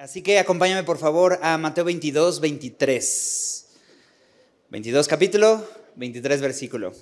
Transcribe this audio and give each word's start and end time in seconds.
Así 0.00 0.22
que 0.22 0.38
acompáñame 0.38 0.82
por 0.82 0.96
favor 0.96 1.38
a 1.42 1.58
Mateo 1.58 1.84
22, 1.84 2.40
23. 2.40 3.66
22 4.70 5.06
capítulo, 5.06 5.68
23 5.96 6.40
versículo. 6.40 6.94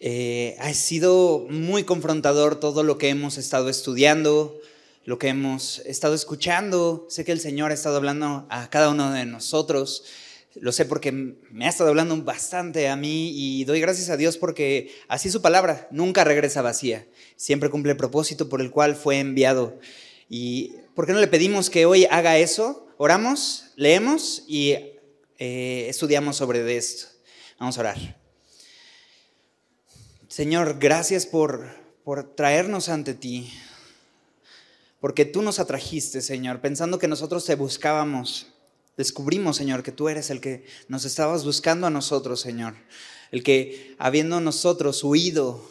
Eh, 0.00 0.56
ha 0.58 0.74
sido 0.74 1.46
muy 1.48 1.84
confrontador 1.84 2.58
todo 2.58 2.82
lo 2.82 2.98
que 2.98 3.10
hemos 3.10 3.38
estado 3.38 3.68
estudiando, 3.68 4.60
lo 5.04 5.20
que 5.20 5.28
hemos 5.28 5.78
estado 5.86 6.16
escuchando. 6.16 7.06
Sé 7.08 7.24
que 7.24 7.30
el 7.30 7.38
Señor 7.38 7.70
ha 7.70 7.74
estado 7.74 7.98
hablando 7.98 8.48
a 8.50 8.68
cada 8.70 8.88
uno 8.88 9.12
de 9.12 9.24
nosotros. 9.24 10.02
Lo 10.56 10.72
sé 10.72 10.84
porque 10.84 11.12
me 11.12 11.66
ha 11.66 11.68
estado 11.68 11.90
hablando 11.90 12.20
bastante 12.20 12.88
a 12.88 12.96
mí 12.96 13.30
y 13.32 13.62
doy 13.66 13.80
gracias 13.80 14.10
a 14.10 14.16
Dios 14.16 14.36
porque 14.36 14.90
así 15.06 15.30
su 15.30 15.42
palabra 15.42 15.86
nunca 15.92 16.24
regresa 16.24 16.60
vacía. 16.60 17.06
Siempre 17.36 17.70
cumple 17.70 17.92
el 17.92 17.98
propósito 17.98 18.48
por 18.48 18.62
el 18.62 18.72
cual 18.72 18.96
fue 18.96 19.20
enviado. 19.20 19.78
¿Y 20.28 20.74
por 20.94 21.06
qué 21.06 21.12
no 21.12 21.20
le 21.20 21.28
pedimos 21.28 21.70
que 21.70 21.86
hoy 21.86 22.04
haga 22.06 22.38
eso? 22.38 22.86
Oramos, 22.98 23.66
leemos 23.76 24.44
y 24.46 24.72
eh, 25.38 25.86
estudiamos 25.88 26.36
sobre 26.36 26.76
esto. 26.76 27.06
Vamos 27.58 27.78
a 27.78 27.80
orar. 27.80 28.18
Señor, 30.28 30.78
gracias 30.78 31.24
por, 31.24 31.66
por 32.04 32.34
traernos 32.34 32.88
ante 32.88 33.14
ti, 33.14 33.50
porque 35.00 35.24
tú 35.24 35.42
nos 35.42 35.58
atrajiste, 35.58 36.20
Señor, 36.20 36.60
pensando 36.60 36.98
que 36.98 37.08
nosotros 37.08 37.44
te 37.44 37.54
buscábamos. 37.54 38.48
Descubrimos, 38.96 39.56
Señor, 39.56 39.82
que 39.82 39.92
tú 39.92 40.08
eres 40.08 40.28
el 40.28 40.40
que 40.40 40.66
nos 40.88 41.04
estabas 41.04 41.44
buscando 41.44 41.86
a 41.86 41.90
nosotros, 41.90 42.40
Señor. 42.40 42.74
El 43.30 43.42
que, 43.42 43.94
habiendo 43.98 44.40
nosotros 44.40 45.02
huido, 45.04 45.66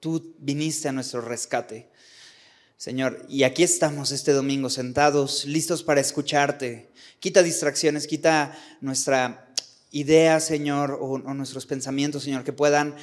tú 0.00 0.34
viniste 0.38 0.88
a 0.88 0.92
nuestro 0.92 1.20
rescate. 1.20 1.91
Señor, 2.82 3.24
y 3.28 3.44
aquí 3.44 3.62
estamos 3.62 4.10
este 4.10 4.32
domingo 4.32 4.68
sentados, 4.68 5.44
listos 5.44 5.84
para 5.84 6.00
escucharte. 6.00 6.88
Quita 7.20 7.44
distracciones, 7.44 8.08
quita 8.08 8.58
nuestra 8.80 9.54
idea, 9.92 10.40
Señor, 10.40 10.98
o, 11.00 11.18
nuestros 11.18 11.64
pensamientos, 11.64 12.24
Señor, 12.24 12.42
que 12.42 12.52
puedan 12.52 12.96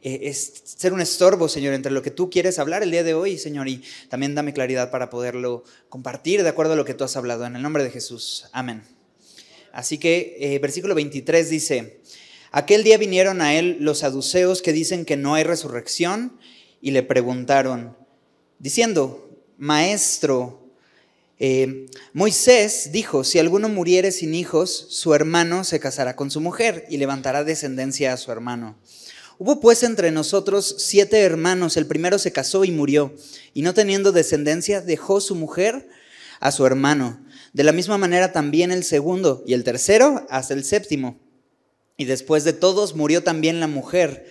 eh, 0.00 0.32
ser 0.32 0.92
un 0.92 1.00
estorbo, 1.00 1.48
Señor, 1.48 1.74
entre 1.74 1.90
lo 1.90 2.02
que 2.02 2.12
tú 2.12 2.30
quieres 2.30 2.60
hablar 2.60 2.84
el 2.84 2.92
día 2.92 3.02
de 3.02 3.14
hoy, 3.14 3.36
Señor, 3.36 3.66
y 3.66 3.82
también 4.08 4.36
dame 4.36 4.52
claridad 4.52 4.92
para 4.92 5.10
poderlo 5.10 5.64
compartir 5.88 6.44
de 6.44 6.48
acuerdo 6.48 6.74
a 6.74 6.76
lo 6.76 6.84
que 6.84 6.94
tú 6.94 7.02
has 7.02 7.16
hablado. 7.16 7.46
En 7.46 7.56
el 7.56 7.62
nombre 7.62 7.82
de 7.82 7.90
Jesús. 7.90 8.46
Amén. 8.52 8.84
Así 9.72 9.98
que 9.98 10.36
eh, 10.38 10.60
versículo 10.60 10.94
23 10.94 11.50
dice, 11.50 12.00
aquel 12.52 12.84
día 12.84 12.96
vinieron 12.96 13.40
a 13.42 13.56
él 13.56 13.78
los 13.80 13.98
saduceos 13.98 14.62
que 14.62 14.72
dicen 14.72 15.04
que 15.04 15.16
no 15.16 15.34
hay 15.34 15.42
resurrección 15.42 16.38
y 16.80 16.92
le 16.92 17.02
preguntaron, 17.02 18.05
diciendo, 18.58 19.30
Maestro, 19.58 20.66
eh, 21.38 21.86
Moisés 22.12 22.90
dijo, 22.92 23.24
si 23.24 23.38
alguno 23.38 23.68
muriere 23.68 24.10
sin 24.10 24.34
hijos, 24.34 24.86
su 24.90 25.14
hermano 25.14 25.64
se 25.64 25.80
casará 25.80 26.16
con 26.16 26.30
su 26.30 26.40
mujer 26.40 26.86
y 26.88 26.96
levantará 26.96 27.44
descendencia 27.44 28.12
a 28.12 28.16
su 28.16 28.32
hermano. 28.32 28.78
Hubo 29.38 29.60
pues 29.60 29.82
entre 29.82 30.10
nosotros 30.10 30.76
siete 30.78 31.20
hermanos, 31.20 31.76
el 31.76 31.86
primero 31.86 32.18
se 32.18 32.32
casó 32.32 32.64
y 32.64 32.70
murió, 32.70 33.14
y 33.52 33.60
no 33.60 33.74
teniendo 33.74 34.12
descendencia 34.12 34.80
dejó 34.80 35.20
su 35.20 35.34
mujer 35.34 35.88
a 36.40 36.52
su 36.52 36.64
hermano. 36.64 37.22
De 37.52 37.64
la 37.64 37.72
misma 37.72 37.98
manera 37.98 38.32
también 38.32 38.70
el 38.70 38.82
segundo 38.82 39.42
y 39.46 39.52
el 39.52 39.64
tercero 39.64 40.26
hasta 40.30 40.54
el 40.54 40.64
séptimo. 40.64 41.18
Y 41.98 42.06
después 42.06 42.44
de 42.44 42.52
todos 42.54 42.94
murió 42.94 43.22
también 43.22 43.60
la 43.60 43.66
mujer. 43.66 44.26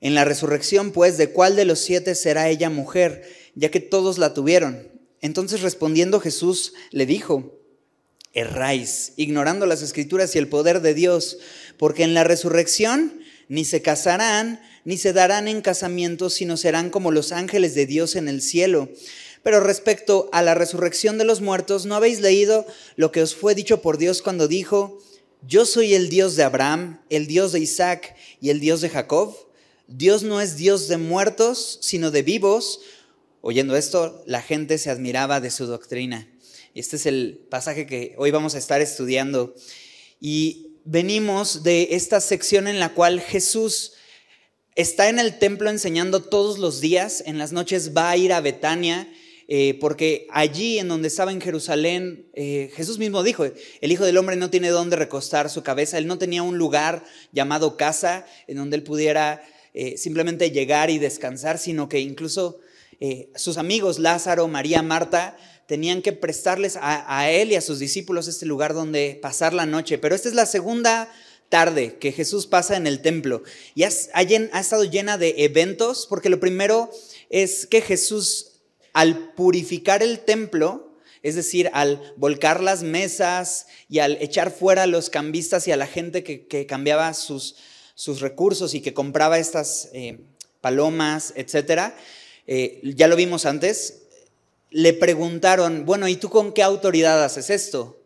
En 0.00 0.14
la 0.14 0.24
resurrección, 0.24 0.92
pues, 0.92 1.16
¿de 1.16 1.30
cuál 1.30 1.56
de 1.56 1.64
los 1.64 1.78
siete 1.78 2.14
será 2.14 2.48
ella 2.48 2.68
mujer? 2.68 3.24
Ya 3.56 3.70
que 3.72 3.80
todos 3.80 4.18
la 4.18 4.32
tuvieron. 4.32 4.88
Entonces 5.20 5.62
respondiendo 5.62 6.20
Jesús 6.20 6.74
le 6.92 7.06
dijo, 7.06 7.58
erráis, 8.32 9.14
ignorando 9.16 9.66
las 9.66 9.82
escrituras 9.82 10.36
y 10.36 10.38
el 10.38 10.46
poder 10.46 10.82
de 10.82 10.94
Dios, 10.94 11.38
porque 11.78 12.04
en 12.04 12.14
la 12.14 12.22
resurrección 12.22 13.20
ni 13.48 13.64
se 13.64 13.82
casarán, 13.82 14.60
ni 14.84 14.98
se 14.98 15.12
darán 15.12 15.48
en 15.48 15.62
casamiento, 15.62 16.30
sino 16.30 16.56
serán 16.56 16.90
como 16.90 17.10
los 17.10 17.32
ángeles 17.32 17.74
de 17.74 17.86
Dios 17.86 18.14
en 18.14 18.28
el 18.28 18.42
cielo. 18.42 18.90
Pero 19.42 19.60
respecto 19.60 20.28
a 20.32 20.42
la 20.42 20.54
resurrección 20.54 21.18
de 21.18 21.24
los 21.24 21.40
muertos, 21.40 21.86
¿no 21.86 21.94
habéis 21.94 22.20
leído 22.20 22.66
lo 22.96 23.10
que 23.10 23.22
os 23.22 23.34
fue 23.34 23.54
dicho 23.54 23.80
por 23.80 23.96
Dios 23.96 24.20
cuando 24.20 24.48
dijo, 24.48 24.98
yo 25.46 25.64
soy 25.64 25.94
el 25.94 26.08
Dios 26.08 26.36
de 26.36 26.42
Abraham, 26.42 27.00
el 27.08 27.26
Dios 27.26 27.52
de 27.52 27.60
Isaac 27.60 28.16
y 28.40 28.50
el 28.50 28.60
Dios 28.60 28.80
de 28.80 28.90
Jacob? 28.90 29.34
Dios 29.88 30.24
no 30.24 30.40
es 30.40 30.56
Dios 30.56 30.88
de 30.88 30.96
muertos, 30.96 31.78
sino 31.80 32.10
de 32.10 32.22
vivos, 32.22 32.80
Oyendo 33.48 33.76
esto, 33.76 34.24
la 34.26 34.42
gente 34.42 34.76
se 34.76 34.90
admiraba 34.90 35.38
de 35.40 35.52
su 35.52 35.66
doctrina. 35.66 36.28
Este 36.74 36.96
es 36.96 37.06
el 37.06 37.46
pasaje 37.48 37.86
que 37.86 38.12
hoy 38.18 38.32
vamos 38.32 38.56
a 38.56 38.58
estar 38.58 38.80
estudiando. 38.80 39.54
Y 40.20 40.80
venimos 40.84 41.62
de 41.62 41.90
esta 41.92 42.20
sección 42.20 42.66
en 42.66 42.80
la 42.80 42.92
cual 42.92 43.20
Jesús 43.20 43.92
está 44.74 45.08
en 45.08 45.20
el 45.20 45.38
templo 45.38 45.70
enseñando 45.70 46.24
todos 46.24 46.58
los 46.58 46.80
días. 46.80 47.22
En 47.24 47.38
las 47.38 47.52
noches 47.52 47.96
va 47.96 48.10
a 48.10 48.16
ir 48.16 48.32
a 48.32 48.40
Betania. 48.40 49.08
Eh, 49.46 49.78
porque 49.80 50.26
allí 50.32 50.80
en 50.80 50.88
donde 50.88 51.06
estaba 51.06 51.30
en 51.30 51.40
Jerusalén, 51.40 52.28
eh, 52.34 52.72
Jesús 52.74 52.98
mismo 52.98 53.22
dijo, 53.22 53.44
el 53.44 53.92
Hijo 53.92 54.04
del 54.04 54.18
Hombre 54.18 54.34
no 54.34 54.50
tiene 54.50 54.70
dónde 54.70 54.96
recostar 54.96 55.50
su 55.50 55.62
cabeza, 55.62 55.98
él 55.98 56.08
no 56.08 56.18
tenía 56.18 56.42
un 56.42 56.58
lugar 56.58 57.04
llamado 57.30 57.76
casa 57.76 58.26
en 58.48 58.56
donde 58.56 58.74
él 58.74 58.82
pudiera 58.82 59.40
eh, 59.72 59.96
simplemente 59.98 60.50
llegar 60.50 60.90
y 60.90 60.98
descansar, 60.98 61.58
sino 61.58 61.88
que 61.88 62.00
incluso 62.00 62.58
eh, 63.00 63.30
sus 63.34 63.58
amigos 63.58 63.98
Lázaro, 63.98 64.48
María, 64.48 64.82
Marta, 64.82 65.36
tenían 65.66 66.00
que 66.00 66.12
prestarles 66.12 66.78
a, 66.80 67.30
él 67.30 67.52
y 67.52 67.56
a 67.56 67.60
sus 67.60 67.78
discípulos 67.78 68.28
este 68.28 68.46
lugar 68.46 68.72
donde 68.72 69.18
pasar 69.20 69.52
la 69.52 69.66
noche. 69.66 69.98
Pero 69.98 70.14
esta 70.14 70.28
es 70.28 70.34
la 70.34 70.46
segunda 70.46 71.12
tarde 71.48 71.98
que 71.98 72.12
Jesús 72.12 72.46
pasa 72.46 72.76
en 72.76 72.86
el 72.86 73.02
templo 73.02 73.42
y 73.74 73.82
ha, 73.82 73.90
ha 74.14 74.60
estado 74.60 74.84
llena 74.84 75.18
de 75.18 75.34
eventos, 75.38 76.06
porque 76.08 76.28
lo 76.28 76.40
primero 76.40 76.90
es 77.30 77.66
que 77.66 77.80
Jesús, 77.80 78.60
al 78.92 79.34
purificar 79.34 80.02
el 80.02 80.20
templo, 80.20 80.86
es 81.22 81.34
decir, 81.34 81.70
al 81.72 82.14
volcar 82.16 82.62
las 82.62 82.84
mesas 82.84 83.66
y 83.88 83.98
al 83.98 84.12
echar 84.20 84.52
fuera 84.52 84.84
a 84.84 84.86
los 84.86 85.10
cambistas 85.10 85.66
y 85.66 85.72
a 85.72 85.76
la 85.76 85.88
gente 85.88 86.22
que, 86.22 86.66
cambiaba 86.66 87.12
sus, 87.14 87.56
recursos 88.20 88.74
y 88.74 88.80
que 88.80 88.94
compraba 88.94 89.38
estas 89.38 89.88
eh, 89.92 90.20
palomas, 90.60 91.32
etcétera, 91.34 91.96
eh, 92.46 92.80
ya 92.82 93.08
lo 93.08 93.16
vimos 93.16 93.46
antes, 93.46 94.02
le 94.70 94.92
preguntaron, 94.92 95.84
bueno, 95.86 96.08
¿y 96.08 96.16
tú 96.16 96.28
con 96.30 96.52
qué 96.52 96.62
autoridad 96.62 97.22
haces 97.24 97.50
esto? 97.50 97.96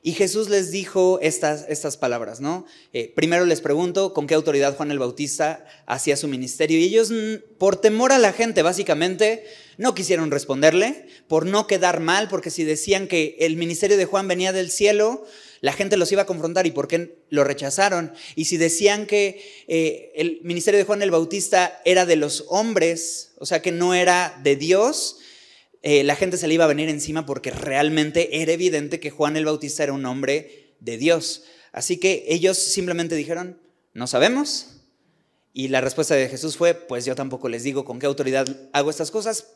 Y 0.00 0.12
Jesús 0.12 0.48
les 0.48 0.70
dijo 0.70 1.18
estas, 1.20 1.66
estas 1.68 1.96
palabras, 1.96 2.40
¿no? 2.40 2.64
Eh, 2.92 3.12
primero 3.14 3.44
les 3.44 3.60
pregunto 3.60 4.14
con 4.14 4.26
qué 4.26 4.34
autoridad 4.34 4.76
Juan 4.76 4.92
el 4.92 5.00
Bautista 5.00 5.66
hacía 5.86 6.16
su 6.16 6.28
ministerio. 6.28 6.78
Y 6.78 6.84
ellos, 6.84 7.10
mm, 7.10 7.56
por 7.58 7.80
temor 7.80 8.12
a 8.12 8.18
la 8.18 8.32
gente, 8.32 8.62
básicamente, 8.62 9.44
no 9.76 9.94
quisieron 9.94 10.30
responderle, 10.30 11.06
por 11.26 11.46
no 11.46 11.66
quedar 11.66 11.98
mal, 11.98 12.28
porque 12.28 12.50
si 12.50 12.62
decían 12.62 13.08
que 13.08 13.36
el 13.40 13.56
ministerio 13.56 13.96
de 13.96 14.04
Juan 14.04 14.28
venía 14.28 14.52
del 14.52 14.70
cielo, 14.70 15.24
la 15.60 15.72
gente 15.72 15.96
los 15.96 16.10
iba 16.12 16.22
a 16.22 16.26
confrontar 16.26 16.66
y 16.66 16.70
por 16.70 16.88
qué 16.88 17.18
lo 17.30 17.44
rechazaron. 17.44 18.12
Y 18.36 18.46
si 18.46 18.56
decían 18.56 19.06
que 19.06 19.42
eh, 19.66 20.12
el 20.14 20.40
ministerio 20.42 20.78
de 20.78 20.84
Juan 20.84 21.02
el 21.02 21.10
Bautista 21.10 21.80
era 21.84 22.06
de 22.06 22.16
los 22.16 22.44
hombres, 22.48 23.32
o 23.38 23.46
sea 23.46 23.62
que 23.62 23.72
no 23.72 23.94
era 23.94 24.38
de 24.42 24.56
Dios, 24.56 25.18
eh, 25.82 26.04
la 26.04 26.16
gente 26.16 26.36
se 26.36 26.48
le 26.48 26.54
iba 26.54 26.64
a 26.64 26.68
venir 26.68 26.88
encima 26.88 27.26
porque 27.26 27.50
realmente 27.50 28.42
era 28.42 28.52
evidente 28.52 29.00
que 29.00 29.10
Juan 29.10 29.36
el 29.36 29.44
Bautista 29.44 29.84
era 29.84 29.92
un 29.92 30.06
hombre 30.06 30.74
de 30.80 30.96
Dios. 30.96 31.44
Así 31.72 31.98
que 31.98 32.24
ellos 32.28 32.58
simplemente 32.58 33.14
dijeron, 33.14 33.60
no 33.94 34.06
sabemos. 34.06 34.78
Y 35.52 35.68
la 35.68 35.80
respuesta 35.80 36.14
de 36.14 36.28
Jesús 36.28 36.56
fue, 36.56 36.74
pues 36.74 37.04
yo 37.04 37.14
tampoco 37.14 37.48
les 37.48 37.62
digo 37.62 37.84
con 37.84 37.98
qué 37.98 38.06
autoridad 38.06 38.46
hago 38.72 38.90
estas 38.90 39.10
cosas, 39.10 39.48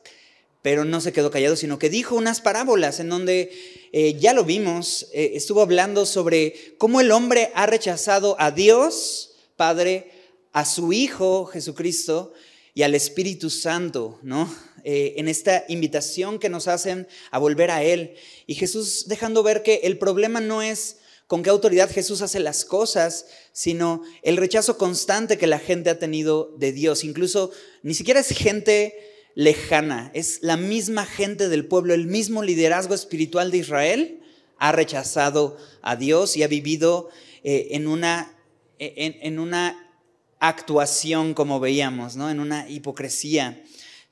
pero 0.62 0.84
no 0.84 1.00
se 1.00 1.12
quedó 1.12 1.30
callado, 1.30 1.56
sino 1.56 1.78
que 1.78 1.90
dijo 1.90 2.14
unas 2.14 2.40
parábolas 2.40 3.00
en 3.00 3.08
donde 3.08 3.50
eh, 3.92 4.14
ya 4.18 4.32
lo 4.32 4.44
vimos, 4.44 5.08
eh, 5.12 5.32
estuvo 5.34 5.60
hablando 5.60 6.06
sobre 6.06 6.76
cómo 6.78 7.00
el 7.00 7.10
hombre 7.10 7.50
ha 7.54 7.66
rechazado 7.66 8.36
a 8.38 8.52
Dios, 8.52 9.34
Padre, 9.56 10.10
a 10.52 10.64
su 10.64 10.92
Hijo 10.92 11.46
Jesucristo 11.46 12.32
y 12.74 12.82
al 12.82 12.94
Espíritu 12.94 13.50
Santo, 13.50 14.18
¿no? 14.22 14.52
Eh, 14.84 15.14
en 15.16 15.28
esta 15.28 15.64
invitación 15.68 16.38
que 16.38 16.48
nos 16.48 16.68
hacen 16.68 17.06
a 17.30 17.38
volver 17.38 17.70
a 17.70 17.82
Él. 17.82 18.14
Y 18.46 18.54
Jesús 18.54 19.04
dejando 19.06 19.42
ver 19.42 19.62
que 19.62 19.80
el 19.84 19.98
problema 19.98 20.40
no 20.40 20.62
es 20.62 20.96
con 21.26 21.42
qué 21.42 21.50
autoridad 21.50 21.90
Jesús 21.90 22.20
hace 22.20 22.40
las 22.40 22.64
cosas, 22.64 23.26
sino 23.52 24.02
el 24.22 24.36
rechazo 24.36 24.78
constante 24.78 25.38
que 25.38 25.46
la 25.46 25.58
gente 25.58 25.90
ha 25.90 25.98
tenido 25.98 26.54
de 26.58 26.72
Dios. 26.72 27.04
Incluso 27.04 27.50
ni 27.82 27.94
siquiera 27.94 28.20
es 28.20 28.28
gente 28.28 29.11
lejana, 29.34 30.10
es 30.14 30.40
la 30.42 30.56
misma 30.56 31.06
gente 31.06 31.48
del 31.48 31.66
pueblo, 31.66 31.94
el 31.94 32.06
mismo 32.06 32.42
liderazgo 32.42 32.94
espiritual 32.94 33.50
de 33.50 33.58
Israel 33.58 34.20
ha 34.58 34.72
rechazado 34.72 35.56
a 35.80 35.96
Dios 35.96 36.36
y 36.36 36.42
ha 36.42 36.48
vivido 36.48 37.10
eh, 37.42 37.68
en, 37.72 37.86
una, 37.86 38.34
en, 38.78 39.38
una 39.38 39.90
actuación, 40.38 41.34
como 41.34 41.60
veíamos, 41.60 42.16
¿no? 42.16 42.30
en 42.30 42.40
una 42.40 42.68
hipocresía 42.68 43.62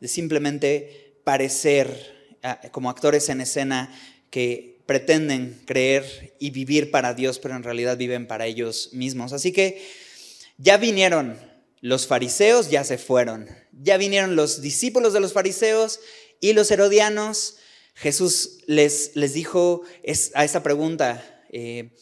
de 0.00 0.08
simplemente 0.08 1.14
parecer 1.24 2.36
ah, 2.42 2.60
como 2.72 2.90
actores 2.90 3.28
en 3.28 3.40
escena 3.40 3.94
que 4.30 4.80
pretenden 4.86 5.60
creer 5.66 6.34
y 6.40 6.50
vivir 6.50 6.90
para 6.90 7.14
Dios, 7.14 7.38
pero 7.38 7.54
en 7.54 7.62
realidad 7.62 7.96
viven 7.96 8.26
para 8.26 8.46
ellos 8.46 8.90
mismos. 8.92 9.32
Así 9.32 9.52
que 9.52 9.86
ya 10.58 10.78
vinieron 10.78 11.38
los 11.80 12.06
fariseos, 12.06 12.70
ya 12.70 12.84
se 12.84 12.98
fueron. 12.98 13.48
Ya 13.72 13.96
vinieron 13.96 14.36
los 14.36 14.60
discípulos 14.60 15.12
de 15.12 15.20
los 15.20 15.32
fariseos 15.32 16.00
y 16.40 16.52
los 16.52 16.70
herodianos. 16.70 17.56
Jesús 17.94 18.58
les, 18.66 19.12
les 19.14 19.34
dijo 19.34 19.82
a 20.34 20.44
esa 20.44 20.62
pregunta 20.62 21.44
eh, 21.50 21.96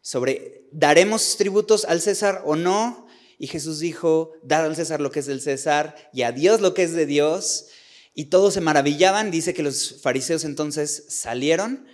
sobre, 0.00 0.66
¿daremos 0.72 1.36
tributos 1.36 1.84
al 1.84 2.00
César 2.00 2.42
o 2.44 2.56
no? 2.56 3.06
Y 3.38 3.46
Jesús 3.48 3.80
dijo, 3.80 4.32
dad 4.42 4.64
al 4.66 4.76
César 4.76 5.00
lo 5.00 5.10
que 5.10 5.20
es 5.20 5.26
del 5.26 5.40
César 5.40 5.96
y 6.12 6.22
a 6.22 6.32
Dios 6.32 6.60
lo 6.60 6.74
que 6.74 6.84
es 6.84 6.92
de 6.92 7.06
Dios. 7.06 7.66
Y 8.14 8.26
todos 8.26 8.54
se 8.54 8.60
maravillaban. 8.60 9.30
Dice 9.30 9.54
que 9.54 9.62
los 9.62 10.00
fariseos 10.02 10.44
entonces 10.44 11.06
salieron 11.08 11.86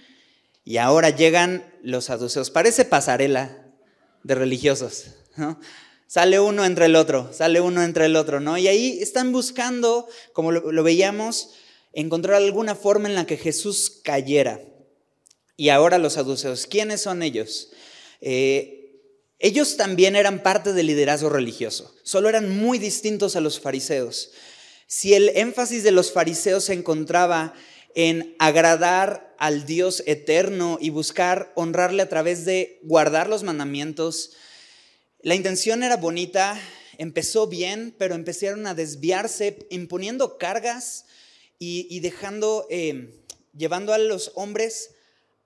y 0.65 0.77
ahora 0.77 1.11
llegan 1.11 1.73
los 1.83 2.07
saduceos. 2.07 2.51
Parece 2.51 2.85
pasarela 2.85 3.65
de 4.25 4.35
religiosos, 4.35 5.15
¿no? 5.37 5.59
Sale 6.09 6.41
uno 6.41 6.65
entre 6.65 6.87
el 6.87 6.97
otro, 6.97 7.31
sale 7.35 7.61
uno 7.61 7.83
entre 7.83 8.07
el 8.07 8.17
otro, 8.17 8.41
¿no? 8.41 8.57
Y 8.57 8.67
ahí 8.67 8.99
están 9.03 9.31
buscando, 9.31 10.09
como 10.33 10.53
lo, 10.53 10.83
veíamos, 10.83 11.51
encontrar 11.93 12.37
alguna 12.37 12.75
forma 12.75 13.11
en 13.11 13.15
la 13.15 13.27
que 13.27 13.37
Jesús 13.37 14.01
cayera. 14.03 14.59
Y 15.55 15.69
ahora 15.69 15.99
los 15.99 16.15
saduceos, 16.15 16.67
¿quiénes 16.67 17.03
son 17.03 17.23
ellos? 17.23 17.69
Eh, 18.23 19.03
ellos 19.39 19.77
también 19.77 20.17
eran 20.17 20.43
parte 20.43 20.73
del 20.73 20.87
liderazgo 20.87 21.29
religioso, 21.29 21.95
solo 22.05 22.31
eran 22.31 22.57
muy 22.57 22.79
distintos 22.79 23.37
a 23.37 23.43
los 23.43 23.61
fariseos. 23.61 24.31
Si 24.87 25.13
el 25.13 25.29
énfasis 25.35 25.83
de 25.83 25.91
los 25.91 26.11
fariseos 26.11 26.65
se 26.65 26.73
encontraba 26.73 27.53
en 27.95 28.35
agradar 28.39 29.37
al 29.39 29.67
Dios 29.67 30.03
eterno 30.07 30.79
y 30.81 30.89
buscar 30.89 31.53
honrarle 31.55 32.03
a 32.03 32.09
través 32.09 32.47
de 32.47 32.81
guardar 32.83 33.29
los 33.29 33.43
mandamientos, 33.43 34.33
la 35.23 35.35
intención 35.35 35.83
era 35.83 35.97
bonita, 35.97 36.61
empezó 36.97 37.49
bien, 37.49 37.95
pero 37.99 38.15
empezaron 38.15 38.67
a 38.67 38.75
desviarse 38.75 39.67
imponiendo 39.71 40.39
cargas 40.39 41.07
y, 41.59 41.99
dejando, 42.01 42.67
eh, 42.71 43.25
llevando 43.57 43.93
a 43.93 43.99
los 43.99 44.31
hombres 44.37 44.91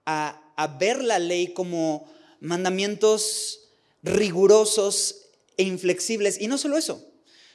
a, 0.05 0.39
ver 0.79 1.03
la 1.03 1.19
ley 1.19 1.55
como 1.55 2.09
mandamientos 2.41 3.71
rigurosos 4.03 5.23
e 5.57 5.65
inflexibles. 5.65 6.41
Y 6.41 6.49
no 6.49 6.59
solo 6.59 6.77
eso, 6.77 7.05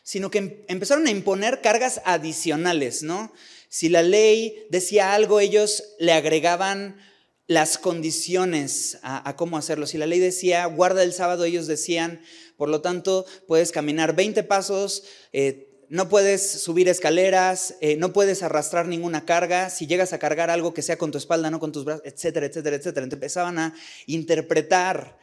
sino 0.04 0.32
que 0.32 0.40
em, 0.40 0.66
empezaron 0.68 1.08
a 1.08 1.12
imponer 1.12 1.62
cargas 1.62 2.02
adicionales, 2.04 3.04
¿no? 3.04 3.32
Si 3.70 3.90
la 3.90 4.02
ley 4.02 4.66
decía 4.70 5.14
algo, 5.14 5.40
ellos 5.40 5.84
le 6.00 6.14
agregaban 6.14 7.00
las 7.48 7.78
condiciones 7.78 9.00
a, 9.02 9.36
cómo 9.38 9.58
hacerlo. 9.58 9.88
Si 9.88 9.98
la 9.98 10.06
ley 10.06 10.20
decía, 10.20 10.66
guarda 10.66 11.02
el 11.04 11.14
sábado, 11.14 11.46
ellos 11.46 11.66
decían, 11.66 12.22
por 12.58 12.68
lo 12.68 12.82
tanto, 12.82 13.26
puedes 13.48 13.72
caminar 13.72 14.16
20 14.16 14.44
pasos, 14.44 15.04
eh, 15.32 15.86
no 15.90 16.10
puedes 16.10 16.62
subir 16.62 16.90
escaleras, 16.90 17.76
eh, 17.80 17.96
no 17.96 18.12
puedes 18.12 18.44
arrastrar 18.44 18.88
ninguna 18.88 19.26
carga, 19.26 19.70
si 19.70 19.88
llegas 19.88 20.12
a 20.12 20.20
cargar 20.20 20.50
algo 20.50 20.74
que 20.74 20.82
sea 20.82 20.98
con 20.98 21.12
tu 21.12 21.18
espalda, 21.18 21.50
no 21.50 21.62
con 21.62 21.72
tus 21.72 21.86
brazos, 21.86 22.06
etcétera, 22.06 22.48
etcétera, 22.48 22.76
etcétera. 22.76 23.08
Empezaban 23.10 23.58
a 23.60 23.74
interpretar 24.06 25.18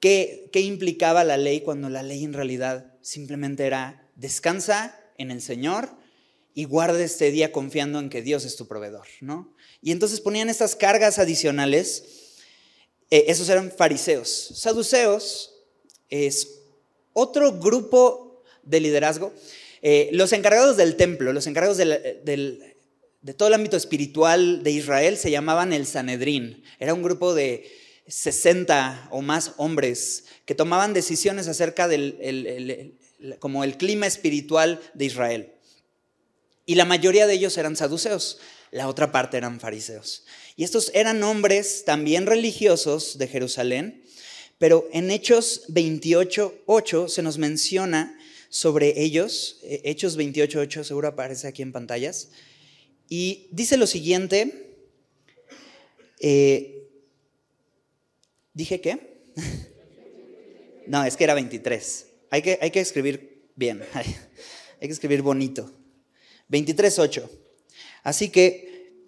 qué, 0.00 0.50
qué 0.52 0.60
implicaba 0.60 1.22
la 1.22 1.36
ley 1.36 1.60
cuando 1.60 1.88
la 1.88 2.02
ley 2.02 2.24
en 2.24 2.32
realidad 2.32 2.92
simplemente 3.02 3.64
era 3.64 4.10
descansa 4.16 4.98
en 5.16 5.30
el 5.30 5.40
Señor 5.40 5.90
y 6.54 6.64
guarda 6.64 7.00
este 7.04 7.30
día 7.30 7.52
confiando 7.52 8.00
en 8.00 8.10
que 8.10 8.20
Dios 8.20 8.44
es 8.44 8.56
tu 8.56 8.66
proveedor, 8.66 9.06
¿no? 9.20 9.54
Y 9.82 9.92
entonces 9.92 10.20
ponían 10.20 10.48
estas 10.48 10.74
cargas 10.74 11.18
adicionales. 11.18 12.04
Eh, 13.10 13.26
esos 13.28 13.48
eran 13.48 13.70
fariseos. 13.70 14.52
Saduceos 14.54 15.54
es 16.10 16.60
otro 17.12 17.52
grupo 17.52 18.42
de 18.62 18.80
liderazgo. 18.80 19.32
Eh, 19.82 20.10
los 20.12 20.32
encargados 20.32 20.76
del 20.76 20.96
templo, 20.96 21.32
los 21.32 21.46
encargados 21.46 21.76
de 21.76 23.34
todo 23.36 23.48
el 23.48 23.54
ámbito 23.54 23.76
espiritual 23.76 24.62
de 24.62 24.70
Israel 24.72 25.16
se 25.16 25.30
llamaban 25.30 25.72
el 25.72 25.86
Sanedrín. 25.86 26.64
Era 26.78 26.94
un 26.94 27.02
grupo 27.02 27.34
de 27.34 27.70
60 28.08 29.08
o 29.12 29.22
más 29.22 29.52
hombres 29.58 30.24
que 30.44 30.54
tomaban 30.54 30.94
decisiones 30.94 31.46
acerca 31.46 31.88
del 31.88 32.96
como 33.38 33.64
el 33.64 33.76
clima 33.76 34.06
espiritual 34.06 34.80
de 34.94 35.04
Israel. 35.04 35.52
Y 36.66 36.74
la 36.74 36.84
mayoría 36.84 37.26
de 37.26 37.34
ellos 37.34 37.56
eran 37.56 37.76
saduceos 37.76 38.38
la 38.70 38.88
otra 38.88 39.12
parte 39.12 39.36
eran 39.36 39.60
fariseos. 39.60 40.24
Y 40.56 40.64
estos 40.64 40.90
eran 40.94 41.22
hombres 41.22 41.84
también 41.84 42.26
religiosos 42.26 43.18
de 43.18 43.28
Jerusalén, 43.28 44.02
pero 44.58 44.88
en 44.92 45.10
Hechos 45.10 45.64
28, 45.68 46.62
8 46.66 47.08
se 47.08 47.22
nos 47.22 47.38
menciona 47.38 48.18
sobre 48.48 49.00
ellos, 49.00 49.58
eh, 49.62 49.82
Hechos 49.84 50.16
28, 50.16 50.60
8 50.60 50.84
seguro 50.84 51.08
aparece 51.08 51.46
aquí 51.46 51.62
en 51.62 51.72
pantallas, 51.72 52.30
y 53.08 53.48
dice 53.52 53.76
lo 53.76 53.86
siguiente, 53.86 54.74
eh, 56.20 56.88
¿dije 58.52 58.80
qué? 58.80 59.22
no, 60.86 61.04
es 61.04 61.16
que 61.16 61.24
era 61.24 61.34
23. 61.34 62.06
Hay 62.30 62.42
que, 62.42 62.58
hay 62.60 62.70
que 62.70 62.80
escribir 62.80 63.48
bien, 63.54 63.82
hay 63.92 64.06
que 64.80 64.92
escribir 64.92 65.22
bonito. 65.22 65.72
23, 66.48 66.98
8. 66.98 67.30
Así 68.02 68.30
que 68.30 69.04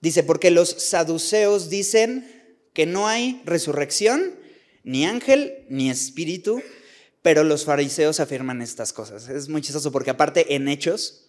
dice, 0.00 0.22
porque 0.22 0.50
los 0.50 0.70
saduceos 0.70 1.70
dicen 1.70 2.26
que 2.72 2.86
no 2.86 3.08
hay 3.08 3.42
resurrección, 3.44 4.34
ni 4.84 5.06
ángel, 5.06 5.64
ni 5.68 5.90
espíritu, 5.90 6.62
pero 7.22 7.44
los 7.44 7.64
fariseos 7.64 8.20
afirman 8.20 8.62
estas 8.62 8.92
cosas. 8.92 9.28
Es 9.28 9.48
muy 9.48 9.62
chistoso 9.62 9.92
porque 9.92 10.10
aparte 10.10 10.54
en 10.54 10.68
Hechos, 10.68 11.28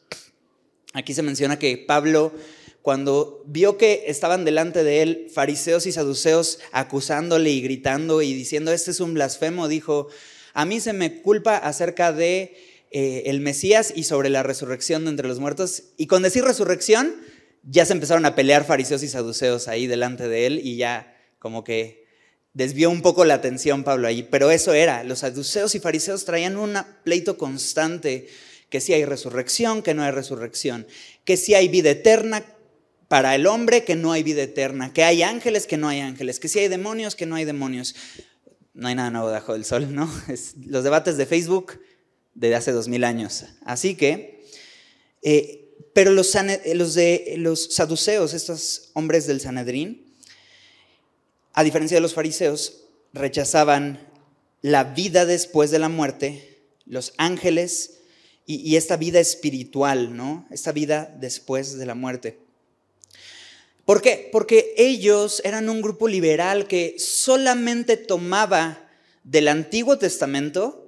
aquí 0.93 1.13
se 1.13 1.21
menciona 1.21 1.59
que 1.59 1.77
Pablo, 1.77 2.33
cuando 2.81 3.43
vio 3.45 3.77
que 3.77 4.05
estaban 4.07 4.43
delante 4.43 4.83
de 4.83 5.01
él 5.03 5.27
fariseos 5.31 5.85
y 5.85 5.91
saduceos 5.91 6.59
acusándole 6.71 7.51
y 7.51 7.61
gritando 7.61 8.21
y 8.21 8.33
diciendo, 8.33 8.71
este 8.71 8.91
es 8.91 8.99
un 8.99 9.13
blasfemo, 9.13 9.67
dijo, 9.67 10.07
a 10.53 10.65
mí 10.65 10.79
se 10.79 10.93
me 10.93 11.21
culpa 11.21 11.57
acerca 11.57 12.11
de 12.11 12.72
eh, 12.95 13.23
el 13.31 13.41
Mesías 13.41 13.91
y 13.95 14.03
sobre 14.03 14.29
la 14.29 14.43
resurrección 14.43 15.05
de 15.05 15.09
entre 15.09 15.27
los 15.27 15.39
muertos. 15.39 15.81
Y 15.97 16.05
con 16.05 16.21
decir 16.21 16.43
resurrección, 16.43 17.11
ya 17.63 17.87
se 17.87 17.93
empezaron 17.93 18.23
a 18.27 18.35
pelear 18.35 18.65
fariseos 18.65 19.01
y 19.01 19.07
saduceos 19.07 19.67
ahí 19.67 19.87
delante 19.87 20.27
de 20.27 20.45
él 20.45 20.61
y 20.63 20.77
ya 20.77 21.17
como 21.39 21.63
que 21.63 22.05
desvió 22.53 22.91
un 22.91 23.01
poco 23.01 23.25
la 23.25 23.33
atención 23.33 23.83
Pablo 23.83 24.07
ahí. 24.07 24.21
Pero 24.21 24.51
eso 24.51 24.73
era, 24.73 25.03
los 25.03 25.19
saduceos 25.19 25.73
y 25.73 25.79
fariseos 25.79 26.23
traían 26.25 26.55
un 26.55 26.77
pleito 27.03 27.35
constante, 27.35 28.27
que 28.69 28.79
si 28.79 28.93
hay 28.93 29.05
resurrección, 29.05 29.81
que 29.81 29.95
no 29.95 30.03
hay 30.03 30.11
resurrección, 30.11 30.85
que 31.25 31.35
si 31.35 31.55
hay 31.55 31.69
vida 31.69 31.89
eterna 31.89 32.45
para 33.07 33.33
el 33.33 33.47
hombre, 33.47 33.83
que 33.83 33.95
no 33.95 34.11
hay 34.11 34.21
vida 34.21 34.43
eterna, 34.43 34.93
que 34.93 35.03
hay 35.03 35.23
ángeles, 35.23 35.65
que 35.65 35.77
no 35.77 35.87
hay 35.87 36.01
ángeles, 36.01 36.39
que 36.39 36.47
si 36.47 36.59
hay 36.59 36.67
demonios, 36.67 37.15
que 37.15 37.25
no 37.25 37.35
hay 37.37 37.45
demonios. 37.45 37.95
No 38.75 38.87
hay 38.87 38.93
nada 38.93 39.09
nuevo 39.09 39.29
debajo 39.29 39.53
del 39.53 39.65
sol, 39.65 39.93
¿no? 39.95 40.11
los 40.67 40.83
debates 40.83 41.17
de 41.17 41.25
Facebook 41.25 41.79
de 42.35 42.55
hace 42.55 42.71
dos 42.71 42.87
mil 42.87 43.03
años. 43.03 43.45
Así 43.65 43.95
que, 43.95 44.45
eh, 45.21 45.75
pero 45.93 46.11
los, 46.11 46.35
los, 46.73 46.93
de, 46.95 47.35
los 47.37 47.75
saduceos, 47.75 48.33
estos 48.33 48.91
hombres 48.93 49.27
del 49.27 49.39
Sanedrín, 49.39 50.13
a 51.53 51.63
diferencia 51.63 51.97
de 51.97 52.01
los 52.01 52.13
fariseos, 52.13 52.85
rechazaban 53.13 54.07
la 54.61 54.83
vida 54.83 55.25
después 55.25 55.69
de 55.71 55.79
la 55.79 55.89
muerte, 55.89 56.59
los 56.85 57.13
ángeles 57.17 57.99
y, 58.45 58.55
y 58.55 58.75
esta 58.75 58.97
vida 58.97 59.19
espiritual, 59.19 60.15
¿no? 60.15 60.47
Esta 60.49 60.71
vida 60.71 61.15
después 61.19 61.77
de 61.77 61.85
la 61.85 61.95
muerte. 61.95 62.39
¿Por 63.85 64.01
qué? 64.01 64.29
Porque 64.31 64.73
ellos 64.77 65.41
eran 65.43 65.69
un 65.69 65.81
grupo 65.81 66.07
liberal 66.07 66.67
que 66.67 66.95
solamente 66.97 67.97
tomaba 67.97 68.89
del 69.23 69.49
Antiguo 69.49 69.97
Testamento 69.97 70.82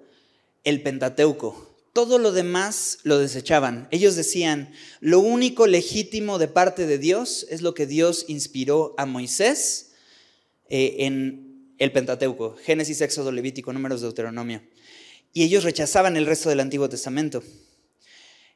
el 0.66 0.82
Pentateuco. 0.82 1.74
Todo 1.94 2.18
lo 2.18 2.34
demás 2.34 2.98
lo 3.04 3.18
desechaban. 3.20 3.88
Ellos 3.92 4.16
decían, 4.18 4.74
lo 5.00 5.20
único 5.20 5.66
legítimo 5.66 6.38
de 6.40 6.50
parte 6.50 6.86
de 6.86 6.98
Dios 6.98 7.46
es 7.50 7.62
lo 7.62 7.74
que 7.74 7.88
Dios 7.88 8.26
inspiró 8.28 8.94
a 8.98 9.06
Moisés 9.06 9.94
eh, 10.68 10.98
en 11.00 11.74
el 11.78 11.94
Pentateuco, 11.94 12.58
Génesis, 12.58 13.00
Éxodo, 13.00 13.32
Levítico, 13.32 13.72
Números, 13.72 14.02
Deuteronomio. 14.02 14.62
Y 15.32 15.44
ellos 15.44 15.64
rechazaban 15.64 16.18
el 16.18 16.26
resto 16.26 16.50
del 16.50 16.60
Antiguo 16.60 16.90
Testamento. 16.90 17.44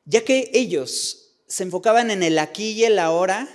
Ya 0.04 0.26
que 0.26 0.50
ellos 0.54 1.36
se 1.48 1.64
enfocaban 1.64 2.12
en 2.12 2.24
el 2.24 2.40
aquí 2.40 2.72
y 2.72 2.84
el 2.84 3.00
ahora, 3.00 3.48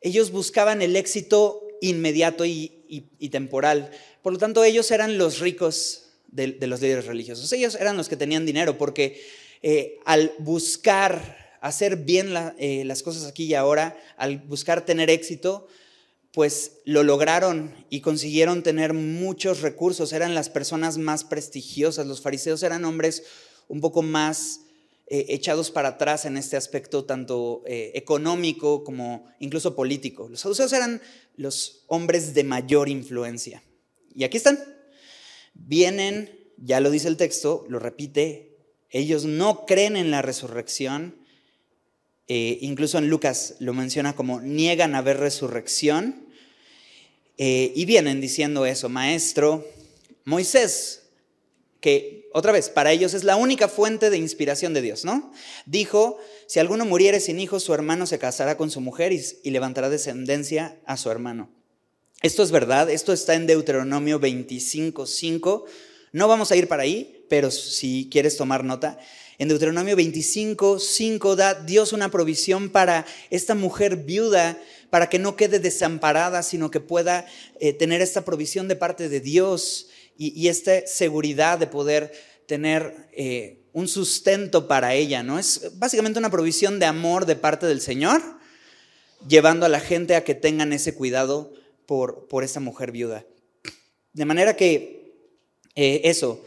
ellos 0.00 0.30
buscaban 0.30 0.82
el 0.82 0.94
éxito 0.94 1.66
inmediato 1.80 2.44
y 2.44 3.28
temporal. 3.30 3.90
Por 4.22 4.34
lo 4.34 4.38
tanto, 4.38 4.62
ellos 4.62 4.90
eran 4.90 5.18
los 5.18 5.38
ricos 5.40 6.09
de, 6.32 6.66
los 6.66 6.80
líderes 6.80 7.06
religiosos. 7.06 7.52
Ellos 7.52 7.74
eran 7.74 7.96
los 7.96 8.08
que 8.08 8.16
tenían 8.16 8.46
dinero 8.46 8.78
porque 8.78 9.22
eh, 9.62 9.98
al 10.04 10.32
buscar 10.38 11.58
hacer 11.60 11.96
bien 11.96 12.32
eh, 12.58 12.84
las 12.84 13.02
cosas 13.02 13.26
aquí 13.26 13.44
y 13.44 13.54
ahora, 13.54 13.98
al 14.16 14.38
buscar 14.38 14.84
tener 14.84 15.10
éxito, 15.10 15.66
pues 16.32 16.78
lo 16.84 17.02
lograron 17.02 17.74
y 17.90 18.00
consiguieron 18.00 18.62
tener 18.62 18.94
muchos 18.94 19.60
recursos, 19.62 20.12
eran 20.12 20.34
las 20.34 20.48
personas 20.48 20.96
más 20.96 21.24
prestigiosas, 21.24 22.06
los 22.06 22.20
fariseos 22.20 22.62
eran 22.62 22.84
hombres 22.84 23.24
un 23.68 23.80
poco 23.80 24.02
más 24.02 24.60
eh, 25.08 25.26
echados 25.28 25.70
para 25.70 25.88
atrás 25.90 26.24
en 26.24 26.36
este 26.36 26.56
aspecto 26.56 27.04
tanto 27.04 27.62
económico 27.66 28.84
como 28.84 29.26
incluso 29.40 29.74
político. 29.74 30.28
Los 30.28 30.40
saduceos 30.40 30.72
eran 30.72 31.02
los 31.36 31.84
hombres 31.88 32.32
de 32.32 32.44
mayor 32.44 32.88
influencia. 32.88 33.62
Y 34.14 34.24
aquí 34.24 34.36
están. 34.36 34.79
Vienen, 35.66 36.38
ya 36.56 36.80
lo 36.80 36.90
dice 36.90 37.08
el 37.08 37.16
texto, 37.16 37.64
lo 37.68 37.78
repite, 37.78 38.56
ellos 38.90 39.24
no 39.24 39.66
creen 39.66 39.96
en 39.96 40.10
la 40.10 40.22
resurrección. 40.22 41.16
Eh, 42.26 42.58
incluso 42.60 42.98
en 42.98 43.08
Lucas 43.08 43.56
lo 43.60 43.72
menciona 43.72 44.14
como 44.14 44.40
niegan 44.40 44.94
a 44.94 45.02
ver 45.02 45.18
resurrección. 45.18 46.26
y 47.42 47.84
vienen 47.86 48.20
diciendo 48.20 48.66
eso, 48.66 48.90
maestro, 48.90 49.66
Moisés, 50.26 51.00
que 51.80 52.20
otra 52.32 52.52
vez, 52.52 52.68
para 52.68 52.92
ellos 52.92 53.14
es 53.14 53.24
la 53.24 53.36
única 53.36 53.68
fuente 53.68 54.10
de 54.10 54.18
inspiración 54.18 54.72
de 54.72 54.82
Dios, 54.82 55.04
¿no? 55.04 55.32
Dijo, 55.66 56.18
si 56.46 56.60
alguno 56.60 56.84
muriere 56.84 57.18
sin 57.18 57.40
hijos, 57.40 57.64
su 57.64 57.74
hermano 57.74 58.06
se 58.06 58.18
casará 58.18 58.56
con 58.56 58.70
su 58.70 58.80
mujer 58.80 59.12
y, 59.12 59.50
levantará 59.50 59.88
descendencia 59.88 60.78
a 60.86 60.96
su 60.96 61.10
hermano. 61.10 61.50
Esto 62.22 62.42
es 62.42 62.50
verdad, 62.50 62.90
esto 62.90 63.14
está 63.14 63.34
en 63.34 63.46
Deuteronomio 63.46 64.18
25, 64.18 65.06
5. 65.06 65.64
No 66.12 66.28
vamos 66.28 66.52
a 66.52 66.56
ir 66.56 66.68
para 66.68 66.82
ahí, 66.82 67.24
pero 67.30 67.50
si 67.50 68.10
quieres 68.12 68.36
tomar 68.36 68.62
nota, 68.62 68.98
en 69.38 69.48
Deuteronomio 69.48 69.96
25, 69.96 70.80
5 70.80 71.36
da 71.36 71.54
Dios 71.54 71.94
una 71.94 72.10
provisión 72.10 72.68
para 72.68 73.06
esta 73.30 73.54
mujer 73.54 73.96
viuda, 73.96 74.58
para 74.90 75.08
que 75.08 75.18
no 75.18 75.34
quede 75.34 75.60
desamparada, 75.60 76.42
sino 76.42 76.70
que 76.70 76.80
pueda 76.80 77.26
eh, 77.58 77.72
tener 77.72 78.02
esta 78.02 78.22
provisión 78.22 78.68
de 78.68 78.76
parte 78.76 79.08
de 79.08 79.20
Dios 79.20 79.88
y, 80.18 80.48
esta 80.48 80.86
seguridad 80.86 81.58
de 81.58 81.68
poder 81.68 82.12
tener 82.44 83.08
eh, 83.12 83.62
un 83.72 83.88
sustento 83.88 84.68
para 84.68 84.92
ella, 84.92 85.22
¿no? 85.22 85.38
Es 85.38 85.70
básicamente 85.78 86.18
una 86.18 86.30
provisión 86.30 86.78
de 86.80 86.84
amor 86.84 87.24
de 87.24 87.36
parte 87.36 87.64
del 87.64 87.80
Señor, 87.80 88.20
llevando 89.26 89.64
a 89.64 89.70
la 89.70 89.80
gente 89.80 90.16
a 90.16 90.24
que 90.24 90.34
tengan 90.34 90.74
ese 90.74 90.94
cuidado 90.94 91.54
por, 91.90 92.28
por 92.28 92.44
esta 92.44 92.60
mujer 92.60 92.92
viuda. 92.92 93.26
De 94.12 94.24
manera 94.24 94.54
que 94.54 95.12
eh, 95.74 96.02
eso 96.04 96.40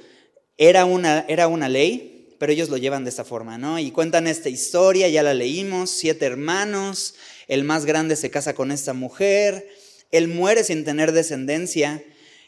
era 0.58 0.86
una, 0.86 1.26
era 1.28 1.50
una 1.50 1.68
ley, 1.68 2.34
pero 2.40 2.54
ellos 2.54 2.70
lo 2.70 2.78
llevan 2.78 3.04
de 3.04 3.10
esta 3.10 3.26
forma, 3.26 3.58
¿no? 3.58 3.78
Y 3.78 3.92
cuentan 3.92 4.28
esta 4.28 4.48
historia, 4.48 5.10
ya 5.10 5.22
la 5.22 5.34
leímos, 5.34 5.90
siete 5.90 6.28
hermanos, 6.28 7.16
el 7.50 7.66
más 7.66 7.84
grande 7.84 8.16
se 8.16 8.30
casa 8.30 8.56
con 8.56 8.72
esta 8.72 8.94
mujer, 8.94 9.68
él 10.12 10.30
muere 10.30 10.64
sin 10.64 10.86
tener 10.86 11.12
descendencia, 11.12 12.02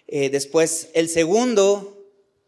eh, 0.08 0.30
después, 0.30 0.88
el 0.94 1.10
segundo, 1.10 2.02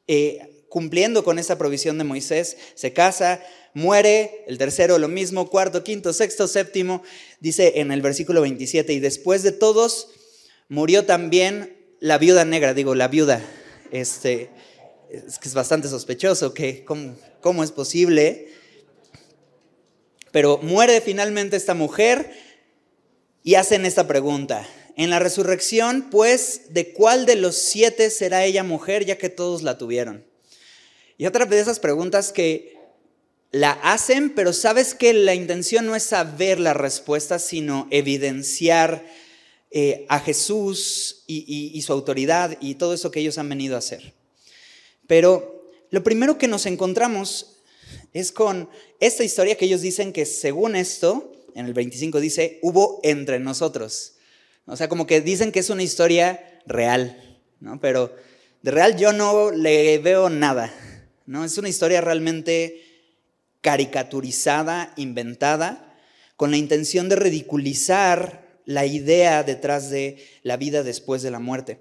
eh, 0.08 0.64
cumpliendo 0.70 1.26
con 1.26 1.40
esa 1.40 1.58
provisión 1.58 1.98
de 1.98 2.06
Moisés, 2.06 2.56
se 2.74 2.94
casa, 2.94 3.44
muere, 3.74 4.46
el 4.48 4.58
tercero 4.58 4.98
lo 4.98 5.10
mismo, 5.10 5.50
cuarto, 5.50 5.84
quinto, 5.84 6.14
sexto, 6.14 6.48
séptimo, 6.48 7.04
dice 7.42 7.82
en 7.82 7.92
el 7.92 8.02
versículo 8.02 8.40
27, 8.40 8.94
y 8.94 9.02
después 9.02 9.44
de 9.44 9.52
todos 9.52 10.08
murió 10.70 11.06
también 11.06 11.78
la 12.00 12.18
viuda 12.18 12.46
negra, 12.46 12.74
digo, 12.74 12.96
la 12.96 13.08
viuda, 13.08 13.42
este, 13.92 14.50
es 15.10 15.40
que 15.40 15.48
es 15.48 15.54
bastante 15.54 15.88
sospechoso, 15.88 16.54
que 16.54 16.84
cómo, 16.84 17.16
cómo 17.42 17.64
es 17.64 17.72
posible, 17.72 18.50
pero 20.32 20.58
muere 20.60 21.02
finalmente 21.02 21.56
esta 21.56 21.74
mujer 21.74 22.32
y 23.44 23.56
hacen 23.56 23.86
esta 23.86 24.08
pregunta, 24.08 24.68
en 24.98 25.12
la 25.12 25.20
resurrección, 25.20 26.10
pues, 26.10 26.74
¿de 26.74 26.92
cuál 26.92 27.26
de 27.26 27.36
los 27.36 27.56
siete 27.56 28.10
será 28.10 28.44
ella 28.44 28.64
mujer, 28.64 29.06
ya 29.06 29.18
que 29.18 29.30
todos 29.30 29.62
la 29.62 29.78
tuvieron? 29.78 30.26
Y 31.20 31.28
otra 31.28 31.46
de 31.46 31.60
esas 31.60 31.80
preguntas 31.80 32.32
que 32.32 32.76
la 33.52 33.72
hacen, 33.72 34.34
pero 34.34 34.54
sabes 34.54 34.96
que 34.96 35.14
la 35.14 35.36
intención 35.36 35.86
no 35.86 35.96
es 35.96 36.04
saber 36.04 36.60
la 36.60 36.74
respuesta, 36.74 37.40
sino 37.40 37.88
evidenciar 37.92 39.06
eh, 39.72 40.06
a 40.10 40.20
Jesús 40.20 41.24
y 41.28 41.82
su 41.82 41.94
autoridad 41.94 42.58
y 42.62 42.76
todo 42.76 42.94
eso 42.94 43.12
que 43.12 43.20
ellos 43.20 43.38
han 43.38 43.50
venido 43.50 43.76
a 43.76 43.80
hacer. 43.80 44.14
Pero 45.08 45.72
lo 45.90 46.04
primero 46.04 46.38
que 46.38 46.48
nos 46.48 46.66
encontramos 46.66 47.58
es 48.14 48.32
con 48.32 48.70
esta 49.00 49.24
historia 49.24 49.56
que 49.56 49.66
ellos 49.66 49.82
dicen 49.82 50.12
que 50.12 50.26
según 50.26 50.76
esto, 50.76 51.32
en 51.56 51.66
el 51.66 51.74
25 51.74 52.20
dice, 52.20 52.60
hubo 52.62 53.00
entre 53.04 53.40
nosotros. 53.40 54.14
O 54.66 54.76
sea, 54.76 54.90
como 54.90 55.08
que 55.08 55.22
dicen 55.22 55.52
que 55.52 55.60
es 55.60 55.70
una 55.70 55.84
historia 55.84 56.62
real, 56.66 57.40
¿no? 57.60 57.80
Pero 57.80 58.14
de 58.62 58.72
real 58.72 58.98
yo 58.98 59.14
no 59.14 59.52
le 59.52 59.98
veo 60.00 60.30
nada, 60.30 60.74
¿no? 61.26 61.46
Es 61.46 61.58
una 61.58 61.70
historia 61.70 62.02
realmente 62.02 62.84
caricaturizada, 63.62 64.94
inventada, 64.98 65.98
con 66.36 66.52
la 66.52 66.58
intención 66.58 67.10
de 67.10 67.16
ridiculizar 67.16 68.47
la 68.68 68.86
idea 68.86 69.44
detrás 69.44 69.90
de 69.90 70.24
la 70.44 70.58
vida 70.58 70.84
después 70.84 71.24
de 71.24 71.32
la 71.32 71.40
muerte. 71.40 71.80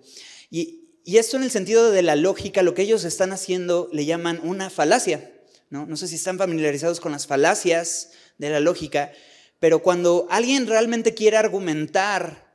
Y, 0.50 0.84
esto 1.04 1.36
en 1.36 1.42
el 1.44 1.50
sentido 1.50 1.90
de 1.92 2.02
la 2.02 2.16
lógica, 2.16 2.62
lo 2.62 2.74
que 2.74 2.82
ellos 2.82 3.04
están 3.04 3.32
haciendo 3.32 3.88
le 3.92 4.06
llaman 4.06 4.40
una 4.42 4.70
falacia, 4.70 5.32
¿no? 5.70 5.86
No 5.86 5.96
sé 5.96 6.08
si 6.08 6.16
están 6.16 6.36
familiarizados 6.36 6.98
con 6.98 7.12
las 7.12 7.28
falacias 7.28 8.10
de 8.38 8.50
la 8.50 8.58
lógica, 8.58 9.12
pero 9.60 9.82
cuando 9.82 10.26
alguien 10.30 10.66
realmente 10.66 11.14
quiere 11.14 11.36
argumentar 11.36 12.52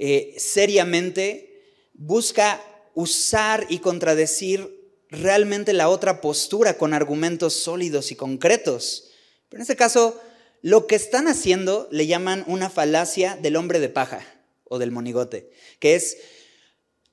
eh, 0.00 0.34
seriamente, 0.38 1.62
busca 1.94 2.60
usar 2.94 3.66
y 3.68 3.78
contradecir 3.78 4.76
realmente 5.08 5.72
la 5.72 5.88
otra 5.88 6.20
postura 6.20 6.76
con 6.76 6.94
argumentos 6.94 7.54
sólidos 7.54 8.10
y 8.10 8.16
concretos. 8.16 9.10
Pero 9.48 9.58
en 9.58 9.62
este 9.62 9.76
caso, 9.76 10.20
lo 10.64 10.86
que 10.86 10.94
están 10.94 11.28
haciendo 11.28 11.88
le 11.90 12.06
llaman 12.06 12.42
una 12.46 12.70
falacia 12.70 13.36
del 13.36 13.56
hombre 13.56 13.80
de 13.80 13.90
paja 13.90 14.24
o 14.64 14.78
del 14.78 14.92
monigote, 14.92 15.50
que 15.78 15.94
es 15.94 16.16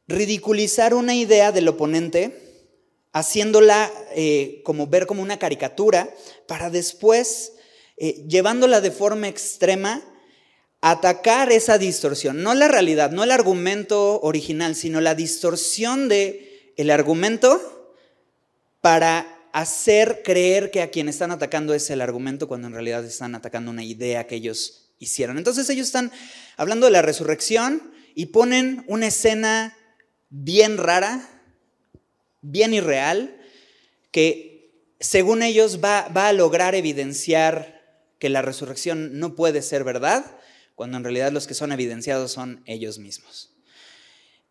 ridiculizar 0.07 0.93
una 0.93 1.15
idea 1.15 1.51
del 1.51 1.67
oponente, 1.67 2.63
haciéndola 3.11 3.91
eh, 4.15 4.61
como 4.63 4.87
ver 4.87 5.05
como 5.05 5.21
una 5.21 5.37
caricatura, 5.37 6.09
para 6.47 6.69
después, 6.69 7.51
eh, 7.97 8.23
llevándola 8.25 8.79
de 8.79 8.91
forma 8.91 9.27
extrema, 9.27 10.01
atacar 10.79 11.51
esa 11.51 11.77
distorsión, 11.77 12.43
no 12.43 12.53
la 12.53 12.69
realidad, 12.69 13.11
no 13.11 13.25
el 13.25 13.31
argumento 13.31 14.21
original, 14.21 14.77
sino 14.77 15.01
la 15.01 15.13
distorsión 15.13 16.07
de 16.07 16.73
el 16.77 16.89
argumento 16.89 17.97
para 18.79 19.40
hacer 19.53 20.21
creer 20.23 20.71
que 20.71 20.81
a 20.81 20.89
quien 20.89 21.09
están 21.09 21.31
atacando 21.31 21.73
es 21.73 21.89
el 21.89 22.01
argumento 22.01 22.47
cuando 22.47 22.67
en 22.67 22.73
realidad 22.73 23.03
están 23.05 23.35
atacando 23.35 23.71
una 23.71 23.83
idea 23.83 24.27
que 24.27 24.35
ellos 24.35 24.93
hicieron. 24.99 25.37
Entonces 25.37 25.69
ellos 25.69 25.87
están 25.87 26.11
hablando 26.57 26.85
de 26.85 26.91
la 26.91 27.01
resurrección 27.01 27.93
y 28.15 28.27
ponen 28.27 28.83
una 28.87 29.07
escena 29.07 29.77
bien 30.29 30.77
rara, 30.77 31.27
bien 32.41 32.73
irreal, 32.73 33.37
que 34.11 34.73
según 34.99 35.43
ellos 35.43 35.79
va, 35.83 36.07
va 36.09 36.27
a 36.27 36.33
lograr 36.33 36.75
evidenciar 36.75 37.81
que 38.19 38.29
la 38.29 38.41
resurrección 38.41 39.19
no 39.19 39.35
puede 39.35 39.61
ser 39.61 39.83
verdad 39.83 40.25
cuando 40.75 40.97
en 40.97 41.03
realidad 41.03 41.31
los 41.31 41.47
que 41.47 41.53
son 41.53 41.71
evidenciados 41.71 42.31
son 42.31 42.63
ellos 42.65 42.99
mismos. 42.99 43.51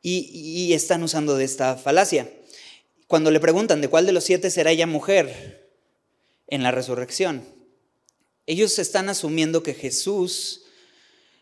Y, 0.02 0.72
están 0.72 1.02
usando 1.02 1.36
de 1.36 1.44
esta 1.44 1.76
falacia. 1.76 2.30
Cuando 3.10 3.32
le 3.32 3.40
preguntan 3.40 3.80
de 3.80 3.88
cuál 3.88 4.06
de 4.06 4.12
los 4.12 4.22
siete 4.22 4.52
será 4.52 4.70
ella 4.70 4.86
mujer 4.86 5.68
en 6.46 6.62
la 6.62 6.70
resurrección, 6.70 7.42
ellos 8.46 8.78
están 8.78 9.08
asumiendo 9.08 9.64
que 9.64 9.74
Jesús, 9.74 10.66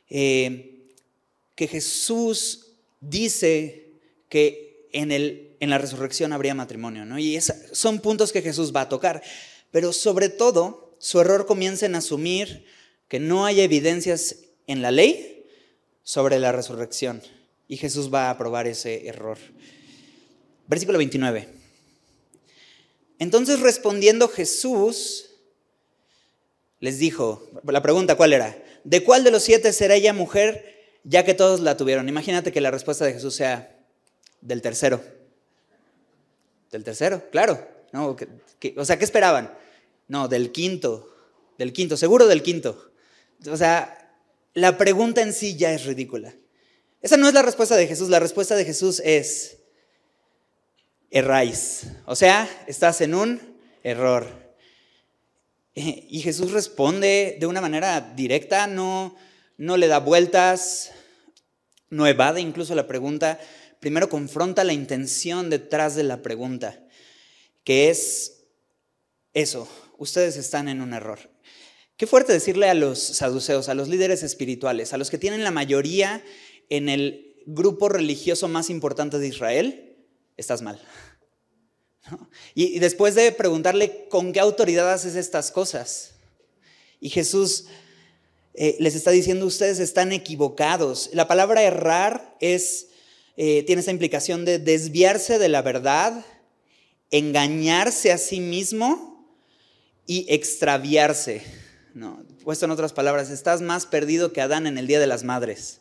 eh, 0.09 0.95
que 1.55 1.69
Jesús 1.69 2.69
dice 3.03 3.91
que 4.31 4.89
en, 4.95 5.13
el, 5.13 5.57
en 5.61 5.69
la 5.69 5.77
resurrección 5.77 6.33
habría 6.33 6.55
matrimonio, 6.55 7.05
¿no? 7.05 7.19
Y 7.19 7.39
son 7.73 8.01
puntos 8.01 8.33
que 8.33 8.41
Jesús 8.41 8.75
va 8.75 8.81
a 8.81 8.89
tocar. 8.89 9.23
Pero 9.71 9.93
sobre 9.93 10.31
todo, 10.31 10.97
su 10.99 11.21
error 11.21 11.45
comienza 11.45 11.85
en 11.85 11.97
asumir 11.97 12.65
que 13.09 13.21
no 13.21 13.45
hay 13.45 13.61
evidencias 13.61 14.37
en 14.67 14.81
la 14.81 14.91
ley 14.91 15.45
sobre 16.03 16.39
la 16.39 16.51
resurrección. 16.51 17.21
Y 17.69 17.77
Jesús 17.77 18.11
va 18.11 18.31
a 18.31 18.39
probar 18.39 18.67
ese 18.67 19.07
error. 19.07 19.37
Versículo 20.67 20.97
29. 20.97 21.58
Entonces 23.19 23.61
respondiendo 23.61 24.29
Jesús, 24.29 25.31
les 26.81 26.99
dijo, 26.99 27.49
la 27.65 27.83
pregunta 27.83 28.17
cuál 28.17 28.33
era, 28.33 28.63
¿de 28.85 29.03
cuál 29.03 29.25
de 29.25 29.31
los 29.31 29.43
siete 29.43 29.73
será 29.73 29.95
ella 29.95 30.13
mujer 30.13 30.77
ya 31.05 31.25
que 31.25 31.35
todos 31.35 31.61
la 31.61 31.77
tuvieron? 31.77 32.09
Imagínate 32.09 32.53
que 32.53 32.61
la 32.61 32.71
respuesta 32.71 33.05
de 33.05 33.15
Jesús 33.15 33.35
sea 33.35 33.77
del 34.41 34.63
tercero. 34.63 35.03
Del 36.71 36.85
tercero, 36.85 37.29
claro. 37.31 37.67
No, 37.93 38.17
o 38.77 38.85
sea, 38.85 38.99
¿qué 38.99 39.05
esperaban? 39.05 39.55
No, 40.07 40.29
del 40.29 40.53
quinto, 40.53 41.15
del 41.57 41.73
quinto, 41.73 41.97
seguro 41.97 42.27
del 42.27 42.43
quinto. 42.43 42.93
O 43.51 43.57
sea, 43.57 44.13
la 44.55 44.77
pregunta 44.77 45.23
en 45.23 45.33
sí 45.33 45.57
ya 45.57 45.73
es 45.73 45.85
ridícula. 45.87 46.35
Esa 47.01 47.17
no 47.17 47.29
es 47.29 47.35
la 47.35 47.43
respuesta 47.43 47.77
de 47.77 47.87
Jesús. 47.87 48.09
La 48.09 48.21
respuesta 48.21 48.57
de 48.57 48.65
Jesús 48.65 49.01
es, 49.05 49.58
erráis. 51.11 51.87
O 52.07 52.17
sea, 52.17 52.49
estás 52.67 53.01
en 53.01 53.15
un 53.15 53.41
error. 53.83 54.27
Y 55.75 56.21
Jesús 56.23 56.51
responde 56.51 57.37
de 57.39 57.47
una 57.47 57.61
manera 57.61 58.01
directa, 58.17 58.67
no, 58.67 59.15
no 59.59 59.77
le 59.77 59.87
da 59.87 60.01
vueltas, 60.01 60.91
no 61.89 62.07
evade 62.07 62.41
incluso 62.41 62.75
la 62.75 62.89
pregunta. 62.89 63.39
Primero 63.79 64.09
confronta 64.09 64.65
la 64.65 64.73
intención 64.73 65.51
detrás 65.51 65.95
de 65.95 66.03
la 66.03 66.21
pregunta, 66.21 66.85
que 67.63 67.91
es 67.91 68.45
eso, 69.35 69.69
ustedes 69.99 70.37
están 70.37 70.69
en 70.69 70.81
un 70.83 70.95
error. 70.95 71.31
Qué 71.97 72.07
fuerte 72.07 72.33
decirle 72.33 72.69
a 72.69 72.75
los 72.75 72.99
saduceos, 72.99 73.69
a 73.69 73.75
los 73.75 73.89
líderes 73.89 74.23
espirituales, 74.23 74.93
a 74.93 74.99
los 74.99 75.11
que 75.11 75.19
tienen 75.19 75.45
la 75.45 75.51
mayoría 75.51 76.25
en 76.71 76.89
el 76.89 77.37
grupo 77.47 77.89
religioso 77.89 78.49
más 78.49 78.69
importante 78.71 79.19
de 79.19 79.29
Israel, 79.29 79.88
estás 80.39 80.63
mal. 80.63 80.81
Y, 82.55 82.79
después 82.79 83.15
de 83.15 83.33
preguntarle 83.33 84.07
con 84.09 84.33
qué 84.33 84.41
autoridad 84.41 84.91
haces 84.91 85.15
estas 85.15 85.51
cosas, 85.51 86.15
y 87.01 87.11
Jesús 87.11 87.67
eh, 88.55 88.77
les 88.81 88.95
está 88.95 89.11
diciendo, 89.11 89.45
ustedes 89.45 89.79
están 89.79 90.13
equivocados. 90.13 91.11
La 91.13 91.29
palabra 91.29 91.63
errar 91.63 92.37
es, 92.41 92.89
eh, 93.37 93.63
tiene 93.65 93.83
esa 93.83 93.91
implicación 93.91 94.45
de 94.45 94.59
desviarse 94.59 95.39
de 95.39 95.49
la 95.49 95.61
verdad, 95.61 96.25
engañarse 97.11 98.11
a 98.11 98.19
sí 98.19 98.41
mismo 98.41 99.37
y 100.07 100.27
extraviarse. 100.33 101.43
No, 101.95 102.25
puesto 102.43 102.65
en 102.65 102.71
otras 102.71 102.93
palabras, 102.93 103.31
estás 103.31 103.61
más 103.61 103.87
perdido 103.87 104.33
que 104.33 104.41
Adán 104.41 104.67
en 104.67 104.79
el 104.79 104.87
Día 104.87 104.99
de 104.99 105.07
las 105.07 105.25
Madres. 105.25 105.81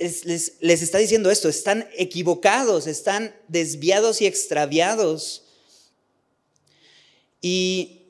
Les, 0.00 0.82
está 0.82 0.98
diciendo 0.98 1.30
esto, 1.30 1.48
están 1.48 1.86
equivocados, 1.96 2.86
están 2.86 3.34
desviados 3.48 4.20
y 4.22 4.26
extraviados. 4.26 5.44
Y 7.42 8.02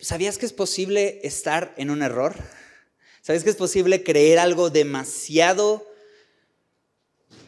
¿sabías 0.00 0.36
que 0.36 0.46
es 0.46 0.52
posible 0.52 1.20
estar 1.22 1.74
en 1.76 1.90
un 1.90 2.02
error? 2.02 2.34
¿Sabías 3.22 3.44
que 3.44 3.50
es 3.50 3.56
posible 3.56 4.02
creer 4.02 4.38
algo 4.38 4.68
demasiado, 4.68 5.86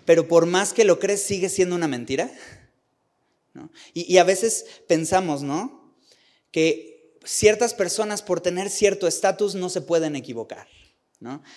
pero 0.04 0.28
por 0.28 0.46
más 0.46 0.72
que 0.72 0.84
lo 0.84 0.98
crees 0.98 1.22
sigue 1.22 1.48
siendo 1.48 1.74
una 1.74 1.88
mentira? 1.88 2.32
Y, 3.92 4.12
y 4.12 4.18
a 4.18 4.24
veces 4.24 4.66
pensamos, 4.86 5.42
¿no? 5.42 5.86
que 6.56 7.18
ciertas 7.22 7.74
personas 7.74 8.22
por 8.22 8.40
tener 8.40 8.70
cierto 8.70 9.06
estatus 9.06 9.54
no 9.54 9.68
se 9.68 9.82
pueden 9.82 10.16
equivocar. 10.16 10.66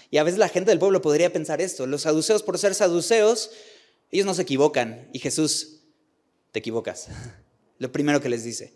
Y 0.10 0.18
a 0.18 0.24
veces 0.24 0.40
la 0.40 0.50
gente 0.50 0.72
del 0.72 0.80
pueblo 0.80 1.02
podría 1.02 1.32
pensar 1.32 1.62
esto, 1.62 1.86
los 1.86 2.04
saduceos 2.04 2.44
por 2.44 2.58
ser 2.58 2.74
saduceos, 2.74 3.52
ellos 4.12 4.26
no 4.26 4.34
se 4.34 4.44
equivocan 4.44 5.10
y 5.14 5.20
Jesús, 5.20 5.82
te 6.52 6.60
equivocas. 6.60 7.08
Lo 7.78 7.92
primero 7.92 8.22
que 8.22 8.30
les 8.30 8.44
dice. 8.44 8.76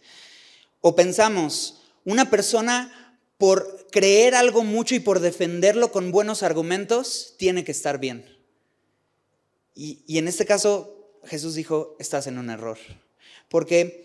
O 0.81 0.95
pensamos, 0.95 1.81
una 2.05 2.29
persona 2.29 3.19
por 3.37 3.87
creer 3.91 4.35
algo 4.35 4.63
mucho 4.63 4.95
y 4.95 4.99
por 4.99 5.19
defenderlo 5.19 5.91
con 5.91 6.11
buenos 6.11 6.43
argumentos, 6.43 7.35
tiene 7.37 7.63
que 7.63 7.71
estar 7.71 7.99
bien. 7.99 8.37
Y 9.75 10.19
en 10.19 10.27
este 10.27 10.45
caso, 10.45 11.03
Jesús 11.25 11.55
dijo, 11.55 11.95
estás 11.99 12.27
en 12.27 12.37
un 12.37 12.49
error. 12.49 12.77
Porque 13.49 14.03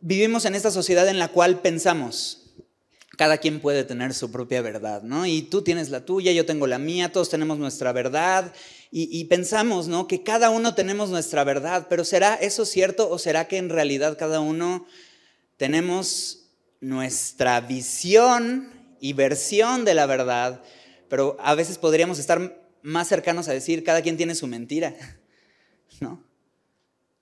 vivimos 0.00 0.44
en 0.44 0.54
esta 0.54 0.70
sociedad 0.70 1.08
en 1.08 1.18
la 1.18 1.28
cual 1.28 1.60
pensamos, 1.60 2.41
cada 3.16 3.38
quien 3.38 3.60
puede 3.60 3.84
tener 3.84 4.14
su 4.14 4.30
propia 4.30 4.62
verdad, 4.62 5.02
¿no? 5.02 5.26
Y 5.26 5.42
tú 5.42 5.62
tienes 5.62 5.90
la 5.90 6.04
tuya, 6.04 6.32
yo 6.32 6.46
tengo 6.46 6.66
la 6.66 6.78
mía, 6.78 7.12
todos 7.12 7.28
tenemos 7.28 7.58
nuestra 7.58 7.92
verdad 7.92 8.52
y, 8.90 9.24
pensamos, 9.24 9.88
¿no? 9.88 10.06
Que 10.06 10.22
cada 10.22 10.50
uno 10.50 10.74
tenemos 10.74 11.08
nuestra 11.08 11.44
verdad, 11.44 11.86
pero 11.88 12.04
¿será 12.04 12.34
eso 12.34 12.66
cierto 12.66 13.08
o 13.08 13.18
será 13.18 13.48
que 13.48 13.56
en 13.56 13.70
realidad 13.70 14.18
cada 14.18 14.40
uno 14.40 14.86
tenemos 15.56 16.50
nuestra 16.80 17.60
visión 17.60 18.70
y 19.00 19.14
versión 19.14 19.86
de 19.86 19.94
la 19.94 20.04
verdad, 20.04 20.62
pero 21.08 21.36
a 21.40 21.54
veces 21.54 21.78
podríamos 21.78 22.18
estar 22.18 22.60
más 22.82 23.08
cercanos 23.08 23.48
a 23.48 23.52
decir, 23.52 23.82
cada 23.82 24.02
quien 24.02 24.16
tiene 24.16 24.34
su 24.34 24.46
mentira, 24.46 24.94
¿no? 26.00 26.22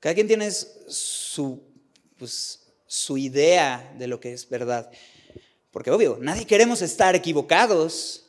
Cada 0.01 0.15
quien 0.15 0.27
tiene 0.27 0.51
su, 0.51 1.63
pues, 2.17 2.73
su 2.87 3.19
idea 3.19 3.95
de 3.99 4.09
lo 4.09 4.19
que 4.19 4.33
es 4.33 4.49
verdad. 4.49 4.91
Porque 5.71 5.91
obvio, 5.91 6.19
nadie 6.21 6.47
queremos 6.47 6.83
estar 6.83 7.15
equivocados 7.15 8.27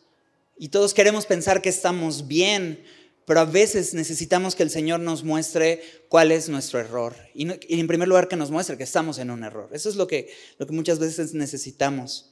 y 0.58 0.70
todos 0.70 0.94
queremos 0.94 1.26
pensar 1.26 1.62
que 1.62 1.70
estamos 1.70 2.28
bien, 2.28 2.84
pero 3.26 3.40
a 3.40 3.46
veces 3.46 3.94
necesitamos 3.94 4.56
que 4.56 4.64
el 4.64 4.70
Señor 4.70 5.00
nos 5.00 5.24
muestre 5.24 5.82
cuál 6.08 6.32
es 6.32 6.50
nuestro 6.50 6.80
error. 6.80 7.16
Y, 7.34 7.50
en 7.50 7.88
primer 7.88 8.08
lugar 8.08 8.28
que 8.28 8.36
nos 8.36 8.52
muestre 8.52 8.78
que 8.78 8.84
estamos 8.84 9.18
en 9.18 9.32
un 9.32 9.44
error. 9.44 9.70
Eso 9.74 9.90
es 9.90 9.96
lo 9.96 10.08
que, 10.08 10.32
lo 10.60 10.68
que 10.68 10.74
muchas 10.74 11.00
veces 11.00 11.34
necesitamos. 11.34 12.30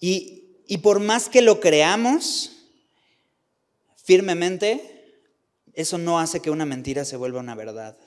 Y, 0.00 0.44
y 0.66 0.78
por 0.78 1.00
más 1.00 1.28
que 1.28 1.42
lo 1.42 1.60
creamos 1.60 2.52
firmemente, 4.02 5.24
eso 5.74 5.98
no 5.98 6.18
hace 6.18 6.40
que 6.40 6.50
una 6.50 6.64
mentira 6.64 7.04
se 7.04 7.16
vuelva 7.16 7.40
una 7.40 7.54
verdad. 7.54 7.98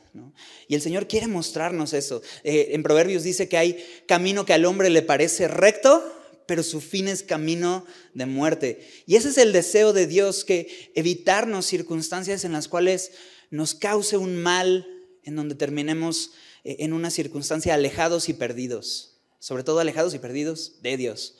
Y 0.68 0.76
el 0.76 0.82
Señor 0.82 1.08
quiere 1.08 1.28
mostrarnos 1.28 1.94
eso. 1.94 2.22
Eh, 2.44 2.70
en 2.72 2.84
Proverbios 2.84 3.24
dice 3.24 3.48
que 3.48 3.58
hay 3.58 3.86
camino 4.08 4.46
que 4.46 4.54
al 4.54 4.66
hombre 4.66 4.90
le 4.90 5.02
parece 5.02 5.48
recto, 5.48 6.04
pero 6.46 6.64
su 6.64 6.82
fin 6.82 7.08
es 7.08 7.24
camino 7.24 7.86
de 8.14 8.26
muerte. 8.26 8.88
Y 9.06 9.16
ese 9.16 9.30
es 9.30 9.38
el 9.38 9.54
deseo 9.54 9.94
de 9.94 10.08
Dios, 10.08 10.44
que 10.44 10.92
evitarnos 10.96 11.66
circunstancias 11.66 12.44
en 12.44 12.54
las 12.54 12.68
cuales 12.68 13.12
nos 13.52 13.76
cause 13.76 14.18
un 14.18 14.36
mal, 14.36 14.88
en 15.24 15.36
donde 15.36 15.56
terminemos 15.56 16.32
eh, 16.64 16.78
en 16.80 16.94
una 16.94 17.12
circunstancia 17.12 17.74
alejados 17.74 18.30
y 18.30 18.34
perdidos, 18.34 19.20
sobre 19.40 19.64
todo 19.64 19.80
alejados 19.80 20.14
y 20.14 20.20
perdidos 20.20 20.82
de 20.82 20.98
Dios. 20.98 21.36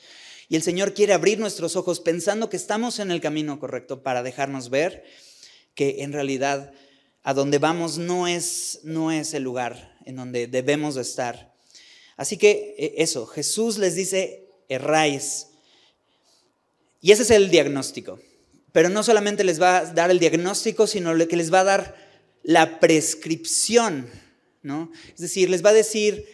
Y 0.48 0.56
el 0.56 0.64
Señor 0.64 0.94
quiere 0.94 1.14
abrir 1.14 1.40
nuestros 1.40 1.76
ojos 1.76 2.00
pensando 2.00 2.50
que 2.50 2.58
estamos 2.58 3.00
en 3.00 3.12
el 3.12 3.22
camino 3.22 3.60
correcto 3.60 4.02
para 4.02 4.24
dejarnos 4.24 4.70
ver 4.70 5.06
que 5.76 6.04
en 6.04 6.12
realidad 6.12 6.74
a 7.24 7.34
donde 7.34 7.58
vamos 7.58 7.98
no 7.98 8.28
es, 8.28 8.80
no 8.84 9.12
es 9.12 9.34
el 9.34 9.44
lugar 9.44 9.98
en 10.06 10.16
donde 10.16 10.48
debemos 10.48 10.96
de 10.96 11.02
estar. 11.02 11.54
Así 12.18 12.38
que 12.38 12.76
eh, 12.78 12.94
eso, 12.98 13.26
Jesús 13.26 13.78
les 13.78 13.96
dice, 13.96 14.48
erráis. 14.68 15.48
Y 17.02 17.12
ese 17.12 17.24
es 17.24 17.32
el 17.32 17.50
diagnóstico. 17.50 18.20
Pero 18.72 18.90
no 18.90 19.04
solamente 19.04 19.44
les 19.44 19.62
va 19.62 19.78
a 19.78 19.86
dar 19.94 20.12
el 20.12 20.20
diagnóstico, 20.20 20.88
sino 20.88 21.16
que 21.28 21.38
les 21.38 21.54
va 21.54 21.62
a 21.62 21.66
dar 21.66 21.96
la 22.44 22.80
prescripción, 22.80 24.10
¿no? 24.62 24.92
Es 25.14 25.20
decir, 25.20 25.50
les 25.50 25.64
va 25.64 25.72
a 25.72 25.74
decir 25.74 26.26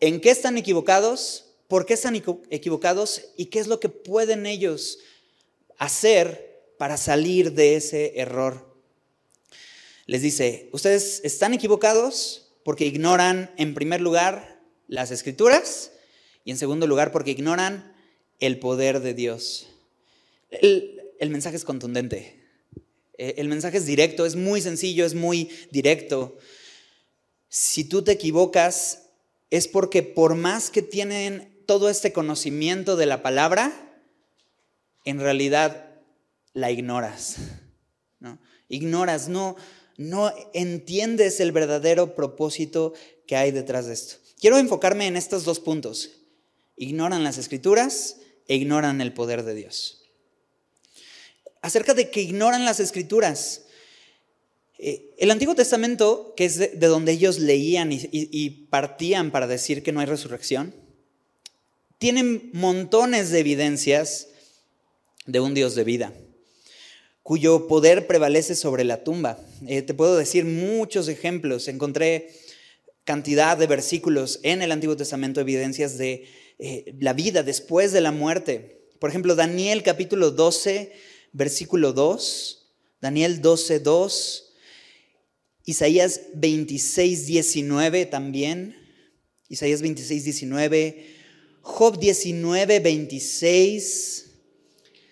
en 0.00 0.20
qué 0.20 0.30
están 0.30 0.58
equivocados, 0.58 1.46
por 1.68 1.86
qué 1.86 1.94
están 1.94 2.14
equivocados 2.50 3.22
y 3.36 3.46
qué 3.46 3.58
es 3.58 3.66
lo 3.66 3.80
que 3.80 3.88
pueden 3.88 4.46
ellos 4.46 4.98
hacer 5.78 6.72
para 6.78 6.96
salir 6.96 7.52
de 7.52 7.76
ese 7.76 8.18
error 8.18 8.67
les 10.08 10.22
dice, 10.22 10.70
ustedes 10.72 11.20
están 11.22 11.52
equivocados 11.52 12.50
porque 12.64 12.86
ignoran 12.86 13.52
en 13.58 13.74
primer 13.74 14.00
lugar 14.00 14.58
las 14.86 15.10
escrituras 15.10 15.92
y 16.44 16.50
en 16.50 16.56
segundo 16.56 16.86
lugar 16.86 17.12
porque 17.12 17.32
ignoran 17.32 17.94
el 18.40 18.58
poder 18.58 19.00
de 19.00 19.12
Dios. 19.12 19.68
El, 20.50 21.28
mensaje 21.28 21.56
es 21.56 21.64
contundente, 21.66 22.42
eh, 23.18 23.34
el 23.36 23.48
mensaje 23.48 23.76
es 23.76 23.84
directo, 23.84 24.24
es 24.24 24.34
muy 24.34 24.62
sencillo, 24.62 25.04
es 25.04 25.12
muy 25.12 25.50
directo. 25.70 26.38
Si 27.50 27.84
tú 27.84 28.02
te 28.02 28.12
equivocas 28.12 29.10
es 29.50 29.68
porque 29.68 30.02
por 30.02 30.36
más 30.36 30.70
que 30.70 30.80
tienen 30.80 31.62
todo 31.66 31.90
este 31.90 32.14
conocimiento 32.14 32.96
de 32.96 33.04
la 33.04 33.22
palabra, 33.22 34.00
en 35.04 35.20
realidad 35.20 36.00
la 36.54 36.70
ignoras. 36.70 37.36
¿no? 38.20 38.38
Ignoras, 38.70 39.28
no, 39.28 39.56
no 39.98 40.32
entiendes 40.54 41.40
el 41.40 41.52
verdadero 41.52 42.14
propósito 42.14 42.94
que 43.26 43.36
hay 43.36 43.50
detrás 43.50 43.86
de 43.86 43.94
esto. 43.94 44.16
Quiero 44.40 44.56
enfocarme 44.56 45.08
en 45.08 45.16
estos 45.16 45.44
dos 45.44 45.58
puntos. 45.58 46.10
Ignoran 46.76 47.24
las 47.24 47.36
escrituras 47.36 48.16
e 48.46 48.54
ignoran 48.54 49.00
el 49.00 49.12
poder 49.12 49.42
de 49.42 49.54
Dios. 49.54 50.04
Acerca 51.60 51.94
de 51.94 52.10
que 52.10 52.22
ignoran 52.22 52.64
las 52.64 52.78
escrituras. 52.78 53.64
Eh, 54.78 55.16
el 55.18 55.32
Antiguo 55.32 55.56
Testamento, 55.56 56.32
que 56.36 56.44
es 56.44 56.58
de, 56.58 56.68
donde 56.76 57.10
ellos 57.10 57.40
leían 57.40 57.90
y, 57.90 58.50
partían 58.70 59.32
para 59.32 59.48
decir 59.48 59.82
que 59.82 59.90
no 59.90 59.98
hay 59.98 60.06
resurrección, 60.06 60.72
tiene 61.98 62.50
montones 62.52 63.30
de 63.30 63.40
evidencias 63.40 64.28
de 65.26 65.40
un 65.40 65.54
Dios 65.54 65.74
de 65.74 65.82
vida 65.82 66.12
cuyo 67.28 67.68
poder 67.68 68.06
prevalece 68.06 68.54
sobre 68.54 68.84
la 68.84 69.04
tumba. 69.04 69.38
Eh, 69.66 69.82
te 69.82 69.92
puedo 69.92 70.16
decir 70.16 70.46
muchos 70.46 71.08
ejemplos. 71.08 71.68
Encontré 71.68 72.30
cantidad 73.04 73.58
de 73.58 73.66
versículos 73.66 74.40
en 74.44 74.62
el 74.62 74.72
Antiguo 74.72 74.96
Testamento, 74.96 75.38
evidencias 75.38 75.98
de 75.98 76.24
eh, 76.58 76.94
la 76.98 77.12
vida 77.12 77.42
después 77.42 77.92
de 77.92 78.00
la 78.00 78.12
muerte. 78.12 78.88
Por 78.98 79.10
ejemplo, 79.10 79.34
Daniel 79.34 79.82
capítulo 79.82 80.30
12, 80.30 80.90
versículo 81.32 81.92
2, 81.92 82.66
Daniel 83.02 83.42
12, 83.42 83.80
2, 83.80 84.54
Isaías 85.66 86.22
26, 86.32 87.26
19 87.26 88.06
también, 88.06 88.74
Isaías 89.50 89.82
26, 89.82 90.24
19, 90.24 91.06
Job 91.60 91.98
19, 91.98 92.80
26, 92.80 94.27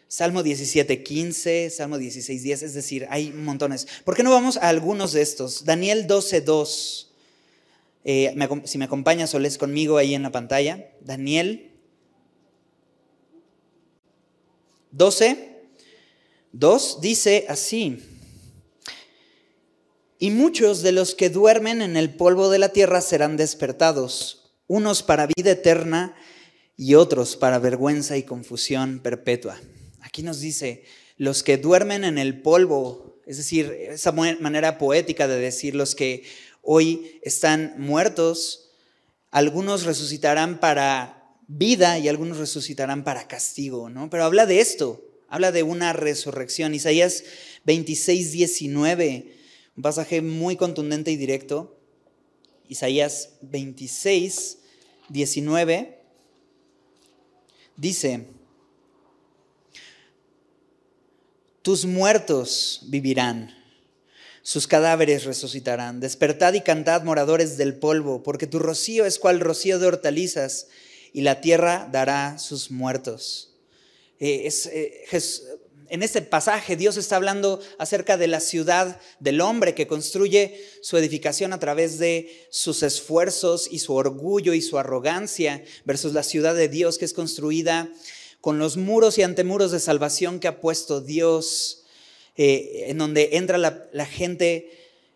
Salmo 0.08 0.42
17, 0.42 1.02
15, 1.02 1.70
Salmo 1.70 1.98
16, 1.98 2.42
10, 2.42 2.62
es 2.62 2.74
decir, 2.74 3.06
hay 3.10 3.32
montones. 3.32 3.88
¿Por 4.04 4.14
qué 4.14 4.22
no 4.22 4.30
vamos 4.30 4.56
a 4.56 4.68
algunos 4.68 5.12
de 5.12 5.22
estos? 5.22 5.64
Daniel 5.64 6.06
12, 6.06 6.42
2. 6.42 7.12
Eh, 8.04 8.34
si 8.64 8.78
me 8.78 8.84
acompañas 8.84 9.34
o 9.34 9.40
lees 9.40 9.58
conmigo 9.58 9.96
ahí 9.96 10.14
en 10.14 10.22
la 10.22 10.30
pantalla. 10.30 10.92
Daniel 11.00 11.72
12, 14.92 15.58
2 16.52 17.00
dice 17.00 17.46
así. 17.48 17.98
Y 20.20 20.30
muchos 20.30 20.82
de 20.82 20.92
los 20.92 21.16
que 21.16 21.30
duermen 21.30 21.82
en 21.82 21.96
el 21.96 22.14
polvo 22.14 22.48
de 22.48 22.60
la 22.60 22.70
tierra 22.70 23.00
serán 23.00 23.36
despertados, 23.36 24.52
unos 24.68 25.02
para 25.02 25.26
vida 25.26 25.50
eterna 25.50 26.14
y 26.76 26.94
otros 26.94 27.36
para 27.36 27.58
vergüenza 27.58 28.16
y 28.16 28.22
confusión 28.22 29.00
perpetua. 29.00 29.58
Aquí 30.16 30.22
nos 30.22 30.40
dice, 30.40 30.82
los 31.18 31.42
que 31.42 31.58
duermen 31.58 32.02
en 32.02 32.16
el 32.16 32.40
polvo, 32.40 33.20
es 33.26 33.36
decir, 33.36 33.70
esa 33.90 34.12
manera 34.12 34.78
poética 34.78 35.28
de 35.28 35.38
decir 35.38 35.74
los 35.74 35.94
que 35.94 36.22
hoy 36.62 37.20
están 37.20 37.74
muertos, 37.76 38.70
algunos 39.30 39.84
resucitarán 39.84 40.58
para 40.58 41.34
vida 41.48 41.98
y 41.98 42.08
algunos 42.08 42.38
resucitarán 42.38 43.04
para 43.04 43.28
castigo, 43.28 43.90
¿no? 43.90 44.08
Pero 44.08 44.24
habla 44.24 44.46
de 44.46 44.60
esto, 44.60 45.04
habla 45.28 45.52
de 45.52 45.64
una 45.64 45.92
resurrección. 45.92 46.72
Isaías 46.72 47.22
26, 47.66 48.32
19 48.32 49.36
un 49.76 49.82
pasaje 49.82 50.22
muy 50.22 50.56
contundente 50.56 51.10
y 51.10 51.16
directo. 51.16 51.78
Isaías 52.70 53.34
26, 53.42 54.56
19 55.10 55.98
dice, 57.76 58.35
tus 61.66 61.84
muertos 61.84 62.82
vivirán, 62.84 63.52
sus 64.42 64.68
cadáveres 64.68 65.24
resucitarán. 65.24 65.98
Despertad 65.98 66.54
y 66.54 66.60
cantad, 66.60 67.02
moradores 67.02 67.56
del 67.56 67.74
polvo, 67.74 68.22
porque 68.22 68.46
tu 68.46 68.60
rocío 68.60 69.04
es 69.04 69.18
cual 69.18 69.40
rocío 69.40 69.80
de 69.80 69.88
hortalizas, 69.88 70.68
y 71.12 71.22
la 71.22 71.40
tierra 71.40 71.88
dará 71.90 72.38
sus 72.38 72.70
muertos. 72.70 73.56
Eh, 74.20 74.48
eh, 74.72 75.06
en 75.88 76.04
este 76.04 76.22
pasaje 76.22 76.76
Dios 76.76 76.96
está 76.96 77.16
hablando 77.16 77.60
acerca 77.80 78.16
de 78.16 78.28
la 78.28 78.38
ciudad 78.38 79.00
del 79.18 79.40
hombre 79.40 79.74
que 79.74 79.88
construye 79.88 80.64
su 80.82 80.96
edificación 80.96 81.52
a 81.52 81.58
través 81.58 81.98
de 81.98 82.46
sus 82.48 82.84
esfuerzos 82.84 83.66
y 83.68 83.80
su 83.80 83.92
orgullo 83.92 84.54
y 84.54 84.62
su 84.62 84.78
arrogancia 84.78 85.64
versus 85.84 86.12
la 86.12 86.22
ciudad 86.22 86.54
de 86.54 86.68
Dios 86.68 86.96
que 86.96 87.06
es 87.06 87.12
construida 87.12 87.90
con 88.46 88.60
los 88.60 88.76
muros 88.76 89.18
y 89.18 89.24
antemuros 89.24 89.72
de 89.72 89.80
salvación 89.80 90.38
que 90.38 90.46
ha 90.46 90.60
puesto 90.60 91.00
Dios, 91.00 91.82
eh, 92.36 92.84
en 92.86 92.96
donde 92.96 93.30
entra 93.32 93.58
la, 93.58 94.06
gente 94.06 94.70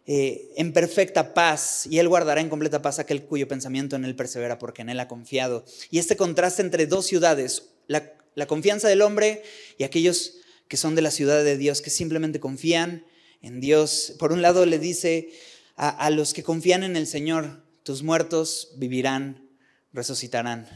eh, 0.04 0.50
en 0.56 0.72
perfecta 0.72 1.32
paz 1.32 1.86
y 1.88 2.00
Él 2.00 2.08
guardará 2.08 2.40
en 2.40 2.48
completa 2.48 2.82
paz 2.82 2.98
aquel 2.98 3.22
cuyo 3.22 3.46
pensamiento 3.46 3.94
en 3.94 4.04
Él 4.04 4.16
persevera 4.16 4.58
porque 4.58 4.82
en 4.82 4.88
Él 4.88 4.98
ha 4.98 5.06
confiado. 5.06 5.64
Y 5.92 6.00
este 6.00 6.16
contraste 6.16 6.62
entre 6.62 6.88
dos 6.88 7.06
ciudades, 7.06 7.68
la, 7.86 8.12
la 8.34 8.48
confianza 8.48 8.88
del 8.88 9.00
hombre 9.00 9.44
y 9.78 9.84
aquellos 9.84 10.38
que 10.66 10.76
son 10.76 10.96
de 10.96 11.02
la 11.02 11.12
ciudad 11.12 11.44
de 11.44 11.56
Dios, 11.56 11.82
que 11.82 11.90
simplemente 11.90 12.40
confían 12.40 13.06
en 13.42 13.60
Dios. 13.60 14.16
Por 14.18 14.32
un 14.32 14.42
lado 14.42 14.66
le 14.66 14.80
dice 14.80 15.28
a, 15.76 16.10
los 16.10 16.34
que 16.34 16.42
confían 16.42 16.82
en 16.82 16.96
el 16.96 17.06
Señor, 17.06 17.62
tus 17.84 18.02
muertos 18.02 18.72
vivirán, 18.76 19.48
resucitarán. 19.92 20.66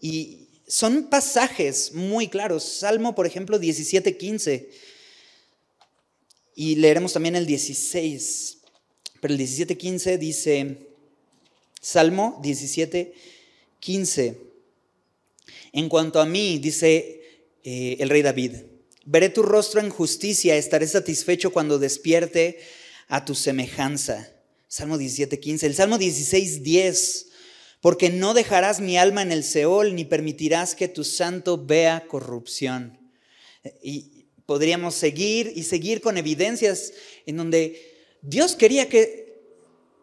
Y 0.00 0.43
son 0.66 1.04
pasajes 1.10 1.92
muy 1.92 2.28
claros. 2.28 2.64
Salmo, 2.64 3.14
por 3.14 3.26
ejemplo, 3.26 3.58
17, 3.58 4.16
15. 4.16 4.70
Y 6.56 6.76
leeremos 6.76 7.12
también 7.12 7.36
el 7.36 7.46
16. 7.46 8.58
Pero 9.20 9.34
el 9.34 9.38
17, 9.38 9.76
15 9.76 10.18
dice, 10.18 10.78
Salmo 11.80 12.38
17, 12.42 13.14
15. 13.80 14.38
En 15.72 15.88
cuanto 15.88 16.20
a 16.20 16.26
mí, 16.26 16.58
dice 16.58 17.22
eh, 17.64 17.96
el 17.98 18.08
rey 18.10 18.22
David, 18.22 18.52
Veré 19.06 19.28
tu 19.28 19.42
rostro 19.42 19.80
en 19.80 19.90
justicia, 19.90 20.56
estaré 20.56 20.86
satisfecho 20.86 21.52
cuando 21.52 21.78
despierte 21.78 22.58
a 23.08 23.24
tu 23.24 23.34
semejanza. 23.34 24.32
Salmo 24.66 24.96
17, 24.96 25.38
15. 25.38 25.66
El 25.66 25.74
Salmo 25.74 25.98
16, 25.98 26.62
10. 26.62 27.26
Porque 27.84 28.08
no 28.08 28.32
dejarás 28.32 28.80
mi 28.80 28.96
alma 28.96 29.20
en 29.20 29.30
el 29.30 29.44
Seol, 29.44 29.94
ni 29.94 30.06
permitirás 30.06 30.74
que 30.74 30.88
tu 30.88 31.04
santo 31.04 31.62
vea 31.66 32.06
corrupción. 32.08 32.98
Y 33.82 34.24
podríamos 34.46 34.94
seguir 34.94 35.52
y 35.54 35.64
seguir 35.64 36.00
con 36.00 36.16
evidencias 36.16 36.94
en 37.26 37.36
donde 37.36 37.94
Dios 38.22 38.56
quería 38.56 38.88
que 38.88 39.38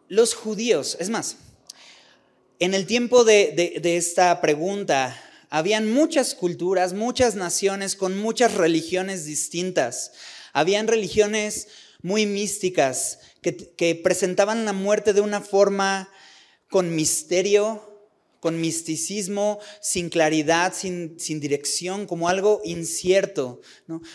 los 0.06 0.32
judíos, 0.32 0.96
es 1.00 1.10
más, 1.10 1.38
en 2.60 2.74
el 2.74 2.86
tiempo 2.86 3.24
de, 3.24 3.80
de 3.82 3.96
esta 3.96 4.40
pregunta, 4.40 5.20
habían 5.50 5.92
muchas 5.92 6.36
culturas, 6.36 6.92
muchas 6.92 7.34
naciones 7.34 7.96
con 7.96 8.16
muchas 8.16 8.54
religiones 8.54 9.24
distintas. 9.24 10.12
Habían 10.52 10.86
religiones 10.86 11.66
muy 12.00 12.26
místicas 12.26 13.18
que, 13.42 14.00
presentaban 14.04 14.64
la 14.64 14.72
muerte 14.72 15.12
de 15.12 15.20
una 15.20 15.40
forma 15.40 16.08
con 16.72 16.96
misterio, 16.96 17.82
con 18.40 18.58
misticismo, 18.60 19.60
sin 19.82 20.08
claridad, 20.08 20.72
sin, 20.74 21.16
dirección, 21.38 22.06
como 22.06 22.30
algo 22.30 22.62
incierto, 22.64 23.60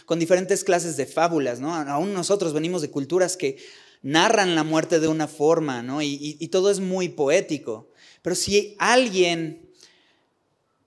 con 0.08 0.18
diferentes 0.18 0.64
clases 0.64 0.98
de 0.98 1.06
fábulas. 1.06 1.60
¿no? 1.60 1.74
Aún 1.74 2.14
nosotros 2.14 2.54
venimos 2.54 2.82
de 2.82 2.90
culturas 2.90 3.38
que 3.38 3.58
narran 4.02 4.56
la 4.56 4.64
muerte 4.64 5.00
de 5.00 5.08
una 5.08 5.28
forma 5.28 5.84
¿no? 5.84 6.02
y 6.02 6.48
todo 6.48 6.72
es 6.72 6.80
muy 6.80 7.10
poético. 7.10 7.92
Pero 8.24 8.36
si 8.36 8.76
alguien 8.80 9.70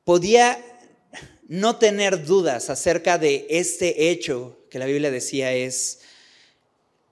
podía 0.02 0.58
no 1.46 1.76
tener 1.76 2.26
dudas 2.26 2.68
acerca 2.68 3.16
de 3.16 3.46
este 3.48 4.10
hecho 4.10 4.58
que 4.70 4.80
la 4.80 4.86
Biblia 4.86 5.12
decía 5.12 5.52
es 5.52 6.00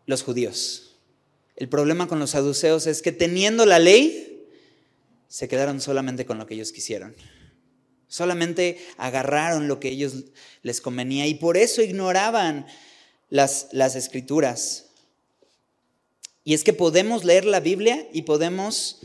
los 0.05 0.23
judíos. 0.25 0.89
El 1.59 1.69
problema 1.69 2.07
con 2.07 2.21
los 2.21 2.31
saduceos 2.31 2.87
es 2.87 3.03
que 3.03 3.11
teniendo 3.13 3.67
la 3.67 3.79
ley, 3.79 4.28
se 5.29 5.49
quedaron 5.49 5.81
solamente 5.81 6.27
con 6.27 6.39
lo 6.39 6.47
que 6.47 6.55
ellos 6.55 6.73
quisieron. 6.73 7.15
Solamente 8.09 8.79
agarraron 8.97 9.69
lo 9.69 9.81
que 9.81 9.91
ellos 9.91 10.25
les 10.63 10.81
convenía 10.81 11.27
y 11.27 11.35
por 11.35 11.57
eso 11.57 11.83
ignoraban 11.83 12.67
las, 13.29 13.69
las 13.73 13.95
escrituras. 13.95 14.87
Y 16.43 16.55
es 16.55 16.65
que 16.65 16.73
podemos 16.73 17.25
leer 17.25 17.45
la 17.45 17.61
Biblia 17.61 18.09
y 18.13 18.23
podemos 18.23 19.01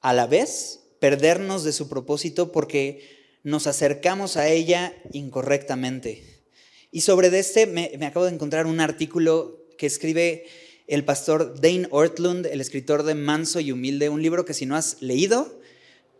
a 0.00 0.12
la 0.12 0.26
vez 0.26 0.80
perdernos 0.98 1.64
de 1.64 1.72
su 1.72 1.88
propósito 1.88 2.52
porque 2.52 3.20
nos 3.42 3.66
acercamos 3.66 4.36
a 4.36 4.48
ella 4.48 4.94
incorrectamente. 5.12 6.40
Y 6.90 7.02
sobre 7.02 7.36
este 7.38 7.66
me, 7.66 7.92
acabo 8.04 8.26
de 8.26 8.34
encontrar 8.34 8.66
un 8.66 8.80
artículo 8.80 9.66
que 9.78 9.86
escribe 9.86 10.46
el 10.88 11.04
pastor 11.04 11.60
Dane 11.60 11.86
Ortlund, 11.90 12.46
el 12.46 12.60
escritor 12.60 13.04
de 13.04 13.14
Manso 13.14 13.60
y 13.60 13.70
Humilde, 13.70 14.08
un 14.08 14.22
libro 14.22 14.44
que 14.44 14.54
si 14.54 14.66
no 14.66 14.76
has 14.76 15.00
leído, 15.00 15.59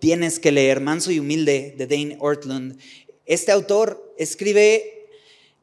tienes 0.00 0.40
que 0.40 0.50
leer, 0.50 0.80
Manso 0.80 1.12
y 1.12 1.18
Humilde 1.18 1.74
de 1.76 1.86
Dane 1.86 2.16
Ortlund. 2.18 2.78
Este 3.26 3.52
autor 3.52 4.14
escribe 4.18 5.08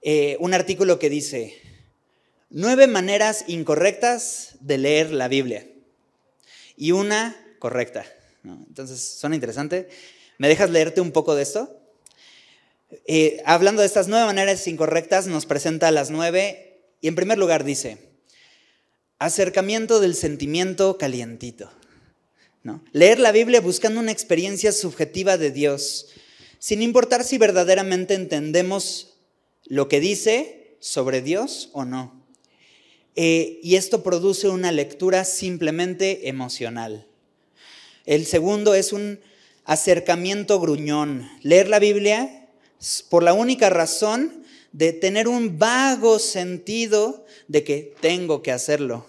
eh, 0.01 0.37
un 0.39 0.53
artículo 0.53 0.99
que 0.99 1.09
dice, 1.09 1.59
nueve 2.49 2.87
maneras 2.87 3.43
incorrectas 3.47 4.55
de 4.61 4.77
leer 4.77 5.11
la 5.11 5.27
Biblia 5.27 5.67
y 6.77 6.91
una 6.91 7.35
correcta. 7.59 8.05
Entonces, 8.43 9.01
¿son 9.01 9.33
interesante? 9.33 9.89
¿Me 10.37 10.47
dejas 10.47 10.69
leerte 10.69 11.01
un 11.01 11.11
poco 11.11 11.35
de 11.35 11.43
esto? 11.43 11.81
Eh, 13.05 13.41
hablando 13.45 13.81
de 13.81 13.87
estas 13.87 14.07
nueve 14.07 14.25
maneras 14.27 14.65
incorrectas, 14.67 15.27
nos 15.27 15.45
presenta 15.45 15.91
las 15.91 16.09
nueve 16.09 16.83
y 17.01 17.07
en 17.09 17.15
primer 17.15 17.37
lugar 17.37 17.63
dice, 17.63 17.97
acercamiento 19.19 19.99
del 19.99 20.15
sentimiento 20.15 20.97
calientito. 20.97 21.69
Leer 22.91 23.19
la 23.19 23.31
Biblia 23.31 23.61
buscando 23.61 23.99
una 23.99 24.11
experiencia 24.11 24.71
subjetiva 24.71 25.37
de 25.37 25.51
Dios, 25.51 26.07
sin 26.59 26.81
importar 26.81 27.23
si 27.23 27.37
verdaderamente 27.37 28.13
entendemos 28.13 29.17
lo 29.65 29.87
que 29.87 29.99
dice 29.99 30.77
sobre 30.79 31.21
Dios 31.21 31.69
o 31.73 31.85
no. 31.85 32.25
Eh, 33.15 33.59
y 33.63 33.75
esto 33.75 34.03
produce 34.03 34.47
una 34.47 34.71
lectura 34.71 35.25
simplemente 35.25 36.29
emocional. 36.29 37.07
El 38.05 38.25
segundo 38.25 38.73
es 38.75 38.93
un 38.93 39.19
acercamiento 39.65 40.59
gruñón. 40.59 41.27
Leer 41.41 41.67
la 41.67 41.79
Biblia 41.79 42.47
por 43.09 43.23
la 43.23 43.33
única 43.33 43.69
razón 43.69 44.43
de 44.71 44.93
tener 44.93 45.27
un 45.27 45.57
vago 45.57 46.19
sentido 46.19 47.25
de 47.47 47.63
que 47.63 47.93
tengo 47.99 48.41
que 48.41 48.51
hacerlo. 48.51 49.05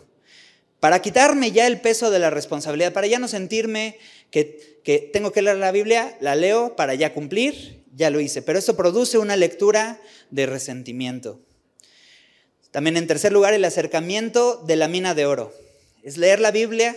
Para 0.81 1.03
quitarme 1.03 1.51
ya 1.51 1.67
el 1.67 1.81
peso 1.81 2.11
de 2.11 2.19
la 2.19 2.31
responsabilidad, 2.31 2.93
para 2.93 3.07
ya 3.07 3.19
no 3.19 3.29
sentirme 3.29 3.99
que, 4.31 4.81
que 4.85 4.99
tengo 5.13 5.33
que 5.33 5.43
leer 5.43 5.57
la 5.57 5.73
Biblia, 5.73 6.17
la 6.21 6.37
leo 6.37 6.77
para 6.77 6.95
ya 6.95 7.13
cumplir, 7.13 7.85
ya 7.95 8.11
lo 8.11 8.21
hice. 8.21 8.43
Pero 8.43 8.59
eso 8.59 8.77
produce 8.77 9.19
una 9.19 9.37
lectura 9.37 10.01
de 10.31 10.47
resentimiento. 10.47 11.41
También 12.71 12.97
en 12.97 13.07
tercer 13.07 13.33
lugar, 13.33 13.55
el 13.55 13.65
acercamiento 13.65 14.63
de 14.67 14.77
la 14.77 14.89
mina 14.89 15.15
de 15.15 15.27
oro. 15.27 15.53
Es 16.03 16.17
leer 16.17 16.39
la 16.41 16.53
Biblia 16.53 16.97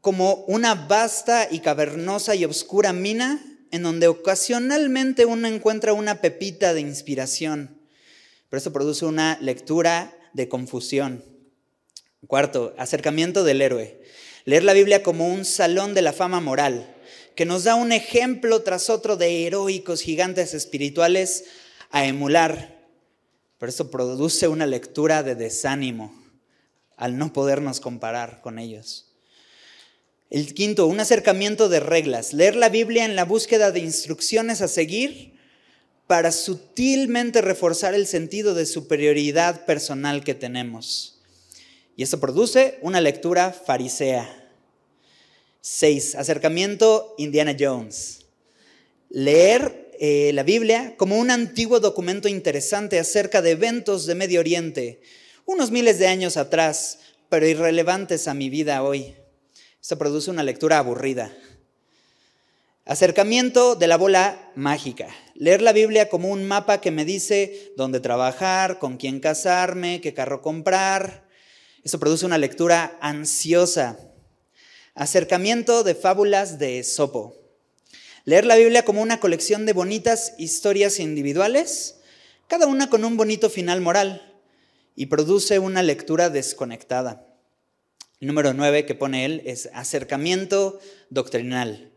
como 0.00 0.44
una 0.46 0.74
vasta 0.74 1.48
y 1.50 1.60
cavernosa 1.60 2.34
y 2.34 2.44
oscura 2.44 2.92
mina 2.92 3.44
en 3.70 3.82
donde 3.82 4.08
ocasionalmente 4.08 5.26
uno 5.26 5.48
encuentra 5.48 5.92
una 5.92 6.20
pepita 6.20 6.72
de 6.72 6.80
inspiración. 6.80 7.78
Pero 8.48 8.58
eso 8.58 8.72
produce 8.72 9.04
una 9.04 9.36
lectura 9.40 10.16
de 10.32 10.48
confusión. 10.48 11.22
Cuarto, 12.26 12.74
acercamiento 12.76 13.44
del 13.44 13.62
héroe. 13.62 14.00
Leer 14.44 14.64
la 14.64 14.72
Biblia 14.72 15.02
como 15.02 15.28
un 15.28 15.44
salón 15.44 15.94
de 15.94 16.02
la 16.02 16.12
fama 16.12 16.40
moral, 16.40 16.96
que 17.36 17.46
nos 17.46 17.64
da 17.64 17.76
un 17.76 17.92
ejemplo 17.92 18.62
tras 18.62 18.90
otro 18.90 19.16
de 19.16 19.46
heroicos 19.46 20.02
gigantes 20.02 20.52
espirituales 20.52 21.44
a 21.90 22.04
emular. 22.06 22.76
Pero 23.58 23.70
eso 23.70 23.90
produce 23.90 24.48
una 24.48 24.66
lectura 24.66 25.22
de 25.22 25.34
desánimo 25.34 26.14
al 26.96 27.16
no 27.16 27.32
podernos 27.32 27.78
comparar 27.78 28.40
con 28.40 28.58
ellos. 28.58 29.06
El 30.30 30.52
quinto, 30.52 30.86
un 30.86 31.00
acercamiento 31.00 31.68
de 31.68 31.80
reglas. 31.80 32.32
Leer 32.32 32.56
la 32.56 32.68
Biblia 32.68 33.04
en 33.04 33.16
la 33.16 33.24
búsqueda 33.24 33.70
de 33.70 33.80
instrucciones 33.80 34.60
a 34.60 34.68
seguir 34.68 35.38
para 36.08 36.32
sutilmente 36.32 37.40
reforzar 37.40 37.94
el 37.94 38.06
sentido 38.06 38.54
de 38.54 38.66
superioridad 38.66 39.64
personal 39.64 40.24
que 40.24 40.34
tenemos. 40.34 41.17
Y 41.98 42.04
esto 42.04 42.20
produce 42.20 42.78
una 42.80 43.00
lectura 43.00 43.52
farisea. 43.52 44.48
Seis, 45.60 46.14
acercamiento 46.14 47.16
Indiana 47.18 47.56
Jones. 47.58 48.20
Leer 49.10 49.90
eh, 49.98 50.30
la 50.32 50.44
Biblia 50.44 50.94
como 50.96 51.18
un 51.18 51.28
antiguo 51.32 51.80
documento 51.80 52.28
interesante 52.28 53.00
acerca 53.00 53.42
de 53.42 53.50
eventos 53.50 54.06
de 54.06 54.14
Medio 54.14 54.38
Oriente, 54.38 55.00
unos 55.44 55.72
miles 55.72 55.98
de 55.98 56.06
años 56.06 56.36
atrás, 56.36 57.00
pero 57.28 57.48
irrelevantes 57.48 58.28
a 58.28 58.34
mi 58.34 58.48
vida 58.48 58.84
hoy. 58.84 59.16
Esto 59.82 59.98
produce 59.98 60.30
una 60.30 60.44
lectura 60.44 60.78
aburrida. 60.78 61.36
Acercamiento 62.84 63.74
de 63.74 63.88
la 63.88 63.96
bola 63.96 64.52
mágica. 64.54 65.08
Leer 65.34 65.62
la 65.62 65.72
Biblia 65.72 66.08
como 66.08 66.28
un 66.28 66.46
mapa 66.46 66.80
que 66.80 66.92
me 66.92 67.04
dice 67.04 67.72
dónde 67.76 67.98
trabajar, 67.98 68.78
con 68.78 68.98
quién 68.98 69.18
casarme, 69.18 70.00
qué 70.00 70.14
carro 70.14 70.42
comprar. 70.42 71.26
Eso 71.88 71.98
produce 71.98 72.26
una 72.26 72.36
lectura 72.36 72.98
ansiosa. 73.00 73.98
Acercamiento 74.94 75.84
de 75.84 75.94
fábulas 75.94 76.58
de 76.58 76.80
Esopo. 76.80 77.34
Leer 78.26 78.44
la 78.44 78.56
Biblia 78.56 78.84
como 78.84 79.00
una 79.00 79.20
colección 79.20 79.64
de 79.64 79.72
bonitas 79.72 80.34
historias 80.36 81.00
individuales, 81.00 82.00
cada 82.46 82.66
una 82.66 82.90
con 82.90 83.06
un 83.06 83.16
bonito 83.16 83.48
final 83.48 83.80
moral, 83.80 84.38
y 84.96 85.06
produce 85.06 85.58
una 85.60 85.82
lectura 85.82 86.28
desconectada. 86.28 87.26
Número 88.20 88.52
nueve 88.52 88.84
que 88.84 88.94
pone 88.94 89.24
él 89.24 89.40
es 89.46 89.70
acercamiento 89.72 90.80
doctrinal. 91.08 91.90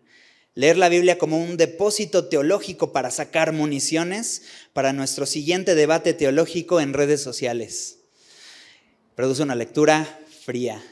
Leer 0.56 0.78
la 0.78 0.88
Biblia 0.88 1.18
como 1.18 1.38
un 1.38 1.58
depósito 1.58 2.30
teológico 2.30 2.94
para 2.94 3.12
sacar 3.12 3.52
municiones 3.52 4.44
para 4.72 4.94
nuestro 4.94 5.26
siguiente 5.26 5.76
debate 5.76 6.14
teológico 6.14 6.80
en 6.80 6.94
redes 6.94 7.22
sociales. 7.22 8.01
Produce 9.16 9.44
una 9.44 9.56
lectura 9.56 10.20
fría. 10.44 10.84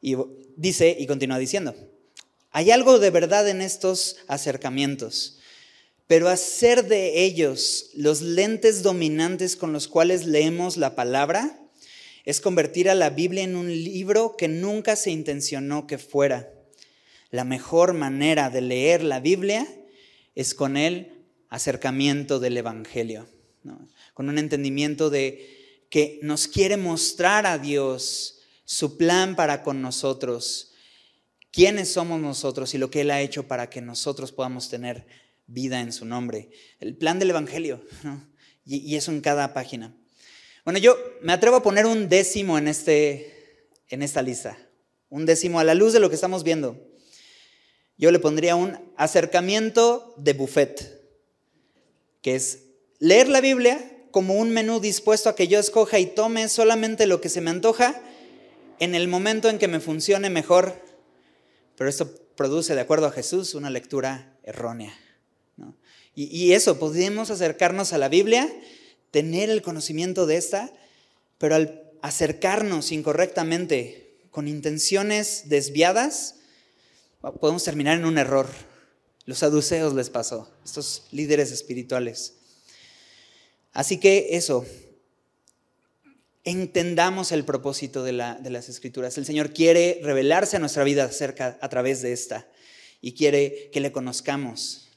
Y 0.00 0.16
dice, 0.56 0.96
y 0.98 1.06
continúa 1.06 1.38
diciendo, 1.38 1.74
hay 2.50 2.70
algo 2.70 2.98
de 2.98 3.10
verdad 3.10 3.48
en 3.48 3.60
estos 3.60 4.16
acercamientos, 4.26 5.38
pero 6.06 6.28
hacer 6.28 6.88
de 6.88 7.24
ellos 7.24 7.90
los 7.94 8.22
lentes 8.22 8.82
dominantes 8.82 9.56
con 9.56 9.72
los 9.72 9.88
cuales 9.88 10.26
leemos 10.26 10.76
la 10.76 10.94
palabra 10.94 11.60
es 12.24 12.40
convertir 12.40 12.88
a 12.88 12.94
la 12.94 13.10
Biblia 13.10 13.42
en 13.42 13.56
un 13.56 13.68
libro 13.68 14.36
que 14.36 14.48
nunca 14.48 14.96
se 14.96 15.10
intencionó 15.10 15.86
que 15.86 15.98
fuera. 15.98 16.52
La 17.30 17.44
mejor 17.44 17.92
manera 17.92 18.50
de 18.50 18.62
leer 18.62 19.02
la 19.02 19.20
Biblia 19.20 19.66
es 20.34 20.54
con 20.54 20.76
el 20.76 21.12
acercamiento 21.50 22.40
del 22.40 22.56
Evangelio, 22.56 23.26
con 24.14 24.28
un 24.28 24.38
entendimiento 24.38 25.10
de 25.10 25.57
que 25.90 26.18
nos 26.22 26.46
quiere 26.46 26.76
mostrar 26.76 27.46
a 27.46 27.58
Dios 27.58 28.40
su 28.64 28.96
plan 28.96 29.34
para 29.34 29.62
con 29.62 29.80
nosotros, 29.80 30.72
quiénes 31.50 31.90
somos 31.90 32.20
nosotros 32.20 32.74
y 32.74 32.78
lo 32.78 32.90
que 32.90 33.00
Él 33.00 33.10
ha 33.10 33.20
hecho 33.20 33.48
para 33.48 33.70
que 33.70 33.80
nosotros 33.80 34.32
podamos 34.32 34.68
tener 34.68 35.06
vida 35.46 35.80
en 35.80 35.92
su 35.92 36.04
nombre. 36.04 36.50
El 36.78 36.96
plan 36.96 37.18
del 37.18 37.30
Evangelio, 37.30 37.82
y, 38.64 38.76
y 38.78 38.96
eso 38.96 39.10
en 39.10 39.20
cada 39.20 39.54
página. 39.54 39.96
Bueno, 40.64 40.78
yo 40.78 40.96
me 41.22 41.32
atrevo 41.32 41.56
a 41.56 41.62
poner 41.62 41.86
un 41.86 42.10
décimo 42.10 42.58
en, 42.58 42.68
este, 42.68 43.66
en 43.88 44.02
esta 44.02 44.20
lista, 44.20 44.58
un 45.08 45.24
décimo 45.24 45.60
a 45.60 45.64
la 45.64 45.74
luz 45.74 45.94
de 45.94 46.00
lo 46.00 46.10
que 46.10 46.14
estamos 46.14 46.44
viendo. 46.44 46.78
Yo 47.96 48.12
le 48.12 48.18
pondría 48.18 48.54
un 48.54 48.78
acercamiento 48.96 50.14
de 50.18 50.34
buffet, 50.34 51.02
que 52.20 52.34
es 52.34 52.64
leer 52.98 53.28
la 53.28 53.40
Biblia 53.40 53.97
como 54.10 54.34
un 54.34 54.50
menú 54.50 54.80
dispuesto 54.80 55.28
a 55.28 55.36
que 55.36 55.48
yo 55.48 55.58
escoja 55.58 55.98
y 55.98 56.06
tome 56.06 56.48
solamente 56.48 57.06
lo 57.06 57.20
que 57.20 57.28
se 57.28 57.40
me 57.40 57.50
antoja 57.50 58.00
en 58.78 58.94
el 58.94 59.08
momento 59.08 59.48
en 59.48 59.58
que 59.58 59.68
me 59.68 59.80
funcione 59.80 60.30
mejor. 60.30 60.82
Pero 61.76 61.90
esto 61.90 62.10
produce, 62.36 62.74
de 62.74 62.80
acuerdo 62.80 63.06
a 63.06 63.12
Jesús, 63.12 63.54
una 63.54 63.70
lectura 63.70 64.36
errónea. 64.42 64.96
Y, 66.14 66.24
y, 66.36 66.52
eso, 66.52 66.78
podemos 66.78 67.30
acercarnos 67.30 67.92
a 67.92 67.98
la 67.98 68.08
Biblia 68.08 68.52
tener 69.10 69.50
el 69.50 69.62
conocimiento 69.62 70.26
de 70.26 70.36
esta, 70.36 70.72
pero 71.38 71.54
al 71.54 71.88
acercarnos 72.02 72.92
incorrectamente 72.92 74.18
con 74.30 74.48
intenciones 74.48 75.44
desviadas, 75.48 76.36
podemos 77.40 77.64
terminar 77.64 77.98
en 77.98 78.04
un 78.04 78.18
error. 78.18 78.46
Los 79.24 79.38
saduceos 79.38 79.94
les 79.94 80.10
pasó, 80.10 80.50
estos 80.64 81.06
líderes 81.12 81.52
espirituales. 81.52 82.37
Así 83.72 83.98
que 83.98 84.28
eso, 84.32 84.64
entendamos 86.44 87.32
el 87.32 87.44
propósito 87.44 88.02
de, 88.02 88.12
las 88.12 88.68
escrituras. 88.68 89.18
El 89.18 89.26
Señor 89.26 89.52
quiere 89.52 90.00
revelarse 90.02 90.56
a 90.56 90.60
nuestra 90.60 90.84
vida 90.84 91.10
a 91.60 91.68
través 91.68 92.02
de 92.02 92.12
esta 92.12 92.48
y 93.00 93.12
quiere 93.12 93.70
que 93.72 93.80
le 93.80 93.92
conozcamos. 93.92 94.88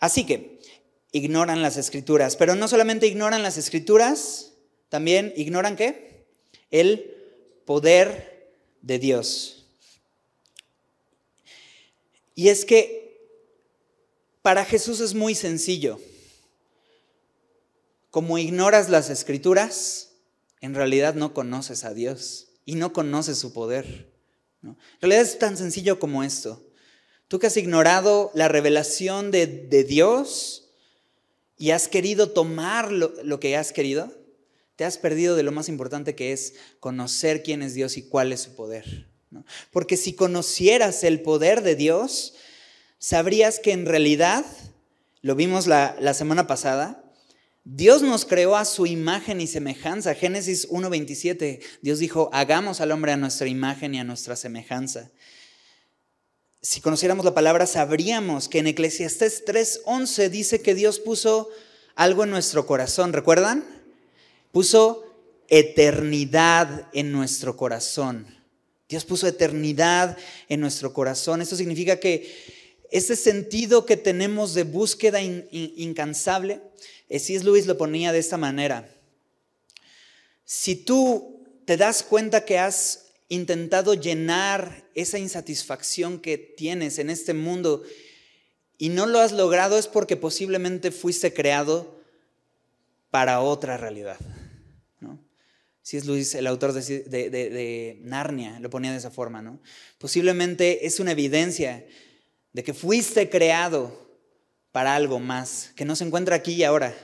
Así 0.00 0.26
que 0.26 0.58
ignoran 1.12 1.62
las 1.62 1.76
escrituras. 1.76 2.36
Pero 2.36 2.54
no 2.54 2.66
solamente 2.66 3.06
ignoran 3.06 3.42
las 3.42 3.58
escrituras, 3.58 4.52
también 4.88 5.32
ignoran 5.36 5.76
qué? 5.76 6.26
El 6.70 7.14
poder 7.64 8.50
de 8.80 8.98
Dios. 8.98 9.66
Y 12.34 12.48
es 12.48 12.64
que 12.64 13.02
para 14.42 14.64
Jesús 14.64 15.00
es 15.00 15.14
muy 15.14 15.34
sencillo. 15.34 16.00
Como 18.12 18.36
ignoras 18.36 18.90
las 18.90 19.08
escrituras, 19.08 20.10
en 20.60 20.74
realidad 20.74 21.14
no 21.14 21.32
conoces 21.32 21.82
a 21.82 21.94
Dios 21.94 22.48
y 22.66 22.74
no 22.74 22.92
conoces 22.92 23.38
su 23.38 23.54
poder. 23.54 24.12
En 24.62 24.76
realidad 25.00 25.22
es 25.22 25.38
tan 25.38 25.56
sencillo 25.56 25.98
como 25.98 26.22
esto. 26.22 26.62
Tú 27.26 27.38
que 27.38 27.46
has 27.46 27.56
ignorado 27.56 28.30
la 28.34 28.48
revelación 28.48 29.30
de, 29.30 29.46
Dios, 29.88 30.68
y 31.56 31.70
has 31.70 31.88
querido 31.88 32.28
tomar 32.32 32.92
lo, 32.92 33.40
que 33.40 33.56
has 33.56 33.72
querido, 33.72 34.12
te 34.76 34.84
has 34.84 34.98
perdido 34.98 35.34
de 35.34 35.44
lo 35.44 35.50
más 35.50 35.70
importante 35.70 36.14
que 36.14 36.34
es 36.34 36.52
conocer 36.80 37.42
quién 37.42 37.62
es 37.62 37.72
Dios 37.72 37.96
y 37.96 38.02
cuál 38.02 38.30
es 38.34 38.42
su 38.42 38.54
poder. 38.54 39.08
Porque 39.70 39.96
si 39.96 40.12
conocieras 40.12 41.02
el 41.02 41.22
poder 41.22 41.62
de 41.62 41.76
Dios, 41.76 42.34
sabrías 42.98 43.58
que 43.58 43.72
en 43.72 43.86
realidad, 43.86 44.44
lo 45.22 45.34
vimos 45.34 45.66
la 45.66 46.12
semana 46.12 46.46
pasada, 46.46 47.01
Dios 47.64 48.02
nos 48.02 48.24
creó 48.24 48.56
a 48.56 48.64
su 48.64 48.86
imagen 48.86 49.40
y 49.40 49.46
semejanza. 49.46 50.14
Génesis 50.14 50.68
1.27, 50.68 51.60
Dios 51.80 51.98
dijo, 51.98 52.28
hagamos 52.32 52.80
al 52.80 52.90
hombre 52.90 53.12
a 53.12 53.16
nuestra 53.16 53.48
imagen 53.48 53.94
y 53.94 54.00
a 54.00 54.04
nuestra 54.04 54.36
semejanza 54.36 55.10
si 56.62 56.80
conociéramos 56.80 57.24
la 57.24 57.34
palabra, 57.34 57.66
sabríamos 57.66 58.48
que 58.48 58.60
en 58.60 58.68
Eclesiastés 58.68 59.44
3:11 59.44 60.30
dice 60.30 60.62
que 60.62 60.76
Dios 60.76 61.00
puso 61.00 61.50
algo 61.96 62.22
en 62.22 62.30
nuestro 62.30 62.66
corazón. 62.66 63.12
¿Recuerdan? 63.12 63.64
Puso 64.52 65.04
eternidad 65.48 66.88
en 66.92 67.10
nuestro 67.10 67.56
corazón. 67.56 68.26
Dios 68.88 69.04
puso 69.04 69.26
eternidad 69.26 70.16
en 70.48 70.60
nuestro 70.60 70.92
corazón. 70.92 71.42
Esto 71.42 71.56
significa 71.56 71.98
que 71.98 72.32
ese 72.92 73.16
sentido 73.16 73.84
que 73.84 73.96
tenemos 73.96 74.54
de 74.54 74.62
búsqueda 74.62 75.20
incansable, 75.20 76.60
C.S. 77.18 77.44
Lewis 77.44 77.66
lo 77.66 77.76
ponía 77.76 78.12
de 78.12 78.18
esta 78.18 78.36
manera. 78.36 78.88
Si 80.44 80.76
tú 80.76 81.44
te 81.66 81.76
das 81.76 82.02
cuenta 82.02 82.44
que 82.44 82.58
has 82.58 83.12
intentado 83.28 83.94
llenar 83.94 84.84
esa 84.94 85.18
insatisfacción 85.18 86.20
que 86.20 86.36
tienes 86.36 86.98
en 86.98 87.08
este 87.08 87.32
mundo 87.32 87.82
y 88.76 88.90
no 88.90 89.06
lo 89.06 89.20
has 89.20 89.32
logrado 89.32 89.78
es 89.78 89.86
porque 89.86 90.16
posiblemente 90.16 90.90
fuiste 90.90 91.32
creado 91.32 91.98
para 93.10 93.40
otra 93.40 93.76
realidad. 93.76 94.18
¿no? 95.00 95.18
Si 95.82 95.96
es 95.96 96.04
Luis, 96.04 96.34
el 96.34 96.46
autor 96.46 96.72
de, 96.72 97.04
de, 97.08 97.98
Narnia, 98.02 98.60
lo 98.60 98.68
ponía 98.68 98.92
de 98.92 98.98
esa 98.98 99.10
forma. 99.10 99.40
¿no? 99.40 99.60
Posiblemente 99.98 100.86
es 100.86 101.00
una 101.00 101.12
evidencia 101.12 101.86
de 102.52 102.62
que 102.62 102.74
fuiste 102.74 103.30
creado 103.30 104.01
para 104.72 104.94
algo 104.94 105.20
más, 105.20 105.70
que 105.76 105.84
no 105.84 105.94
se 105.94 106.04
encuentra 106.04 106.36
aquí 106.36 106.54
y 106.54 106.64
ahora, 106.64 106.94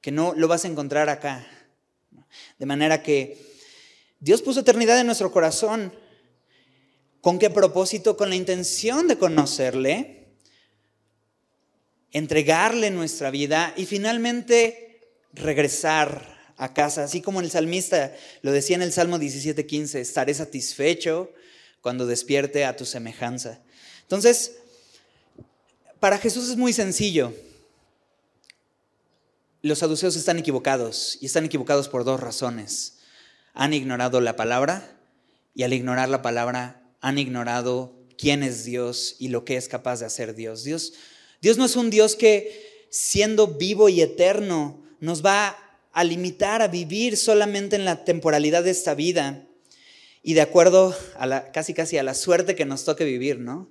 que 0.00 0.10
no 0.10 0.34
lo 0.36 0.48
vas 0.48 0.64
a 0.64 0.68
encontrar 0.68 1.08
acá. 1.08 1.46
De 2.58 2.66
manera 2.66 3.02
que 3.02 3.38
Dios 4.18 4.42
puso 4.42 4.60
eternidad 4.60 5.00
en 5.00 5.06
nuestro 5.06 5.32
corazón. 5.32 5.92
¿Con 7.20 7.38
qué 7.38 7.50
propósito? 7.50 8.16
Con 8.16 8.28
la 8.28 8.36
intención 8.36 9.08
de 9.08 9.18
conocerle, 9.18 10.28
entregarle 12.12 12.90
nuestra 12.90 13.30
vida 13.30 13.72
y 13.76 13.86
finalmente 13.86 15.00
regresar 15.32 16.54
a 16.56 16.72
casa. 16.72 17.04
Así 17.04 17.20
como 17.20 17.40
el 17.40 17.50
salmista 17.50 18.14
lo 18.42 18.52
decía 18.52 18.76
en 18.76 18.82
el 18.82 18.92
Salmo 18.92 19.18
17:15, 19.18 20.00
estaré 20.00 20.34
satisfecho 20.34 21.32
cuando 21.80 22.06
despierte 22.06 22.64
a 22.64 22.76
tu 22.76 22.84
semejanza. 22.84 23.60
Entonces, 24.02 24.61
para 26.02 26.18
Jesús 26.18 26.50
es 26.50 26.56
muy 26.56 26.72
sencillo. 26.72 27.32
Los 29.60 29.78
saduceos 29.78 30.16
están 30.16 30.36
equivocados 30.36 31.16
y 31.20 31.26
están 31.26 31.44
equivocados 31.44 31.88
por 31.88 32.02
dos 32.02 32.18
razones 32.18 32.98
han 33.54 33.72
ignorado 33.72 34.20
la 34.20 34.34
palabra 34.34 34.98
y 35.54 35.62
al 35.62 35.72
ignorar 35.72 36.08
la 36.08 36.20
palabra 36.20 36.82
han 37.00 37.18
ignorado 37.18 37.94
quién 38.18 38.42
es 38.42 38.64
Dios 38.64 39.14
y 39.20 39.28
lo 39.28 39.44
que 39.44 39.56
es 39.56 39.68
capaz 39.68 40.00
de 40.00 40.06
hacer 40.06 40.34
Dios. 40.34 40.64
Dios, 40.64 40.94
Dios 41.40 41.56
no 41.56 41.66
es 41.66 41.76
un 41.76 41.88
Dios 41.88 42.16
que 42.16 42.86
siendo 42.90 43.46
vivo 43.46 43.88
y 43.88 44.00
eterno 44.02 44.82
nos 44.98 45.24
va 45.24 45.56
a 45.92 46.02
limitar 46.02 46.62
a 46.62 46.68
vivir 46.68 47.16
solamente 47.16 47.76
en 47.76 47.84
la 47.84 48.04
temporalidad 48.04 48.64
de 48.64 48.70
esta 48.72 48.94
vida 48.94 49.46
y 50.20 50.34
de 50.34 50.40
acuerdo 50.40 50.96
a 51.16 51.26
la, 51.26 51.52
casi 51.52 51.74
casi 51.74 51.96
a 51.96 52.02
la 52.02 52.14
suerte 52.14 52.56
que 52.56 52.64
nos 52.64 52.84
toque 52.84 53.04
vivir, 53.04 53.38
¿no? 53.38 53.70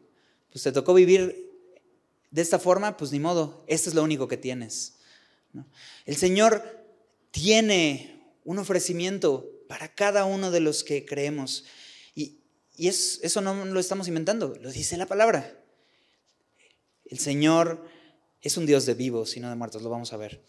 Pues 0.49 0.63
te 0.63 0.71
tocó 0.71 0.93
vivir 0.93 1.50
de 2.31 2.41
esta 2.41 2.59
forma, 2.59 2.97
pues 2.97 3.11
ni 3.11 3.19
modo, 3.19 3.63
esto 3.67 3.89
es 3.89 3.95
lo 3.95 4.03
único 4.03 4.27
que 4.27 4.37
tienes. 4.37 4.95
El 6.05 6.15
Señor 6.15 6.63
tiene 7.31 8.23
un 8.45 8.57
ofrecimiento 8.57 9.49
para 9.67 9.93
cada 9.93 10.25
uno 10.25 10.49
de 10.49 10.61
los 10.61 10.83
que 10.83 11.05
creemos. 11.05 11.65
Y, 12.15 12.39
eso 12.77 13.41
no 13.41 13.65
lo 13.65 13.79
estamos 13.79 14.07
inventando, 14.07 14.55
lo 14.61 14.71
dice 14.71 14.97
la 14.97 15.05
palabra. 15.05 15.61
El 17.05 17.19
Señor 17.19 17.85
es 18.41 18.57
un 18.57 18.65
Dios 18.65 18.85
de 18.85 18.93
vivos 18.93 19.35
y 19.35 19.39
no 19.39 19.49
de 19.49 19.55
muertos, 19.55 19.81
lo 19.81 19.89
vamos 19.89 20.13
a 20.13 20.17
ver. 20.17 20.41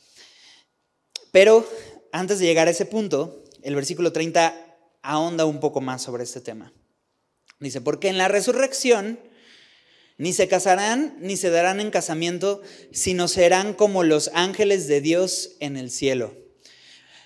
Pero 1.32 1.68
antes 2.12 2.38
de 2.38 2.46
llegar 2.46 2.68
a 2.68 2.70
ese 2.70 2.86
punto, 2.86 3.44
el 3.62 3.74
versículo 3.74 4.12
30 4.12 4.54
ahonda 5.02 5.44
un 5.44 5.60
poco 5.60 5.80
más 5.80 6.02
sobre 6.02 6.22
este 6.22 6.40
tema. 6.40 6.72
Dice, 7.58 7.80
porque 7.80 8.08
en 8.08 8.18
la 8.18 8.28
resurrección 8.28 9.18
ni 10.22 10.32
se 10.32 10.46
casarán 10.46 11.16
ni 11.18 11.36
se 11.36 11.50
darán 11.50 11.80
en 11.80 11.90
casamiento, 11.90 12.62
sino 12.92 13.26
serán 13.26 13.74
como 13.74 14.04
los 14.04 14.30
ángeles 14.34 14.86
de 14.86 15.00
Dios 15.00 15.56
en 15.58 15.76
el 15.76 15.90
cielo. 15.90 16.32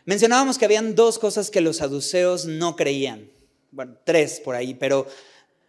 Mencionábamos 0.06 0.56
que 0.56 0.64
habían 0.64 0.94
dos 0.94 1.18
cosas 1.18 1.50
que 1.50 1.60
los 1.60 1.76
saduceos 1.76 2.46
no 2.46 2.74
creían. 2.74 3.30
Bueno, 3.70 3.98
tres 4.06 4.40
por 4.40 4.54
ahí, 4.54 4.72
pero 4.72 5.06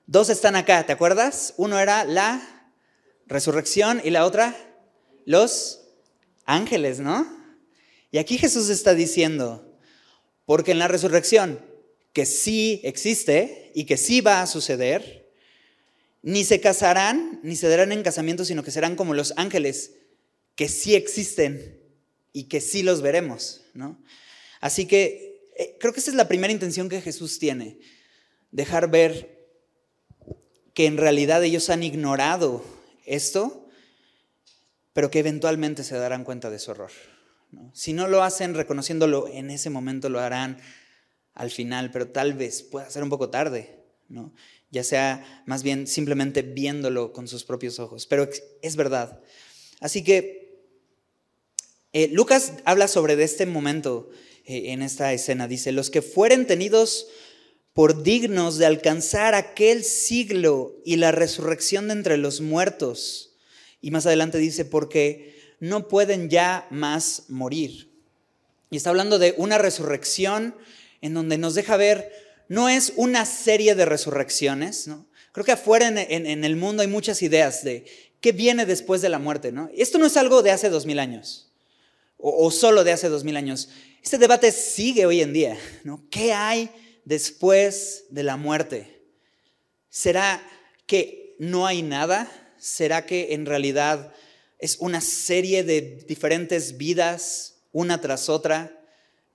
dos 0.05 0.29
están 0.29 0.55
acá, 0.55 0.85
¿te 0.85 0.93
acuerdas? 0.93 1.53
Uno 1.57 1.77
era 1.79 2.05
la 2.05 2.71
resurrección 3.25 4.01
y 4.05 4.11
la 4.11 4.23
otra, 4.23 4.55
los 5.25 5.81
ángeles, 6.45 7.01
¿no? 7.01 7.27
Y 8.09 8.19
aquí 8.19 8.37
Jesús 8.37 8.69
está 8.69 8.93
diciendo, 8.93 9.77
porque 10.45 10.71
en 10.71 10.79
la 10.79 10.87
resurrección, 10.87 11.59
que 12.13 12.25
sí 12.25 12.79
existe 12.85 13.73
y 13.75 13.83
que 13.83 13.97
sí 13.97 14.21
va 14.21 14.41
a 14.41 14.47
suceder, 14.47 15.26
ni 16.27 16.43
se 16.43 16.59
casarán 16.59 17.39
ni 17.41 17.55
se 17.55 17.69
darán 17.69 17.93
en 17.93 18.03
casamiento, 18.03 18.43
sino 18.43 18.61
que 18.61 18.71
serán 18.71 18.97
como 18.97 19.13
los 19.13 19.33
ángeles, 19.37 19.93
que 20.55 20.67
sí 20.67 20.93
existen 20.93 21.81
y 22.33 22.49
que 22.49 22.59
sí 22.59 22.83
los 22.83 23.01
veremos, 23.01 23.61
¿no? 23.73 24.03
Así 24.59 24.87
que 24.87 25.49
eh, 25.55 25.77
creo 25.79 25.93
que 25.93 26.01
esa 26.01 26.11
es 26.11 26.17
la 26.17 26.27
primera 26.27 26.51
intención 26.51 26.89
que 26.89 26.99
Jesús 26.99 27.39
tiene, 27.39 27.79
dejar 28.51 28.91
ver 28.91 29.47
que 30.73 30.85
en 30.85 30.97
realidad 30.97 31.45
ellos 31.45 31.69
han 31.69 31.81
ignorado 31.81 32.61
esto, 33.05 33.69
pero 34.91 35.09
que 35.09 35.19
eventualmente 35.19 35.85
se 35.85 35.95
darán 35.95 36.25
cuenta 36.25 36.49
de 36.49 36.59
su 36.59 36.71
error. 36.71 36.91
Si 37.71 37.93
no 37.93 38.09
lo 38.09 38.21
hacen 38.21 38.53
reconociéndolo 38.53 39.29
en 39.29 39.49
ese 39.49 39.69
momento, 39.69 40.09
lo 40.09 40.19
harán 40.19 40.59
al 41.35 41.51
final, 41.51 41.89
pero 41.89 42.09
tal 42.09 42.33
vez 42.33 42.63
pueda 42.63 42.89
ser 42.89 43.01
un 43.03 43.09
poco 43.09 43.29
tarde, 43.29 43.76
¿no? 44.09 44.33
ya 44.71 44.83
sea 44.83 45.43
más 45.45 45.63
bien 45.63 45.87
simplemente 45.87 46.41
viéndolo 46.41 47.13
con 47.13 47.27
sus 47.27 47.43
propios 47.43 47.79
ojos, 47.79 48.05
pero 48.05 48.29
es 48.61 48.75
verdad. 48.75 49.21
Así 49.79 50.03
que 50.03 50.61
eh, 51.93 52.09
Lucas 52.11 52.53
habla 52.65 52.87
sobre 52.87 53.15
de 53.15 53.23
este 53.23 53.45
momento 53.45 54.09
eh, 54.45 54.71
en 54.71 54.81
esta 54.81 55.13
escena. 55.13 55.47
Dice, 55.47 55.71
los 55.71 55.89
que 55.89 56.01
fueren 56.01 56.45
tenidos 56.47 57.07
por 57.73 58.03
dignos 58.03 58.57
de 58.57 58.65
alcanzar 58.65 59.35
aquel 59.35 59.83
siglo 59.83 60.75
y 60.83 60.97
la 60.97 61.11
resurrección 61.11 61.87
de 61.87 61.93
entre 61.93 62.17
los 62.17 62.41
muertos. 62.41 63.35
Y 63.81 63.91
más 63.91 64.05
adelante 64.05 64.37
dice, 64.37 64.65
porque 64.65 65.37
no 65.59 65.87
pueden 65.87 66.29
ya 66.29 66.67
más 66.71 67.25
morir. 67.29 67.91
Y 68.69 68.77
está 68.77 68.89
hablando 68.89 69.17
de 69.17 69.33
una 69.37 69.57
resurrección 69.57 70.55
en 71.01 71.13
donde 71.13 71.37
nos 71.37 71.55
deja 71.55 71.77
ver, 71.77 72.11
no 72.47 72.69
es 72.69 72.93
una 72.95 73.25
serie 73.25 73.75
de 73.75 73.85
resurrecciones, 73.85 74.87
¿no? 74.87 75.05
Creo 75.31 75.45
que 75.45 75.51
afuera 75.51 75.87
en, 75.87 76.43
el 76.43 76.55
mundo 76.55 76.81
hay 76.81 76.87
muchas 76.87 77.21
ideas 77.21 77.63
de 77.63 77.85
qué 78.21 78.31
viene 78.31 78.65
después 78.65 79.01
de 79.01 79.09
la 79.09 79.19
muerte, 79.19 79.51
¿no? 79.51 79.69
Esto 79.75 79.99
no 79.99 80.07
es 80.07 80.17
algo 80.17 80.41
de 80.41 80.49
hace 80.51 80.69
dos 80.69 80.85
mil 80.85 80.97
años, 80.97 81.51
o, 82.17 82.45
o 82.45 82.49
solo 82.49 82.83
de 82.83 82.91
hace 82.91 83.09
dos 83.09 83.23
mil 83.23 83.37
años. 83.37 83.69
Este 84.01 84.17
debate 84.17 84.51
sigue 84.51 85.05
hoy 85.05 85.21
en 85.21 85.33
día, 85.33 85.57
¿no? 85.83 86.03
¿Qué 86.09 86.33
hay 86.33 86.71
después 87.05 88.05
de 88.09 88.23
la 88.23 88.35
muerte? 88.35 89.03
¿Será 89.89 90.41
que 90.87 91.35
no 91.37 91.67
hay 91.67 91.83
nada? 91.83 92.31
¿Será 92.57 93.05
que 93.05 93.33
en 93.33 93.45
realidad 93.45 94.13
es 94.59 94.77
una 94.79 95.01
serie 95.01 95.63
de 95.63 96.03
diferentes 96.07 96.77
vidas, 96.77 97.57
una 97.71 98.01
tras 98.01 98.27
otra, 98.27 98.75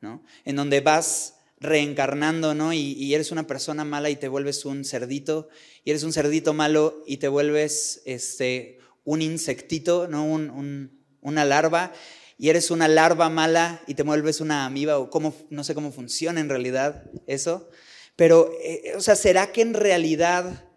¿no? 0.01 0.25
En 0.44 0.57
donde 0.57 0.81
vas 0.81 1.35
reencarnando, 1.62 2.55
¿no? 2.55 2.72
Y, 2.72 3.14
eres 3.14 3.31
una 3.33 3.46
persona 3.46 3.85
mala 3.85 4.11
y 4.11 4.16
te 4.16 4.29
vuelves 4.29 4.64
un 4.64 4.85
cerdito, 4.85 5.48
y 5.85 5.90
eres 5.90 6.03
un 6.03 6.12
cerdito 6.12 6.53
malo 6.53 7.03
y 7.07 7.16
te 7.18 7.29
vuelves 7.29 8.03
este, 8.05 8.79
un 9.05 9.22
insectito, 9.22 10.09
¿no? 10.09 10.25
una 10.25 11.44
larva, 11.44 11.92
y 12.37 12.48
eres 12.48 12.70
una 12.70 12.88
larva 12.88 13.29
mala 13.29 13.83
y 13.87 13.94
te 13.94 14.03
vuelves 14.03 14.40
una 14.40 14.66
amiba 14.66 14.98
o 14.98 15.11
cómo, 15.11 15.35
no 15.51 15.62
sé 15.64 15.75
cómo 15.75 15.92
funciona 15.92 16.40
en 16.40 16.48
realidad 16.48 17.05
eso, 17.27 17.70
pero, 18.16 18.53
eh, 18.62 18.92
o 18.96 19.01
sea, 19.01 19.16
¿será 19.16 19.53
que 19.53 19.62
en 19.62 19.75
realidad 19.75 20.68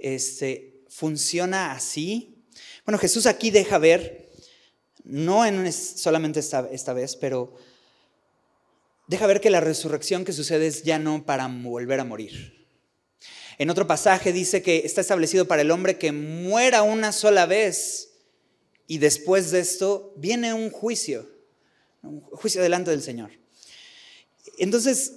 este, 0.00 0.82
funciona 0.88 1.72
así? 1.72 2.44
Bueno, 2.84 2.98
Jesús 2.98 3.26
aquí 3.26 3.50
deja 3.50 3.78
ver, 3.78 4.30
no 5.04 5.46
en 5.46 5.72
solamente 5.72 6.40
esta, 6.40 6.68
esta 6.72 6.92
vez, 6.92 7.16
pero 7.16 7.54
deja 9.06 9.26
ver 9.26 9.40
que 9.40 9.50
la 9.50 9.60
resurrección 9.60 10.24
que 10.24 10.32
sucede 10.32 10.66
es 10.66 10.82
ya 10.82 10.98
no 10.98 11.24
para 11.24 11.46
volver 11.48 12.00
a 12.00 12.04
morir. 12.04 12.66
En 13.58 13.70
otro 13.70 13.86
pasaje 13.86 14.32
dice 14.32 14.62
que 14.62 14.82
está 14.84 15.00
establecido 15.00 15.46
para 15.46 15.62
el 15.62 15.70
hombre 15.70 15.98
que 15.98 16.12
muera 16.12 16.82
una 16.82 17.12
sola 17.12 17.46
vez 17.46 18.10
y 18.86 18.98
después 18.98 19.50
de 19.50 19.60
esto 19.60 20.12
viene 20.16 20.52
un 20.52 20.70
juicio, 20.70 21.28
un 22.02 22.20
juicio 22.20 22.62
delante 22.62 22.90
del 22.90 23.02
Señor. 23.02 23.30
Entonces, 24.58 25.14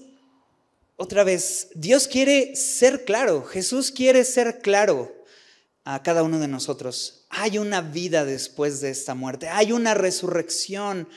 otra 0.96 1.24
vez, 1.24 1.70
Dios 1.76 2.08
quiere 2.08 2.56
ser 2.56 3.06
claro, 3.06 3.44
Jesús 3.44 3.92
quiere 3.92 4.24
ser 4.24 4.60
claro 4.60 5.16
a 5.84 6.02
cada 6.04 6.24
uno 6.24 6.40
de 6.40 6.48
nosotros. 6.48 7.26
Hay 7.30 7.58
una 7.58 7.82
vida 7.82 8.26
después 8.26 8.82
de 8.82 8.90
esta 8.90 9.16
muerte, 9.16 9.50
hay 9.50 9.72
una 9.72 9.94
resurrección. 9.94 11.08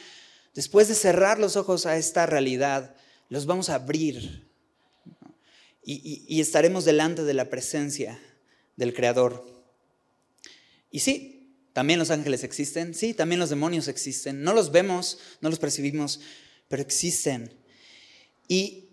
Después 0.54 0.88
de 0.88 0.94
cerrar 0.94 1.38
los 1.38 1.56
ojos 1.56 1.86
a 1.86 1.96
esta 1.96 2.26
realidad, 2.26 2.94
los 3.28 3.46
vamos 3.46 3.70
a 3.70 3.76
abrir 3.76 4.46
y, 5.84 6.40
estaremos 6.40 6.84
delante 6.84 7.24
de 7.24 7.34
la 7.34 7.50
presencia 7.50 8.18
del 8.76 8.94
Creador. 8.94 9.44
Y 10.90 11.00
sí, 11.00 11.56
también 11.72 11.98
los 11.98 12.10
ángeles 12.10 12.44
existen, 12.44 12.94
sí, 12.94 13.14
también 13.14 13.40
los 13.40 13.50
demonios 13.50 13.88
existen. 13.88 14.42
No 14.42 14.52
los 14.52 14.70
vemos, 14.70 15.18
no 15.40 15.48
los 15.48 15.58
percibimos, 15.58 16.20
pero 16.68 16.82
existen. 16.82 17.52
Y 18.46 18.90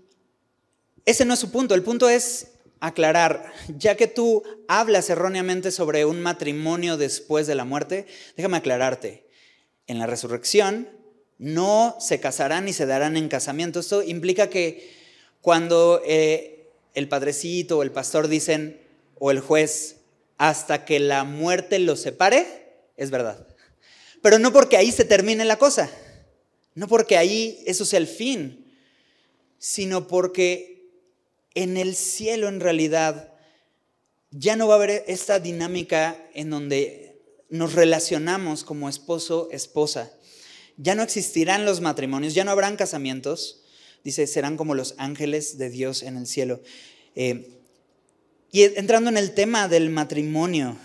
ese 1.06 1.26
no 1.26 1.34
es 1.34 1.40
su 1.40 1.52
punto, 1.52 1.76
el 1.76 1.84
punto 1.84 2.10
es 2.10 2.54
aclarar, 2.80 3.52
ya 3.78 3.96
que 3.98 4.08
tú 4.08 4.44
hablas 4.68 5.10
erróneamente 5.10 5.72
sobre 5.72 6.06
un 6.06 6.22
matrimonio 6.22 6.98
después 6.98 7.46
de 7.46 7.56
la 7.56 7.66
muerte, 7.66 8.08
déjame 8.38 8.58
aclararte, 8.58 9.28
en 9.86 10.00
la 10.00 10.08
resurrección 10.08 10.99
no 11.40 11.96
se 12.00 12.20
casarán 12.20 12.66
ni 12.66 12.74
se 12.74 12.86
darán 12.86 13.18
en 13.18 13.30
casamiento. 13.30 13.80
Esto 13.80 14.04
implica 14.04 14.50
que 14.50 14.94
cuando 15.42 16.02
eh, 16.06 16.70
el 16.94 17.08
padrecito 17.08 17.80
o 17.80 17.84
el 17.84 17.92
pastor 17.92 18.28
dicen, 18.28 18.80
o 19.18 19.32
el 19.32 19.40
juez, 19.40 19.98
hasta 20.38 20.86
que 20.86 21.00
la 21.00 21.24
muerte 21.24 21.80
los 21.80 22.02
separe, 22.02 22.46
es 22.98 23.10
verdad. 23.10 23.48
Pero 24.22 24.38
no 24.38 24.52
porque 24.52 24.78
ahí 24.78 24.92
se 24.92 25.06
termine 25.06 25.46
la 25.46 25.58
cosa, 25.58 25.90
no 26.76 26.88
porque 26.88 27.18
ahí 27.18 27.64
eso 27.66 27.86
sea 27.86 28.00
el 28.00 28.08
fin, 28.08 28.74
sino 29.58 30.08
porque 30.08 30.90
en 31.56 31.78
el 31.78 31.96
cielo 31.96 32.48
en 32.48 32.60
realidad 32.60 33.34
ya 34.32 34.56
no 34.56 34.68
va 34.68 34.76
a 34.76 34.78
haber 34.78 35.04
esta 35.08 35.40
dinámica 35.40 36.18
en 36.34 36.50
donde 36.50 37.22
nos 37.50 37.74
relacionamos 37.74 38.64
como 38.64 38.90
esposo, 38.90 39.50
esposa. 39.52 40.12
Ya 40.82 40.96
no 40.96 41.04
existirán 41.04 41.66
los 41.66 41.82
matrimonios, 41.82 42.34
ya 42.34 42.46
no 42.46 42.52
habrán 42.52 42.78
casamientos. 42.78 43.66
Dice, 44.06 44.26
serán 44.28 44.56
como 44.56 44.76
los 44.76 44.96
ángeles 44.98 45.58
de 45.58 45.70
Dios 45.70 46.04
en 46.04 46.16
el 46.16 46.26
cielo. 46.26 46.62
Eh, 47.16 47.60
y 48.50 48.64
entrando 48.64 49.10
en 49.10 49.18
el 49.18 49.34
tema 49.34 49.68
del 49.68 49.90
matrimonio, 49.90 50.78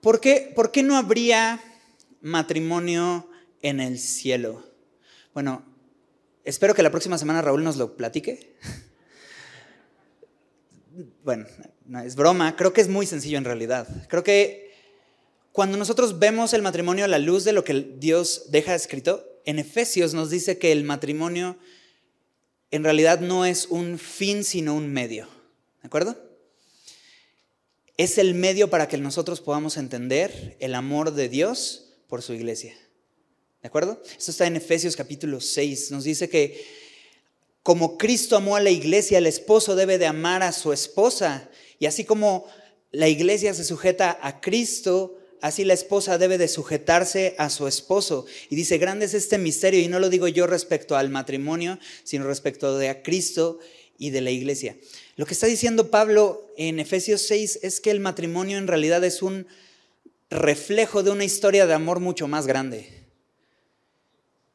¿por 0.00 0.20
qué, 0.20 0.52
¿por 0.56 0.72
qué 0.72 0.82
no 0.82 0.96
habría 0.96 1.62
matrimonio 2.20 3.30
en 3.62 3.78
el 3.78 4.00
cielo? 4.00 4.66
Bueno, 5.32 5.64
espero 6.44 6.74
que 6.74 6.82
la 6.82 6.90
próxima 6.90 7.18
semana 7.18 7.42
Raúl 7.42 7.62
nos 7.62 7.76
lo 7.76 7.96
platique. 7.96 8.56
Bueno, 11.22 11.44
no, 11.84 12.00
es 12.00 12.16
broma, 12.16 12.56
creo 12.56 12.72
que 12.72 12.80
es 12.80 12.88
muy 12.88 13.04
sencillo 13.04 13.36
en 13.36 13.44
realidad. 13.44 13.86
Creo 14.08 14.24
que 14.24 14.65
cuando 15.56 15.78
nosotros 15.78 16.18
vemos 16.18 16.52
el 16.52 16.60
matrimonio 16.60 17.06
a 17.06 17.08
la 17.08 17.18
luz 17.18 17.44
de 17.44 17.54
lo 17.54 17.64
que 17.64 17.72
Dios 17.96 18.50
deja 18.50 18.74
escrito, 18.74 19.40
en 19.46 19.58
Efesios 19.58 20.12
nos 20.12 20.28
dice 20.28 20.58
que 20.58 20.70
el 20.70 20.84
matrimonio 20.84 21.56
en 22.70 22.84
realidad 22.84 23.20
no 23.20 23.46
es 23.46 23.64
un 23.70 23.98
fin, 23.98 24.44
sino 24.44 24.74
un 24.74 24.92
medio. 24.92 25.26
¿De 25.80 25.86
acuerdo? 25.86 26.14
Es 27.96 28.18
el 28.18 28.34
medio 28.34 28.68
para 28.68 28.86
que 28.86 28.98
nosotros 28.98 29.40
podamos 29.40 29.78
entender 29.78 30.58
el 30.60 30.74
amor 30.74 31.14
de 31.14 31.30
Dios 31.30 31.94
por 32.06 32.20
su 32.20 32.34
iglesia. 32.34 32.76
¿De 33.62 33.68
acuerdo? 33.68 34.02
Esto 34.18 34.32
está 34.32 34.46
en 34.46 34.56
Efesios 34.56 34.94
capítulo 34.94 35.40
6. 35.40 35.90
Nos 35.90 36.04
dice 36.04 36.28
que 36.28 36.66
como 37.62 37.96
Cristo 37.96 38.36
amó 38.36 38.56
a 38.56 38.60
la 38.60 38.68
iglesia, 38.68 39.16
el 39.16 39.26
esposo 39.26 39.74
debe 39.74 39.96
de 39.96 40.04
amar 40.04 40.42
a 40.42 40.52
su 40.52 40.74
esposa. 40.74 41.48
Y 41.78 41.86
así 41.86 42.04
como 42.04 42.46
la 42.90 43.08
iglesia 43.08 43.54
se 43.54 43.64
sujeta 43.64 44.18
a 44.20 44.42
Cristo, 44.42 45.16
así 45.40 45.64
la 45.64 45.74
esposa 45.74 46.18
debe 46.18 46.38
de 46.38 46.48
sujetarse 46.48 47.34
a 47.38 47.50
su 47.50 47.66
esposo. 47.66 48.26
Y 48.50 48.56
dice, 48.56 48.78
grande 48.78 49.06
es 49.06 49.14
este 49.14 49.38
misterio, 49.38 49.80
y 49.80 49.88
no 49.88 49.98
lo 49.98 50.10
digo 50.10 50.28
yo 50.28 50.46
respecto 50.46 50.96
al 50.96 51.10
matrimonio, 51.10 51.78
sino 52.04 52.26
respecto 52.26 52.78
de 52.78 52.88
a 52.88 53.02
Cristo 53.02 53.58
y 53.98 54.10
de 54.10 54.20
la 54.20 54.30
iglesia. 54.30 54.76
Lo 55.16 55.26
que 55.26 55.34
está 55.34 55.46
diciendo 55.46 55.90
Pablo 55.90 56.46
en 56.56 56.78
Efesios 56.78 57.22
6 57.22 57.60
es 57.62 57.80
que 57.80 57.90
el 57.90 58.00
matrimonio 58.00 58.58
en 58.58 58.66
realidad 58.66 59.02
es 59.04 59.22
un 59.22 59.46
reflejo 60.30 61.02
de 61.02 61.10
una 61.10 61.24
historia 61.24 61.66
de 61.66 61.74
amor 61.74 62.00
mucho 62.00 62.28
más 62.28 62.46
grande. 62.46 63.06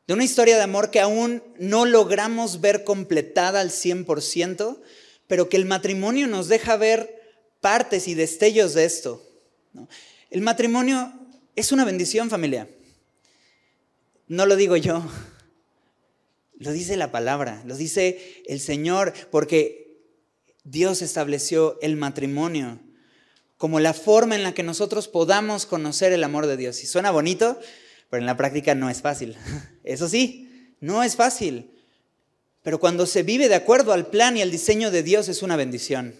De 0.08 0.14
una 0.14 0.24
historia 0.24 0.58
de 0.58 0.64
amor 0.64 0.92
que 0.92 1.00
aún 1.00 1.42
no 1.58 1.86
logramos 1.86 2.62
ver 2.62 2.84
completada 2.84 3.62
al 3.62 3.70
100%, 3.70 4.82
pero 5.28 5.48
que 5.48 5.58
el 5.58 5.66
matrimonio 5.66 6.28
nos 6.28 6.48
deja 6.48 6.76
ver 6.76 7.22
partes 7.62 8.08
y 8.08 8.16
destellos 8.16 8.74
de 8.74 8.86
esto. 8.86 9.26
El 10.32 10.42
matrimonio 10.42 11.14
es 11.58 11.74
una 11.74 11.84
bendición 11.84 12.30
familia. 12.30 12.70
No 14.28 14.46
lo 14.46 14.56
digo 14.56 14.78
yo, 14.78 15.06
lo 16.58 16.72
dice 16.72 16.96
la 16.96 17.12
palabra, 17.12 17.62
lo 17.66 17.76
dice 17.76 18.42
el 18.46 18.62
Señor, 18.62 19.14
porque 19.30 20.00
Dios 20.64 21.02
estableció 21.02 21.78
el 21.82 21.98
matrimonio 21.98 22.80
como 23.58 23.82
la 23.82 23.94
forma 23.94 24.36
en 24.36 24.44
la 24.44 24.54
que 24.54 24.64
nosotros 24.64 25.10
podamos 25.10 25.66
conocer 25.66 26.14
el 26.14 26.24
amor 26.24 26.48
de 26.48 26.56
Dios. 26.56 26.82
Y 26.82 26.88
suena 26.88 27.12
bonito, 27.12 27.60
pero 28.10 28.22
en 28.22 28.26
la 28.26 28.38
práctica 28.38 28.74
no 28.74 28.90
es 28.90 29.02
fácil. 29.02 29.36
Eso 29.84 30.08
sí, 30.08 30.76
no 30.80 31.04
es 31.04 31.18
fácil. 31.18 31.72
Pero 32.64 32.80
cuando 32.80 33.06
se 33.06 33.24
vive 33.24 33.50
de 33.50 33.56
acuerdo 33.56 33.92
al 33.92 34.08
plan 34.08 34.38
y 34.38 34.42
al 34.42 34.50
diseño 34.50 34.92
de 34.92 35.04
Dios 35.04 35.28
es 35.28 35.44
una 35.44 35.58
bendición. 35.58 36.16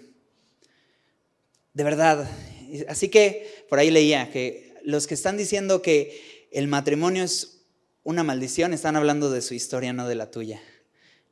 De 1.74 1.84
verdad. 1.86 2.30
Así 2.88 3.10
que 3.10 3.61
por 3.72 3.80
ahí 3.80 3.90
leía 3.90 4.30
que 4.30 4.74
los 4.84 5.08
que 5.08 5.14
están 5.14 5.38
diciendo 5.38 5.82
que 5.82 6.50
el 6.52 6.68
matrimonio 6.68 7.24
es 7.24 7.62
una 8.04 8.22
maldición 8.22 8.74
están 8.74 8.98
hablando 8.98 9.32
de 9.32 9.42
su 9.42 9.54
historia, 9.54 9.94
no 9.94 10.10
de 10.10 10.16
la 10.16 10.30
tuya. 10.30 10.62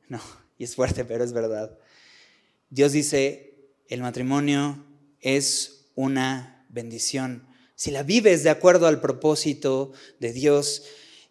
No, 0.08 0.22
y 0.56 0.64
es 0.64 0.74
fuerte, 0.74 1.04
pero 1.04 1.22
es 1.22 1.34
verdad. 1.34 1.76
Dios 2.70 2.92
dice, 2.92 3.68
el 3.88 4.00
matrimonio 4.00 4.82
es 5.20 5.90
una 5.96 6.64
bendición. 6.70 7.46
Si 7.74 7.90
la 7.90 8.04
vives 8.04 8.42
de 8.42 8.48
acuerdo 8.48 8.86
al 8.86 9.02
propósito 9.02 9.92
de 10.18 10.32
Dios. 10.32 10.84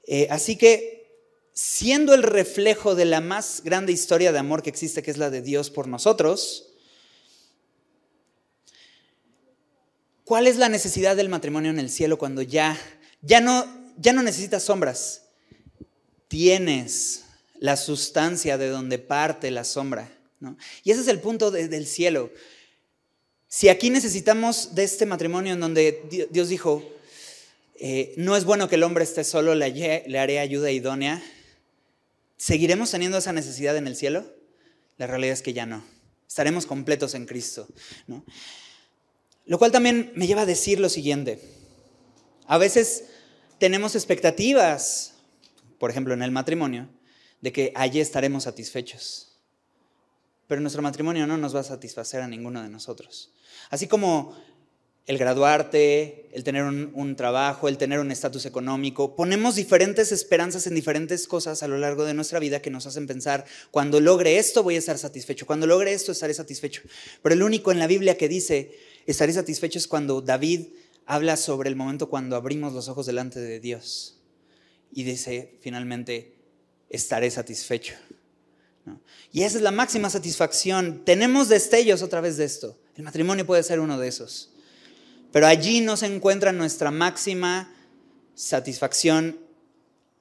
Eh, 0.06 0.28
así 0.30 0.58
que, 0.58 1.26
siendo 1.54 2.14
el 2.14 2.22
reflejo 2.22 2.94
de 2.94 3.06
la 3.06 3.20
más 3.20 3.64
grande 3.64 3.94
historia 3.94 4.32
de 4.32 4.38
amor 4.38 4.62
que 4.62 4.70
existe, 4.70 5.02
que 5.02 5.10
es 5.10 5.18
la 5.18 5.32
de 5.32 5.42
Dios 5.42 5.72
por 5.72 5.88
nosotros, 5.88 6.69
¿cuál 10.30 10.46
es 10.46 10.58
la 10.58 10.70
necesidad 10.70 11.16
del 11.16 11.28
matrimonio 11.28 11.72
en 11.72 11.80
el 11.80 11.90
cielo 11.90 12.20
cuando 12.20 12.44
ya, 12.44 12.80
ya, 13.24 13.42
no, 13.42 13.66
ya 13.98 14.14
no 14.14 14.22
necesitas 14.22 14.62
sombras? 14.62 15.24
Tienes 16.28 17.24
la 17.58 17.76
sustancia 17.76 18.60
de 18.60 18.70
donde 18.70 19.00
parte 19.00 19.50
la 19.50 19.64
sombra. 19.64 20.08
Y 20.84 20.92
ese 20.92 21.02
es 21.02 21.08
el 21.08 21.20
punto 21.20 21.50
del 21.50 21.88
cielo. 21.88 22.32
Si 23.48 23.70
aquí 23.70 23.90
necesitamos 23.90 24.76
de 24.76 24.84
este 24.84 25.08
matrimonio 25.08 25.54
en 25.54 25.62
donde 25.62 26.28
Dios 26.30 26.50
dijo, 26.50 26.88
eh, 27.80 28.14
no 28.16 28.38
es 28.38 28.46
bueno 28.46 28.70
que 28.70 28.76
el 28.76 28.84
hombre 28.84 29.06
esté 29.06 29.24
solo, 29.24 29.56
le, 29.56 30.04
le 30.06 30.20
haré 30.20 30.38
ayuda 30.38 30.70
idónea, 30.70 31.24
¿seguiremos 32.38 32.92
teniendo 32.92 33.18
esa 33.18 33.34
necesidad 33.34 33.76
en 33.78 33.88
el 33.88 33.96
cielo? 33.96 34.32
La 35.00 35.08
realidad 35.08 35.34
es 35.34 35.42
que 35.42 35.54
ya 35.54 35.66
no. 35.66 35.84
Estaremos 36.28 36.68
completos 36.68 37.16
en 37.16 37.26
Cristo. 37.26 37.68
Lo 39.50 39.60
cual 39.60 39.74
también 39.74 40.14
me 40.16 40.28
lleva 40.28 40.44
a 40.44 40.46
decir 40.46 40.80
lo 40.80 40.88
siguiente. 40.88 41.42
A 42.48 42.58
veces 42.58 43.10
tenemos 43.58 43.96
expectativas, 43.96 45.16
por 45.78 45.92
ejemplo 45.92 46.14
en 46.14 46.22
el 46.22 46.32
matrimonio, 46.32 46.88
de 47.42 47.52
que 47.52 47.74
allí 47.76 48.00
estaremos 48.00 48.44
satisfechos 48.44 49.30
pero 50.50 50.62
nuestro 50.62 50.82
matrimonio 50.82 51.28
no 51.28 51.38
nos 51.38 51.56
va 51.56 51.60
a 51.60 51.64
satisfacer 51.64 52.22
a 52.22 52.28
ninguno 52.28 52.64
de 52.64 52.70
nosotros. 52.70 53.32
Así 53.70 53.86
como 53.86 54.36
el 55.06 55.20
graduarte, 55.20 56.28
el 56.34 56.44
tener 56.44 56.64
un, 56.64 57.16
trabajo, 57.16 57.68
el 57.68 57.78
tener 57.78 58.00
un 58.00 58.10
estatus 58.10 58.48
económico, 58.48 59.16
ponemos 59.16 59.56
diferentes 59.56 60.12
esperanzas 60.12 60.66
en 60.66 60.74
diferentes 60.74 61.28
cosas 61.28 61.62
a 61.62 61.68
lo 61.68 61.78
largo 61.78 62.04
de 62.04 62.16
nuestra 62.16 62.40
vida 62.40 62.64
que 62.64 62.72
nos 62.72 62.88
hacen 62.88 63.06
pensar, 63.06 63.46
cuando 63.70 64.00
logre 64.00 64.40
esto 64.40 64.64
voy 64.64 64.76
a 64.76 64.80
estar 64.80 64.98
satisfecho, 64.98 65.46
cuando 65.46 65.68
logre 65.68 65.94
esto 65.94 66.12
estaré 66.12 66.34
satisfecho. 66.34 66.82
Pero 67.22 67.36
el 67.36 67.44
único 67.44 67.72
en 67.72 67.78
la 67.78 67.86
Biblia 67.86 68.18
que 68.18 68.28
dice 68.28 68.76
estaré 69.12 69.34
satisfecho 69.34 69.78
es 69.78 69.88
cuando 69.88 70.22
David 70.22 70.68
habla 71.06 71.38
sobre 71.38 71.70
el 71.70 71.76
momento 71.76 72.10
cuando 72.10 72.36
abrimos 72.36 72.74
los 72.74 72.88
ojos 72.88 73.06
delante 73.06 73.40
de 73.40 73.60
Dios 73.60 74.20
y 74.92 75.04
dice 75.04 75.58
finalmente, 75.62 76.36
estaré 76.90 77.30
satisfecho. 77.32 77.96
Y 79.32 79.44
esa 79.44 79.58
es 79.58 79.64
la 79.64 79.72
máxima 79.72 80.10
satisfacción. 80.10 81.04
Tenemos 81.06 81.48
destellos 81.50 82.02
otra 82.02 82.22
vez 82.22 82.38
de 82.38 82.46
esto. 82.46 82.78
El 82.96 83.04
matrimonio 83.04 83.46
puede 83.46 83.62
ser 83.64 83.80
uno 83.80 84.00
de 84.00 84.08
esos. 84.08 84.52
Pero 85.32 85.46
allí 85.46 85.82
no 85.82 85.96
se 85.96 86.08
encuentra 86.08 86.52
nuestra 86.52 86.90
máxima 86.90 87.72
satisfacción 88.34 89.40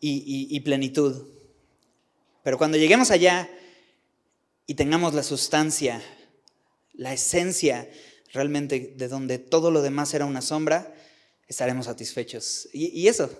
y, 0.01 0.61
plenitud. 0.61 1.27
Pero 2.43 2.59
cuando 2.59 2.77
lleguemos 2.77 3.11
allá 3.11 3.49
y 4.67 4.75
tengamos 4.75 5.15
la 5.15 5.23
sustancia, 5.23 6.03
la 6.93 7.13
esencia 7.15 7.89
realmente 8.33 8.95
de 8.97 9.09
donde 9.09 9.39
todo 9.39 9.71
lo 9.71 9.83
demás 9.83 10.15
era 10.15 10.25
una 10.25 10.41
sombra, 10.41 10.95
estaremos 11.49 11.87
satisfechos. 11.87 12.69
Y, 12.73 12.87
y, 12.89 13.09
eso, 13.09 13.31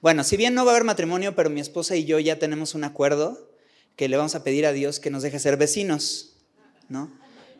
bueno, 0.00 0.24
si 0.24 0.36
bien 0.36 0.54
no 0.54 0.64
va 0.64 0.72
a 0.72 0.74
haber 0.74 0.84
matrimonio, 0.84 1.34
pero 1.34 1.50
mi 1.50 1.60
esposa 1.60 1.96
y 1.96 2.04
yo 2.04 2.18
ya 2.18 2.38
tenemos 2.38 2.74
un 2.74 2.84
acuerdo 2.84 3.50
que 3.96 4.08
le 4.08 4.16
vamos 4.16 4.34
a 4.34 4.42
pedir 4.42 4.64
a 4.66 4.72
Dios 4.72 4.98
que 4.98 5.10
nos 5.10 5.22
deje 5.22 5.38
ser 5.38 5.56
vecinos, 5.56 6.36
¿no? 6.88 7.12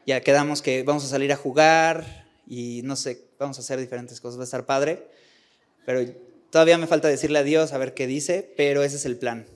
Ya 0.07 0.22
quedamos 0.22 0.62
que 0.62 0.83
vamos 0.83 1.05
a 1.05 1.09
salir 1.09 1.33
a 1.33 1.37
jugar 1.37 2.26
y 2.47 2.81
no 2.83 2.97
sé, 2.97 3.26
vamos 3.39 3.59
a 3.59 3.61
hacer 3.61 3.78
diferentes 3.78 4.20
cosas, 4.20 4.39
va 4.39 4.43
a 4.43 4.45
estar 4.45 4.64
padre, 4.64 5.07
pero 5.85 6.05
todavía 6.51 6.78
me 6.78 6.87
falta 6.87 7.09
decirle 7.09 7.39
a 7.39 7.43
Dios 7.43 7.72
a 7.72 7.78
ver 7.78 7.95
qué 7.95 8.07
dice, 8.07 8.53
pero 8.57 8.83
ese 8.83 8.97
es 8.97 9.05
el 9.05 9.18
plan. 9.18 9.47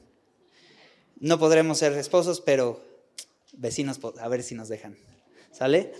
No 1.18 1.39
podremos 1.39 1.79
ser 1.79 1.93
esposos, 1.95 2.41
pero 2.41 2.85
vecinos, 3.55 3.99
a 4.20 4.29
ver 4.29 4.43
si 4.43 4.55
nos 4.55 4.68
dejan. 4.68 4.97
¿Sale? 5.53 5.93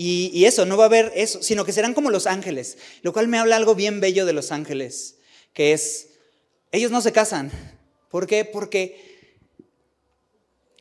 Y, 0.00 0.44
eso, 0.44 0.64
no 0.64 0.76
va 0.76 0.84
a 0.84 0.86
haber 0.86 1.10
eso, 1.16 1.42
sino 1.42 1.64
que 1.64 1.72
serán 1.72 1.92
como 1.92 2.12
los 2.12 2.28
ángeles, 2.28 2.78
lo 3.02 3.12
cual 3.12 3.26
me 3.26 3.36
habla 3.36 3.56
algo 3.56 3.74
bien 3.74 3.98
bello 3.98 4.26
de 4.26 4.32
los 4.32 4.52
ángeles, 4.52 5.16
que 5.52 5.72
es, 5.72 6.10
ellos 6.70 6.92
no 6.92 7.00
se 7.00 7.10
casan. 7.10 7.50
¿Por 8.08 8.28
qué? 8.28 8.44
Porque 8.44 9.34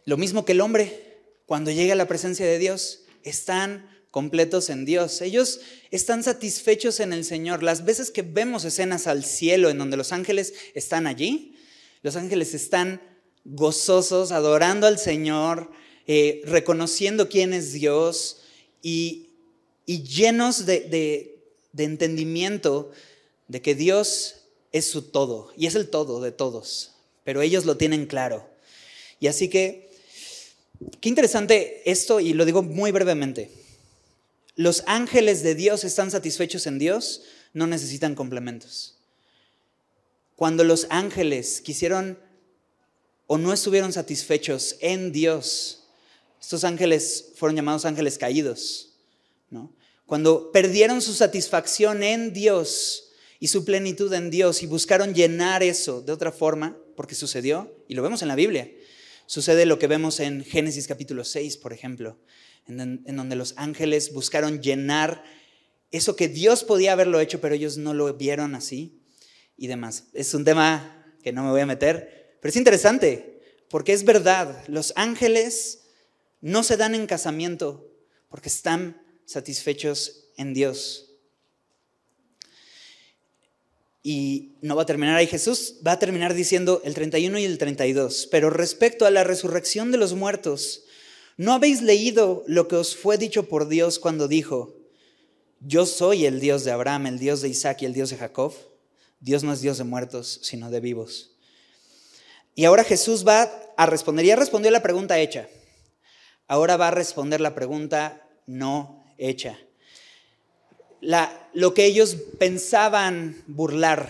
lo 0.06 0.18
mismo 0.18 0.46
que 0.46 0.52
el 0.52 0.62
hombre, 0.62 1.18
cuando 1.48 1.72
llega 1.72 1.94
a 1.94 1.96
la 1.96 2.08
presencia 2.08 2.46
de 2.46 2.60
Dios, 2.60 3.06
están 3.24 3.90
completos 4.12 4.70
en 4.70 4.86
Dios. 4.86 5.20
Ellos 5.24 5.62
están 5.90 6.22
satisfechos 6.22 7.00
en 7.00 7.12
el 7.12 7.26
Señor. 7.26 7.64
Las 7.64 7.86
veces 7.86 8.12
que 8.12 8.22
vemos 8.22 8.66
escenas 8.66 9.08
al 9.08 9.26
cielo 9.26 9.72
en 9.72 9.80
donde 9.80 9.98
los 9.98 10.12
ángeles 10.12 10.54
están 10.76 11.08
allí, 11.08 11.58
los 12.04 12.18
ángeles 12.18 12.54
están 12.54 13.02
gozosos, 13.46 14.32
adorando 14.32 14.86
al 14.86 15.00
Señor, 15.00 15.72
eh, 16.06 16.44
reconociendo 16.46 17.30
quién 17.30 17.54
es 17.54 17.74
Dios 17.74 18.44
y, 18.82 19.30
llenos 19.86 20.66
de, 20.66 20.80
de 21.72 21.84
entendimiento 21.84 22.92
de 23.48 23.62
que 23.62 23.76
Dios 23.76 24.36
es 24.72 24.90
su 24.90 25.04
todo 25.04 25.52
y 25.56 25.68
es 25.68 25.76
el 25.76 25.90
todo 25.90 26.22
de 26.22 26.32
todos, 26.32 26.92
pero 27.24 27.42
ellos 27.42 27.66
lo 27.66 27.78
tienen 27.78 28.06
claro. 28.06 28.48
Y 29.20 29.28
así 29.28 29.50
que, 29.50 29.90
qué 31.02 31.10
interesante 31.10 31.90
esto, 31.90 32.20
y 32.20 32.34
lo 32.34 32.46
digo 32.46 32.64
muy 32.64 32.92
brevemente. 32.92 33.52
Los 34.56 34.84
ángeles 34.88 35.44
de 35.44 35.56
Dios 35.56 35.84
están 35.84 36.12
satisfechos 36.12 36.68
en 36.68 36.80
Dios, 36.80 37.24
no 37.54 37.68
necesitan 37.68 38.16
complementos. 38.16 38.98
Cuando 40.36 40.64
los 40.64 40.88
ángeles 40.90 41.62
quisieron 41.62 42.20
o 43.26 43.38
no 43.38 43.54
estuvieron 43.54 43.92
satisfechos 43.92 44.78
en 44.80 45.12
Dios, 45.12 45.87
estos 46.40 46.64
ángeles 46.64 47.32
fueron 47.36 47.56
llamados 47.56 47.86
ángeles 47.86 48.18
caídos. 48.18 48.94
Cuando 50.06 50.52
perdieron 50.52 51.02
su 51.02 51.14
satisfacción 51.14 52.02
en 52.02 52.32
Dios 52.32 53.12
y 53.40 53.48
su 53.48 53.66
plenitud 53.66 54.14
en 54.14 54.30
Dios 54.30 54.64
y 54.64 54.68
buscaron 54.68 55.14
llenar 55.14 55.64
eso 55.64 56.02
de 56.02 56.14
otra 56.14 56.32
forma, 56.32 56.78
porque 56.96 57.16
sucedió, 57.16 57.76
y 57.88 57.96
lo 57.96 58.02
vemos 58.02 58.22
en 58.22 58.30
la 58.30 58.36
Biblia, 58.36 58.72
sucede 59.26 59.66
lo 59.66 59.80
que 59.80 59.88
vemos 59.88 60.20
en 60.20 60.44
Génesis 60.44 60.88
capítulo 60.88 61.24
6, 61.24 61.58
por 61.58 61.74
ejemplo, 61.74 62.18
en 62.68 63.16
donde 63.16 63.36
los 63.36 63.54
ángeles 63.58 64.14
buscaron 64.14 64.62
llenar 64.62 65.24
eso 65.92 66.16
que 66.16 66.28
Dios 66.28 66.64
podía 66.64 66.94
haberlo 66.94 67.20
hecho, 67.20 67.40
pero 67.40 67.56
ellos 67.56 67.78
no 67.78 67.94
lo 67.94 68.14
vieron 68.14 68.56
así 68.56 69.00
y 69.58 69.68
demás. 69.68 70.06
Es 70.14 70.34
un 70.34 70.46
tema 70.46 71.14
que 71.24 71.32
no 71.32 71.44
me 71.44 71.52
voy 71.52 71.62
a 71.62 71.66
meter, 71.66 72.38
pero 72.42 72.50
es 72.50 72.56
interesante 72.56 73.42
porque 73.70 73.92
es 73.92 74.06
verdad, 74.06 74.64
los 74.68 74.94
ángeles 74.96 75.87
no 76.42 76.64
se 76.64 76.78
dan 76.78 76.96
en 76.96 77.08
casamiento 77.08 77.90
porque 78.30 78.50
están 78.50 79.02
satisfechos 79.26 80.26
en 80.38 80.54
Dios. 80.54 81.08
Y 84.04 84.54
no 84.62 84.76
va 84.76 84.84
a 84.84 84.86
terminar 84.86 85.18
ahí 85.18 85.28
Jesús, 85.28 85.76
va 85.86 85.94
a 85.94 86.00
terminar 86.00 86.34
diciendo 86.34 86.82
el 86.86 86.94
31 86.94 87.40
y 87.40 87.44
el 87.44 87.58
32. 87.58 88.30
Pero 88.32 88.50
respecto 88.50 89.06
a 89.06 89.12
la 89.12 89.24
resurrección 89.24 89.92
de 89.92 89.98
los 89.98 90.14
muertos, 90.14 90.84
¿no 91.36 91.52
habéis 91.54 91.82
leído 91.82 92.44
lo 92.48 92.68
que 92.68 92.78
os 92.78 92.96
fue 92.96 93.18
dicho 93.18 93.50
por 93.50 93.68
Dios 93.68 94.00
cuando 94.00 94.28
dijo, 94.28 94.78
yo 95.60 95.86
soy 95.86 96.26
el 96.26 96.40
Dios 96.40 96.64
de 96.64 96.72
Abraham, 96.72 97.08
el 97.08 97.20
Dios 97.20 97.42
de 97.42 97.50
Isaac 97.50 97.82
y 97.82 97.86
el 97.86 97.94
Dios 97.94 98.10
de 98.10 98.18
Jacob? 98.18 98.54
Dios 99.20 99.44
no 99.44 99.52
es 99.52 99.62
Dios 99.62 99.78
de 99.78 99.84
muertos, 99.84 100.40
sino 100.44 100.70
de 100.70 100.80
vivos. 100.80 101.32
Y 102.56 102.66
ahora 102.66 102.84
Jesús 102.84 103.28
va 103.28 103.52
a 103.76 103.86
responder, 103.88 104.26
ya 104.26 104.36
respondió 104.36 104.72
la 104.72 104.82
pregunta 104.82 105.20
hecha, 105.20 105.50
ahora 106.48 106.78
va 106.78 106.90
a 106.90 106.92
responder 106.92 107.42
la 107.42 107.56
pregunta 107.56 108.28
no 108.46 109.04
hecha. 109.18 109.58
Lo 111.54 111.74
que 111.74 111.86
ellos 111.86 112.18
pensaban 112.40 113.44
burlar, 113.48 114.10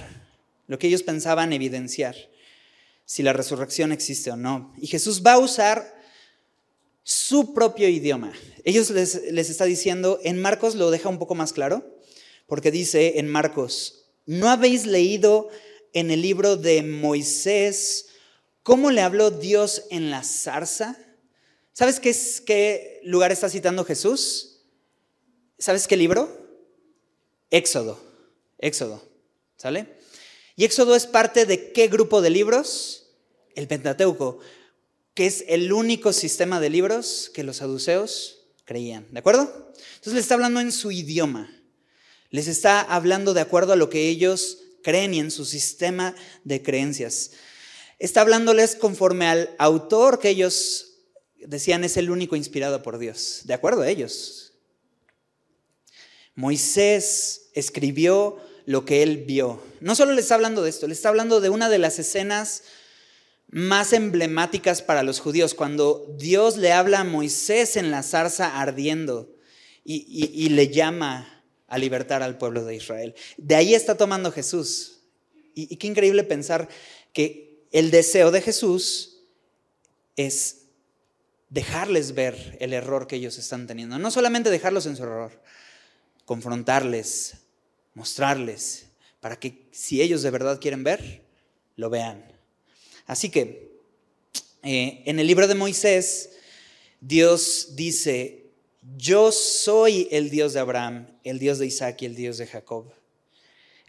lo 0.68 0.80
que 0.80 0.88
ellos 0.88 1.04
pensaban 1.04 1.54
evidenciar, 1.54 2.16
si 3.06 3.24
la 3.24 3.34
resurrección 3.34 3.92
existe 3.92 4.32
o 4.32 4.38
no. 4.38 4.74
Y 4.78 4.88
Jesús 4.88 5.24
va 5.26 5.34
a 5.34 5.40
usar 5.40 5.96
su 7.04 7.54
propio 7.54 7.88
idioma. 7.88 8.34
Ellos 8.64 8.90
les, 8.90 9.32
les 9.32 9.50
está 9.50 9.66
diciendo, 9.66 10.20
en 10.24 10.42
Marcos 10.42 10.76
lo 10.76 10.92
deja 10.92 11.10
un 11.10 11.20
poco 11.20 11.36
más 11.36 11.54
claro, 11.54 11.98
porque 12.48 12.72
dice 12.72 13.20
en 13.20 13.28
Marcos, 13.28 14.08
¿No 14.28 14.50
habéis 14.50 14.86
leído 14.86 15.48
en 15.94 16.12
el 16.12 16.22
libro 16.22 16.58
de 16.58 16.84
Moisés 16.84 18.08
cómo 18.62 18.92
le 18.92 19.00
habló 19.00 19.32
Dios 19.32 19.86
en 19.90 20.12
la 20.12 20.22
zarza? 20.22 20.98
¿Sabes 21.78 22.00
qué, 22.00 23.02
lugar 23.04 23.32
está 23.32 23.52
citando 23.52 23.86
Jesús? 23.86 24.62
¿Sabes 25.60 25.88
qué 25.88 25.96
libro? 25.96 26.28
Éxodo. 27.52 28.00
Éxodo. 28.58 29.08
¿Sale? 29.58 29.86
Y 30.56 30.66
Éxodo 30.66 30.96
es 30.96 31.06
parte 31.06 31.46
de 31.46 31.74
qué 31.74 31.88
grupo 31.88 32.24
de 32.24 32.32
libros? 32.32 33.12
El 33.54 33.68
Pentateuco, 33.68 34.40
que 35.14 35.28
es 35.28 35.46
el 35.48 35.72
único 35.72 36.14
sistema 36.14 36.60
de 36.60 36.72
libros 36.72 37.30
que 37.32 37.44
los 37.44 37.58
saduceos 37.58 38.48
creían. 38.66 39.06
¿De 39.12 39.20
acuerdo? 39.20 39.44
Entonces 39.44 40.14
le 40.14 40.20
está 40.22 40.34
hablando 40.34 40.60
en 40.60 40.72
su 40.72 40.90
idioma. 40.90 41.62
Les 42.32 42.48
está 42.48 42.82
hablando 42.82 43.36
de 43.36 43.42
acuerdo 43.42 43.74
a 43.74 43.76
lo 43.76 43.92
que 43.92 44.10
ellos 44.10 44.64
creen 44.82 45.14
y 45.14 45.20
en 45.20 45.30
su 45.30 45.46
sistema 45.46 46.16
de 46.44 46.64
creencias. 46.64 47.34
Está 48.00 48.22
hablándoles 48.22 48.76
conforme 48.76 49.28
al 49.28 49.56
autor 49.60 50.18
que 50.18 50.30
ellos 50.30 50.87
decían 51.40 51.84
es 51.84 51.98
el 51.98 52.10
único 52.10 52.36
inspirado 52.36 52.84
por 52.84 52.98
Dios, 52.98 53.42
de 53.46 53.54
acuerdo 53.54 53.82
a 53.82 53.90
ellos. 53.90 54.54
Moisés 56.36 57.50
escribió 57.54 58.38
lo 58.66 58.86
que 58.86 59.02
él 59.04 59.26
vio. 59.26 59.62
No 59.80 59.96
solo 59.96 60.14
le 60.14 60.22
está 60.22 60.36
hablando 60.36 60.62
de 60.62 60.70
esto, 60.70 60.88
le 60.88 60.94
está 60.94 61.10
hablando 61.10 61.42
de 61.42 61.50
una 61.50 61.70
de 61.70 61.80
las 61.80 62.00
escenas 62.00 62.64
más 63.50 63.94
emblemáticas 63.94 64.82
para 64.82 65.04
los 65.04 65.20
judíos, 65.20 65.54
cuando 65.54 66.14
Dios 66.18 66.58
le 66.58 66.74
habla 66.74 67.00
a 67.00 67.06
Moisés 67.06 67.78
en 67.78 67.92
la 67.92 68.04
zarza 68.04 68.60
ardiendo 68.60 69.34
y, 69.84 70.06
y 70.34 70.50
le 70.50 70.68
llama 70.68 71.38
a 71.68 71.78
libertar 71.78 72.24
al 72.24 72.38
pueblo 72.38 72.66
de 72.66 72.76
Israel. 72.76 73.16
De 73.38 73.56
ahí 73.56 73.74
está 73.74 73.96
tomando 73.96 74.32
Jesús. 74.32 75.00
Y, 75.54 75.76
qué 75.78 75.88
increíble 75.88 76.24
pensar 76.24 76.70
que 77.14 77.66
el 77.72 77.92
deseo 77.92 78.32
de 78.32 78.42
Jesús 78.42 79.24
es 80.16 80.67
dejarles 81.50 82.14
ver 82.14 82.58
el 82.60 82.74
error 82.74 83.08
que 83.08 83.16
ellos 83.16 83.38
están 83.38 83.68
teniendo. 83.68 83.98
No 84.00 84.12
solamente 84.12 84.50
dejarlos 84.50 84.86
en 84.86 84.96
su 84.96 85.04
error, 85.04 85.42
confrontarles, 86.26 87.36
mostrarles, 87.94 88.88
para 89.20 89.40
que 89.40 89.68
si 89.72 90.02
ellos 90.02 90.22
de 90.22 90.32
verdad 90.32 90.60
quieren 90.60 90.84
ver, 90.84 91.24
lo 91.76 91.90
vean. 91.90 92.26
Así 93.06 93.30
que 93.30 93.78
eh, 94.64 95.04
en 95.06 95.20
el 95.20 95.28
libro 95.28 95.48
de 95.48 95.56
Moisés, 95.56 96.32
Dios 97.00 97.76
dice, 97.76 98.52
yo 98.98 99.32
soy 99.32 100.08
el 100.12 100.30
Dios 100.30 100.54
de 100.54 100.60
Abraham, 100.60 101.08
el 101.24 101.40
Dios 101.40 101.60
de 101.60 101.68
Isaac 101.68 102.02
y 102.02 102.06
el 102.06 102.16
Dios 102.16 102.38
de 102.38 102.48
Jacob. 102.48 102.92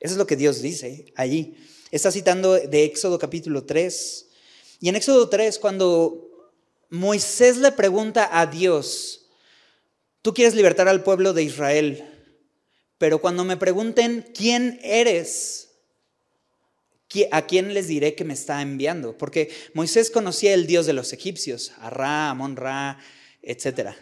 Eso 0.00 0.14
es 0.14 0.18
lo 0.18 0.26
que 0.26 0.36
Dios 0.36 0.62
dice 0.62 1.06
allí. 1.16 1.56
Está 1.90 2.12
citando 2.12 2.54
de 2.54 2.84
Éxodo 2.84 3.18
capítulo 3.18 3.64
3. 3.64 4.26
Y 4.80 4.88
en 4.88 4.96
Éxodo 4.96 5.28
3, 5.28 5.58
cuando 5.58 6.27
Moisés 6.90 7.56
le 7.58 7.72
pregunta 7.72 8.28
a 8.32 8.46
Dios, 8.46 9.26
tú 10.22 10.34
quieres 10.34 10.54
libertar 10.54 10.88
al 10.88 11.02
pueblo 11.02 11.32
de 11.32 11.42
Israel, 11.42 12.04
pero 12.98 13.20
cuando 13.20 13.44
me 13.44 13.56
pregunten 13.56 14.30
quién 14.34 14.80
eres, 14.82 15.70
¿a 17.30 17.46
quién 17.46 17.74
les 17.74 17.88
diré 17.88 18.14
que 18.14 18.24
me 18.24 18.34
está 18.34 18.62
enviando? 18.62 19.16
Porque 19.16 19.50
Moisés 19.74 20.10
conocía 20.10 20.54
el 20.54 20.66
Dios 20.66 20.86
de 20.86 20.92
los 20.92 21.12
egipcios, 21.12 21.72
Ra, 21.78 22.30
Amon 22.30 22.56
Ra, 22.56 22.98
etcétera 23.42 23.96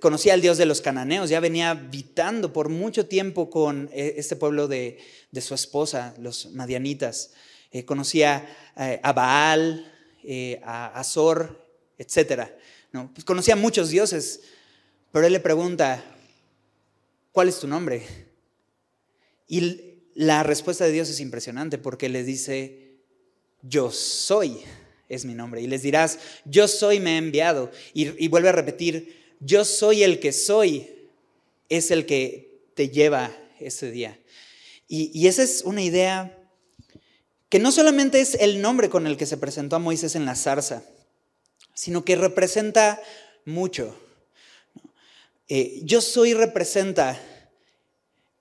conocía 0.00 0.34
al 0.34 0.40
Dios 0.40 0.58
de 0.58 0.66
los 0.66 0.80
cananeos, 0.80 1.28
ya 1.30 1.40
venía 1.40 1.70
habitando 1.70 2.52
por 2.52 2.68
mucho 2.68 3.06
tiempo 3.06 3.50
con 3.50 3.90
eh, 3.92 4.14
este 4.16 4.36
pueblo 4.36 4.68
de, 4.68 4.98
su 5.40 5.54
esposa, 5.54 6.14
los 6.18 6.52
madianitas. 6.52 7.32
Eh, 7.70 7.84
conocía 7.84 8.48
eh, 8.76 8.98
a 9.02 9.12
Baal, 9.12 9.92
a 10.62 10.86
Azor, 10.98 11.66
etc. 11.98 12.50
¿no? 12.92 13.12
Pues 13.12 13.24
conocía 13.24 13.56
muchos 13.56 13.90
dioses, 13.90 14.42
pero 15.12 15.26
él 15.26 15.32
le 15.32 15.40
pregunta, 15.40 16.04
¿cuál 17.32 17.48
es 17.48 17.58
tu 17.58 17.66
nombre? 17.66 18.06
Y 19.46 19.94
la 20.14 20.42
respuesta 20.42 20.84
de 20.84 20.92
Dios 20.92 21.08
es 21.08 21.20
impresionante 21.20 21.78
porque 21.78 22.08
le 22.08 22.24
dice, 22.24 22.96
yo 23.62 23.90
soy, 23.90 24.58
es 25.08 25.24
mi 25.24 25.34
nombre. 25.34 25.62
Y 25.62 25.66
les 25.66 25.82
dirás, 25.82 26.18
yo 26.44 26.68
soy, 26.68 27.00
me 27.00 27.14
he 27.14 27.16
enviado. 27.18 27.70
y 27.94 28.28
vuelve 28.28 28.50
a 28.50 28.52
repetir, 28.52 29.16
yo 29.40 29.64
soy 29.64 30.02
el 30.02 30.20
que 30.20 30.32
soy, 30.32 30.88
es 31.68 31.90
el 31.90 32.06
que 32.06 32.60
te 32.74 32.90
lleva 32.90 33.36
ese 33.60 33.90
día. 33.90 34.18
Y, 34.88 35.10
y 35.18 35.26
esa 35.26 35.42
es 35.42 35.62
una 35.64 35.82
idea 35.82 36.37
que 37.48 37.58
no 37.58 37.72
solamente 37.72 38.20
es 38.20 38.34
el 38.34 38.60
nombre 38.60 38.88
con 38.88 39.06
el 39.06 39.16
que 39.16 39.26
se 39.26 39.36
presentó 39.36 39.76
a 39.76 39.80
Moisés 39.80 40.14
en 40.14 40.26
la 40.26 40.36
zarza, 40.36 40.82
sino 41.74 42.04
que 42.04 42.16
representa 42.16 43.00
mucho. 43.44 43.96
Eh, 45.48 45.80
yo 45.82 46.00
soy 46.00 46.34
representa 46.34 47.20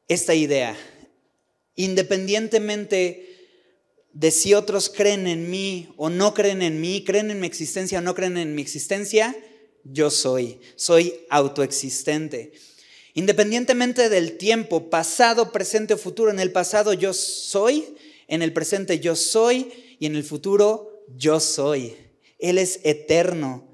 esta 0.08 0.34
idea, 0.34 0.76
independientemente 1.76 3.28
de 4.12 4.32
si 4.32 4.53
otros 4.53 4.89
creen 4.89 5.28
en 5.28 5.49
mí 5.49 5.93
o 5.95 6.10
no 6.10 6.34
creen 6.34 6.62
en 6.62 6.82
mí, 6.82 7.03
creen 7.03 7.30
en 7.32 7.39
mi 7.39 7.47
existencia 7.47 7.99
o 7.99 8.01
no 8.01 8.16
creen 8.16 8.38
en 8.38 8.55
mi 8.55 8.62
existencia, 8.62 9.36
yo 9.84 10.10
soy, 10.10 10.60
soy 10.76 11.14
autoexistente. 11.30 12.51
Independientemente 13.14 14.10
del 14.10 14.38
tiempo, 14.38 14.89
pasado, 14.89 15.51
presente 15.51 15.93
o 15.93 15.97
futuro, 15.97 16.32
en 16.32 16.39
el 16.39 16.51
pasado 16.51 16.93
yo 16.93 17.14
soy, 17.14 17.96
en 18.28 18.41
el 18.41 18.53
presente 18.53 18.99
yo 18.99 19.15
soy 19.15 19.71
y 19.99 20.05
en 20.05 20.15
el 20.15 20.23
futuro 20.23 21.05
yo 21.15 21.39
soy. 21.39 21.95
Él 22.39 22.57
es 22.57 22.80
eterno. 22.84 23.67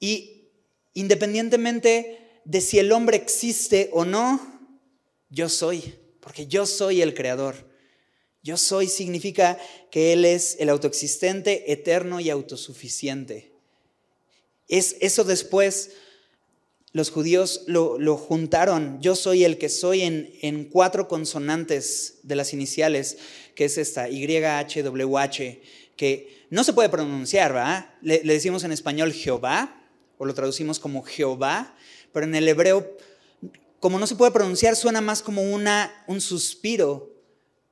Y 0.00 0.48
independientemente 0.92 2.40
de 2.44 2.60
si 2.60 2.78
el 2.78 2.92
hombre 2.92 3.16
existe 3.16 3.90
o 3.92 4.04
no, 4.04 4.40
yo 5.30 5.48
soy, 5.48 5.94
porque 6.20 6.46
yo 6.46 6.66
soy 6.66 7.02
el 7.02 7.14
creador. 7.14 7.72
Yo 8.42 8.58
soy 8.58 8.88
significa 8.88 9.58
que 9.90 10.12
Él 10.12 10.26
es 10.26 10.56
el 10.58 10.68
autoexistente, 10.68 11.72
eterno 11.72 12.20
y 12.20 12.28
autosuficiente. 12.28 13.52
Es 14.68 14.96
eso 15.00 15.24
después 15.24 15.92
los 16.92 17.10
judíos 17.10 17.62
lo, 17.66 18.16
juntaron. 18.16 19.00
Yo 19.00 19.16
soy 19.16 19.44
el 19.44 19.58
que 19.58 19.68
soy 19.68 20.02
en, 20.02 20.30
en, 20.42 20.64
cuatro 20.66 21.08
consonantes 21.08 22.20
de 22.22 22.36
las 22.36 22.52
iniciales, 22.52 23.16
que 23.54 23.66
es 23.66 23.78
esta, 23.78 24.08
YHWH, 24.08 25.60
que 25.96 26.46
no 26.50 26.64
se 26.64 26.72
puede 26.72 26.88
pronunciar, 26.88 27.52
¿verdad? 27.52 27.94
Le, 28.02 28.22
le 28.24 28.32
decimos 28.34 28.64
en 28.64 28.72
español 28.72 29.12
Jehová, 29.12 29.82
o 30.18 30.24
lo 30.24 30.34
traducimos 30.34 30.78
como 30.78 31.02
Jehová, 31.02 31.76
pero 32.12 32.26
en 32.26 32.34
el 32.34 32.48
hebreo, 32.48 32.96
como 33.80 33.98
no 33.98 34.06
se 34.06 34.16
puede 34.16 34.32
pronunciar, 34.32 34.76
suena 34.76 35.00
más 35.00 35.22
como 35.22 35.42
una, 35.42 36.04
un 36.06 36.20
suspiro 36.20 37.12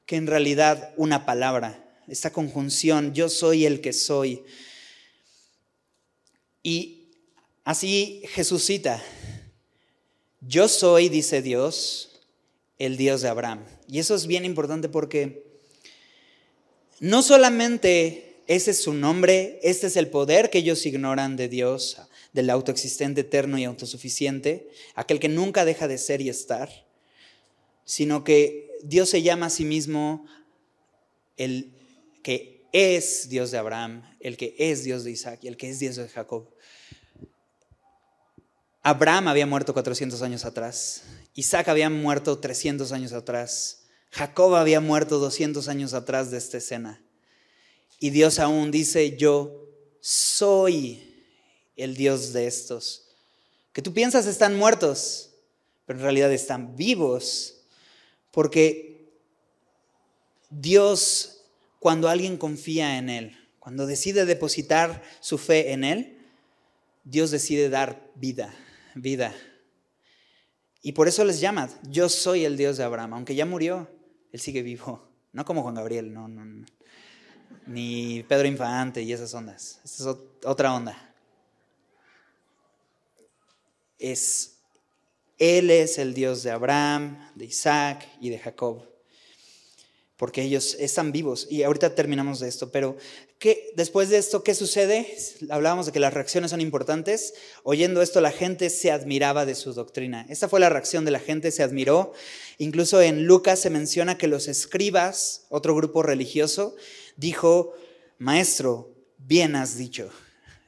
que 0.07 0.17
en 0.17 0.27
realidad 0.27 0.93
una 0.97 1.25
palabra. 1.25 1.79
Esta 2.09 2.33
conjunción, 2.33 3.15
yo 3.15 3.29
soy 3.29 3.65
el 3.65 3.81
que 3.81 3.93
soy. 3.93 4.43
Y 6.63 7.03
Así 7.65 8.23
Jesús 8.31 8.65
cita, 8.65 9.01
yo 10.41 10.67
soy, 10.67 11.09
dice 11.09 11.43
Dios, 11.43 12.21
el 12.79 12.97
Dios 12.97 13.23
de 13.23 13.29
Abraham. 13.29 13.65
Y 13.87 14.01
eso 14.01 14.17
es 14.17 14.27
bien 14.27 14.45
importante 14.45 14.89
porque 14.89 15.52
no 17.03 17.21
solamente 17.21 18.45
ese 18.47 18.71
es 18.71 18.85
su 18.85 18.95
nombre, 18.95 19.59
este 19.65 19.89
es 19.89 19.97
el 19.97 20.07
poder 20.07 20.51
que 20.51 20.59
ellos 20.59 20.87
ignoran 20.87 21.35
de 21.35 21.49
Dios, 21.49 22.01
del 22.33 22.49
autoexistente, 22.49 23.23
eterno 23.23 23.59
y 23.59 23.65
autosuficiente, 23.65 24.71
aquel 24.95 25.19
que 25.19 25.29
nunca 25.29 25.65
deja 25.65 25.89
de 25.89 25.99
ser 25.99 26.21
y 26.21 26.29
estar, 26.29 26.87
sino 27.85 28.23
que 28.23 28.71
Dios 28.85 29.09
se 29.09 29.21
llama 29.21 29.47
a 29.47 29.51
sí 29.51 29.65
mismo 29.65 30.27
el 31.37 31.73
que 32.23 32.63
es 32.73 33.29
Dios 33.29 33.51
de 33.51 33.59
Abraham, 33.59 34.05
el 34.21 34.37
que 34.37 34.55
es 34.57 34.85
Dios 34.85 35.03
de 35.03 35.11
Isaac 35.11 35.41
y 35.43 35.49
el 35.49 35.57
que 35.57 35.71
es 35.71 35.81
Dios 35.81 35.97
de 35.97 36.09
Jacob. 36.09 36.55
Abraham 38.81 39.27
había 39.27 39.47
muerto 39.47 39.73
400 39.73 40.23
años 40.23 40.45
atrás, 40.45 41.03
Isaac 41.35 41.67
había 41.67 41.91
muerto 41.91 42.39
300 42.39 42.93
años 42.93 43.13
atrás, 43.13 43.82
Jacob 44.13 44.55
había 44.55 44.81
muerto 44.81 45.19
200 45.19 45.67
años 45.69 45.95
atrás 45.95 46.31
de 46.31 46.39
esta 46.39 46.59
escena. 46.59 47.03
Y 47.99 48.11
Dios 48.11 48.39
aún 48.39 48.71
dice, 48.71 49.17
yo 49.17 49.69
soy 50.01 51.27
el 51.77 51.97
Dios 51.97 52.33
de 52.33 52.47
estos. 52.47 53.09
Que 53.73 53.83
tú 53.83 53.93
piensas 53.93 54.27
están 54.27 54.57
muertos, 54.57 55.31
pero 55.87 55.99
en 55.99 56.05
realidad 56.05 56.33
están 56.33 56.77
vivos, 56.77 57.63
porque 58.31 59.13
Dios, 60.51 61.45
cuando 61.81 62.09
alguien 62.09 62.37
confía 62.37 62.99
en 62.99 63.09
Él, 63.09 63.37
cuando 63.59 63.87
decide 63.87 64.25
depositar 64.25 65.03
su 65.21 65.39
fe 65.39 65.73
en 65.73 65.85
Él, 65.85 66.19
Dios 67.05 67.31
decide 67.31 67.69
dar 67.69 68.11
vida 68.15 68.55
vida. 68.95 69.35
Y 70.83 70.93
por 70.93 71.09
eso 71.09 71.25
les 71.25 71.41
llama, 71.41 71.71
yo 71.89 72.09
soy 72.09 72.45
el 72.45 72.57
Dios 72.57 72.77
de 72.77 72.85
Abraham, 72.85 73.15
aunque 73.15 73.35
ya 73.35 73.47
murió, 73.47 73.89
él 74.33 74.41
sigue 74.41 74.63
vivo. 74.63 75.09
No 75.35 75.47
como 75.47 75.63
Juan 75.63 75.77
Gabriel, 75.77 76.13
no, 76.13 76.29
no, 76.29 76.45
no. 76.45 76.67
Ni 77.67 78.23
Pedro 78.25 78.47
Infante 78.47 79.01
y 79.01 79.15
esas 79.15 79.33
ondas. 79.33 79.81
Esta 79.83 80.11
es 80.11 80.17
otra 80.45 80.75
onda. 80.75 81.15
Es, 83.99 84.59
él 85.39 85.71
es 85.71 85.97
el 85.97 86.13
Dios 86.13 86.43
de 86.43 86.51
Abraham, 86.51 87.31
de 87.35 87.47
Isaac 87.47 88.07
y 88.21 88.29
de 88.29 88.39
Jacob 88.39 88.92
porque 90.23 90.43
ellos 90.43 90.77
están 90.79 91.11
vivos. 91.11 91.49
Y 91.51 91.65
ahorita 91.65 91.97
terminamos 91.97 92.39
de 92.39 92.49
esto, 92.49 92.71
pero 92.71 92.97
¿qué, 93.41 93.73
después 93.75 94.09
de 94.09 94.19
esto, 94.19 94.45
¿qué 94.45 94.55
sucede? 94.55 95.17
Hablábamos 95.51 95.87
de 95.87 95.91
que 95.91 95.99
las 95.99 96.15
reacciones 96.15 96.53
son 96.53 96.61
importantes. 96.61 97.35
Oyendo 97.65 98.01
esto, 98.01 98.21
la 98.21 98.31
gente 98.31 98.71
se 98.71 98.93
admiraba 98.93 99.47
de 99.47 99.57
su 99.57 99.73
doctrina. 99.73 100.25
Esta 100.29 100.49
fue 100.49 100.61
la 100.61 100.69
reacción 100.69 101.05
de 101.05 101.11
la 101.11 101.19
gente, 101.19 101.51
se 101.51 101.65
admiró. 101.65 102.13
Incluso 102.59 103.03
en 103.03 103.27
Lucas 103.27 103.59
se 103.59 103.69
menciona 103.69 104.17
que 104.17 104.29
los 104.29 104.47
escribas, 104.47 105.47
otro 105.49 105.75
grupo 105.75 106.05
religioso, 106.05 106.77
dijo, 107.17 107.75
maestro, 108.19 108.95
bien 109.19 109.57
has 109.57 109.77
dicho. 109.77 110.09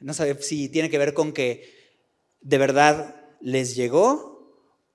No 0.01 0.13
sabe 0.13 0.35
si 0.41 0.67
tiene 0.67 0.89
que 0.89 0.97
ver 0.97 1.13
con 1.13 1.31
que 1.31 1.73
de 2.41 2.57
verdad 2.57 3.15
les 3.39 3.73
llegó 3.73 4.35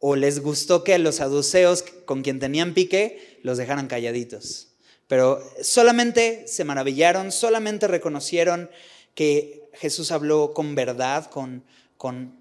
o 0.00 0.16
les 0.16 0.40
gustó 0.40 0.84
que 0.84 0.98
los 0.98 1.14
saduceos 1.14 1.82
con 2.04 2.20
quien 2.20 2.40
tenían 2.40 2.74
pique 2.74 3.29
los 3.42 3.58
dejaran 3.58 3.86
calladitos. 3.86 4.68
Pero 5.08 5.42
solamente 5.62 6.46
se 6.46 6.64
maravillaron, 6.64 7.32
solamente 7.32 7.88
reconocieron 7.88 8.70
que 9.14 9.68
Jesús 9.74 10.12
habló 10.12 10.54
con 10.54 10.74
verdad, 10.74 11.30
con, 11.30 11.64
con 11.96 12.38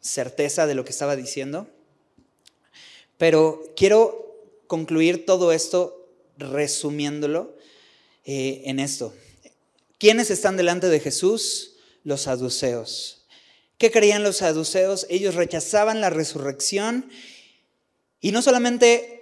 certeza 0.00 0.66
de 0.66 0.74
lo 0.74 0.84
que 0.84 0.90
estaba 0.90 1.16
diciendo. 1.16 1.68
Pero 3.16 3.62
quiero 3.76 4.36
concluir 4.66 5.24
todo 5.24 5.52
esto 5.52 6.08
resumiéndolo 6.36 7.56
eh, 8.24 8.62
en 8.66 8.80
esto. 8.80 9.14
¿Quiénes 9.98 10.30
están 10.30 10.56
delante 10.56 10.88
de 10.88 11.00
Jesús? 11.00 11.76
Los 12.04 12.22
saduceos. 12.22 13.26
¿Qué 13.78 13.90
creían 13.90 14.22
los 14.22 14.38
saduceos? 14.38 15.06
Ellos 15.08 15.34
rechazaban 15.36 16.00
la 16.00 16.10
resurrección 16.10 17.08
y 18.20 18.32
no 18.32 18.42
solamente 18.42 19.21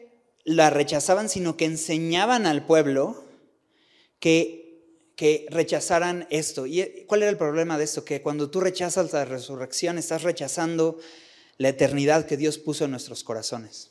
la 0.50 0.68
rechazaban, 0.68 1.28
sino 1.28 1.56
que 1.56 1.64
enseñaban 1.64 2.44
al 2.44 2.66
pueblo 2.66 3.24
que, 4.18 5.12
que 5.16 5.46
rechazaran 5.50 6.26
esto. 6.30 6.66
¿Y 6.66 7.04
cuál 7.06 7.22
era 7.22 7.30
el 7.30 7.36
problema 7.36 7.78
de 7.78 7.84
esto? 7.84 8.04
Que 8.04 8.20
cuando 8.20 8.50
tú 8.50 8.60
rechazas 8.60 9.12
la 9.12 9.24
resurrección, 9.24 9.96
estás 9.96 10.22
rechazando 10.22 10.98
la 11.56 11.68
eternidad 11.68 12.26
que 12.26 12.36
Dios 12.36 12.58
puso 12.58 12.84
en 12.84 12.90
nuestros 12.90 13.22
corazones. 13.22 13.90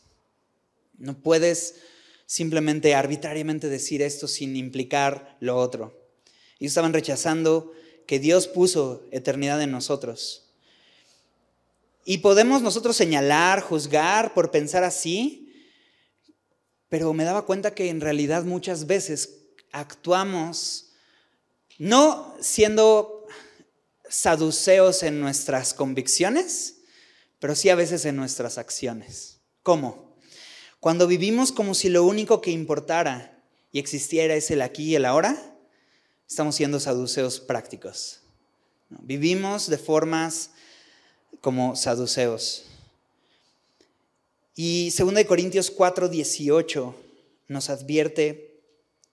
No 0.97 1.17
puedes 1.17 1.75
simplemente 2.25 2.93
arbitrariamente 2.93 3.69
decir 3.69 4.01
esto 4.01 4.27
sin 4.27 4.55
implicar 4.57 5.37
lo 5.39 5.57
otro. 5.57 5.97
Ellos 6.59 6.71
estaban 6.71 6.93
rechazando 6.93 7.71
que 8.05 8.19
Dios 8.19 8.47
puso 8.47 9.07
eternidad 9.11 9.61
en 9.61 9.71
nosotros. 9.71 10.49
Y 12.03 12.17
podemos 12.17 12.61
nosotros 12.61 12.97
señalar, 12.97 13.61
juzgar 13.61 14.33
por 14.33 14.51
pensar 14.51 14.83
así, 14.83 15.48
pero 16.89 17.13
me 17.13 17.23
daba 17.23 17.45
cuenta 17.45 17.73
que 17.73 17.89
en 17.89 18.01
realidad 18.01 18.43
muchas 18.43 18.87
veces 18.87 19.37
actuamos 19.71 20.91
no 21.77 22.35
siendo 22.41 23.27
saduceos 24.09 25.03
en 25.03 25.21
nuestras 25.21 25.73
convicciones, 25.73 26.81
pero 27.39 27.55
sí 27.55 27.69
a 27.69 27.75
veces 27.75 28.05
en 28.05 28.15
nuestras 28.15 28.57
acciones. 28.57 29.39
¿Cómo? 29.63 30.17
Cuando 30.79 31.07
vivimos 31.07 31.51
como 31.51 31.73
si 31.73 31.89
lo 31.89 32.03
único 32.03 32.41
que 32.41 32.51
importara 32.51 33.43
y 33.71 33.79
existiera 33.79 34.35
es 34.35 34.49
el 34.51 34.61
aquí 34.61 34.85
y 34.85 34.95
el 34.95 35.05
ahora, 35.05 35.55
estamos 36.27 36.55
siendo 36.55 36.79
saduceos 36.79 37.39
prácticos. 37.39 38.21
Vivimos 38.89 39.69
de 39.69 39.77
formas 39.77 40.51
como 41.41 41.75
saduceos. 41.75 42.65
Y 44.61 44.89
2 44.89 45.23
Corintios 45.23 45.71
4, 45.71 46.09
18 46.09 46.93
nos 47.47 47.69
advierte 47.69 48.59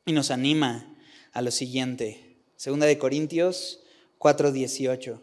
y 0.05 0.11
nos 0.11 0.33
anima 0.33 0.99
a 1.31 1.41
lo 1.41 1.53
siguiente. 1.53 2.43
2 2.65 2.97
Corintios 2.97 3.79
4, 4.19 4.51
18. 4.51 5.23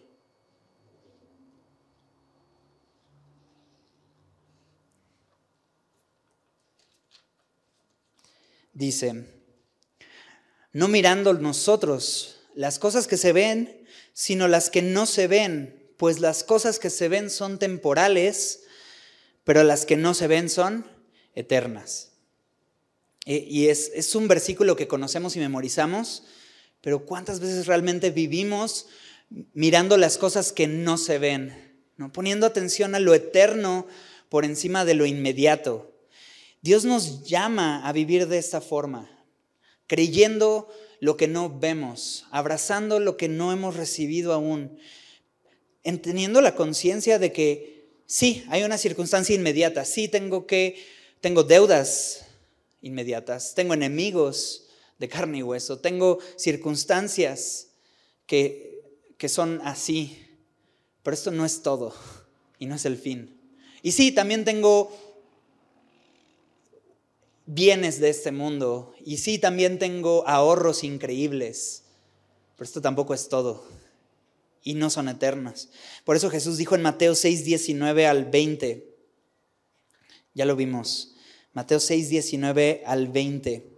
Dice, 8.72 9.26
no 10.72 10.88
mirando 10.88 11.34
nosotros 11.34 12.40
las 12.56 12.80
cosas 12.80 13.08
que 13.08 13.18
se 13.18 13.34
ven, 13.34 13.86
sino 14.14 14.48
las 14.48 14.70
que 14.70 14.82
no 14.82 15.06
se 15.06 15.28
ven, 15.28 15.94
pues 15.98 16.22
las 16.22 16.46
cosas 16.46 16.80
que 16.80 16.90
se 16.90 17.10
ven 17.10 17.30
son 17.30 17.60
temporales, 17.60 18.63
pero 19.44 19.64
las 19.64 19.86
que 19.86 19.98
no 19.98 20.14
se 20.14 20.28
ven 20.28 20.50
son 20.50 20.86
eternas. 21.36 22.12
Eh, 23.26 23.46
y 23.48 23.68
es, 23.68 23.92
es 23.94 24.16
un 24.16 24.28
versículo 24.28 24.76
que 24.76 24.88
conocemos 24.88 25.36
y 25.36 25.40
memorizamos, 25.40 26.24
pero 26.82 27.06
¿cuántas 27.06 27.40
veces 27.40 27.68
realmente 27.68 28.12
vivimos 28.12 28.88
mirando 29.54 29.98
las 29.98 30.18
cosas 30.18 30.52
que 30.52 30.68
no 30.68 30.98
se 30.98 31.18
ven? 31.18 31.74
¿no? 31.98 32.12
Poniendo 32.12 32.46
atención 32.46 32.96
a 32.96 33.00
lo 33.00 33.14
eterno 33.14 33.88
por 34.30 34.46
encima 34.46 34.84
de 34.84 34.96
lo 34.96 35.06
inmediato. 35.06 35.94
Dios 36.62 36.86
nos 36.86 37.24
llama 37.24 37.88
a 37.88 37.92
vivir 37.92 38.28
de 38.28 38.38
esta 38.38 38.62
forma, 38.62 39.10
creyendo 39.86 40.70
lo 41.00 41.18
que 41.18 41.28
no 41.28 41.60
vemos, 41.60 42.26
abrazando 42.32 43.00
lo 43.00 43.18
que 43.18 43.28
no 43.28 43.52
hemos 43.52 43.76
recibido 43.76 44.32
aún, 44.32 44.78
teniendo 45.84 46.40
la 46.40 46.56
conciencia 46.56 47.20
de 47.20 47.34
que 47.34 47.73
sí, 48.14 48.46
hay 48.50 48.62
una 48.62 48.78
circunstancia 48.78 49.34
inmediata, 49.34 49.84
sí 49.86 50.08
tengo 50.08 50.46
que, 50.46 50.86
tengo 51.20 51.44
deudas 51.44 52.26
inmediatas, 52.84 53.56
tengo 53.56 53.74
enemigos 53.74 54.68
de 55.00 55.10
carne 55.10 55.40
y 55.40 55.42
hueso, 55.42 55.80
tengo 55.80 56.20
circunstancias 56.36 57.70
que, 58.28 58.84
que 59.18 59.28
son 59.30 59.62
así, 59.64 60.28
pero 61.02 61.16
esto 61.16 61.32
no 61.32 61.44
es 61.44 61.64
todo 61.64 61.96
y 62.60 62.68
no 62.68 62.76
es 62.76 62.86
el 62.86 62.98
fin. 62.98 63.36
Y 63.82 63.94
sí, 63.94 64.12
también 64.12 64.46
tengo 64.46 64.96
bienes 67.48 68.00
de 68.00 68.10
este 68.10 68.32
mundo. 68.32 68.94
Y 69.04 69.18
sí, 69.18 69.40
también 69.40 69.80
tengo 69.80 70.26
ahorros 70.28 70.84
increíbles. 70.84 71.84
Pero 72.56 72.64
esto 72.64 72.80
tampoco 72.80 73.14
es 73.14 73.28
todo. 73.28 73.66
Y 74.64 74.76
no 74.76 74.90
son 74.90 75.10
eternas. 75.10 75.70
Por 76.06 76.16
eso 76.16 76.30
Jesús 76.30 76.58
dijo 76.58 76.76
en 76.76 76.82
Mateo 76.82 77.16
6, 77.16 77.44
19 77.44 78.08
al 78.08 78.26
20. 78.26 78.88
Ya 80.34 80.46
lo 80.46 80.56
vimos. 80.56 81.16
Mateo 81.54 81.80
6, 81.80 82.10
19 82.10 82.84
al 82.86 83.10
20. 83.10 83.74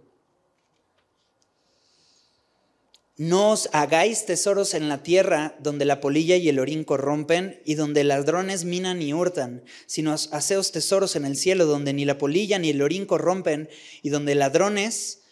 No 3.18 3.52
os 3.52 3.70
hagáis 3.72 4.26
tesoros 4.26 4.74
en 4.74 4.90
la 4.90 5.02
tierra 5.02 5.56
donde 5.58 5.86
la 5.86 6.00
polilla 6.00 6.36
y 6.36 6.50
el 6.50 6.58
orín 6.58 6.84
corrompen 6.84 7.62
y 7.64 7.74
donde 7.74 8.04
ladrones 8.04 8.64
minan 8.64 9.00
y 9.00 9.14
hurtan, 9.14 9.64
sino 9.86 10.12
haceos 10.12 10.70
tesoros 10.70 11.16
en 11.16 11.24
el 11.24 11.36
cielo 11.36 11.64
donde 11.64 11.94
ni 11.94 12.04
la 12.04 12.18
polilla 12.18 12.58
ni 12.58 12.70
el 12.70 12.82
orín 12.82 13.06
corrompen 13.06 13.70
y 14.02 14.10
donde 14.10 14.34
ladrones 14.34 15.22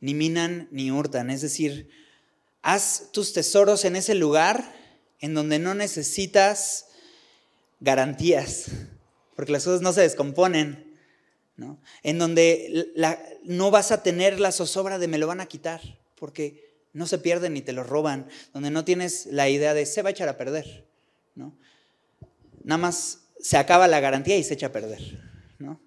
ni 0.00 0.14
minan 0.14 0.68
ni 0.70 0.90
hurtan. 0.90 1.28
Es 1.28 1.42
decir, 1.42 1.90
haz 2.62 3.10
tus 3.12 3.34
tesoros 3.34 3.84
en 3.84 3.96
ese 3.96 4.14
lugar 4.14 4.74
en 5.20 5.34
donde 5.34 5.58
no 5.58 5.74
necesitas 5.74 6.86
garantías, 7.80 8.66
porque 9.36 9.52
las 9.52 9.64
cosas 9.64 9.82
no 9.82 9.92
se 9.92 10.02
descomponen, 10.02 10.98
¿no? 11.56 11.80
en 12.02 12.18
donde 12.18 12.92
no 13.44 13.70
vas 13.70 13.92
a 13.92 14.02
tener 14.02 14.40
la 14.40 14.52
zozobra 14.52 14.98
de 14.98 15.08
me 15.08 15.18
lo 15.18 15.26
van 15.26 15.40
a 15.40 15.46
quitar, 15.46 15.80
porque 16.16 16.64
no 16.92 17.06
se 17.06 17.18
pierden 17.18 17.54
ni 17.54 17.60
te 17.60 17.72
lo 17.72 17.84
roban, 17.84 18.28
donde 18.52 18.70
no 18.70 18.84
tienes 18.84 19.26
la 19.26 19.48
idea 19.48 19.74
de 19.74 19.86
se 19.86 20.02
va 20.02 20.08
a 20.08 20.12
echar 20.12 20.28
a 20.28 20.36
perder, 20.36 20.86
¿no? 21.34 21.56
Nada 22.62 22.78
más 22.78 23.20
se 23.40 23.56
acaba 23.56 23.88
la 23.88 24.00
garantía 24.00 24.36
y 24.36 24.44
se 24.44 24.54
echa 24.54 24.68
a 24.68 24.72
perder, 24.72 25.20
¿no? 25.58 25.80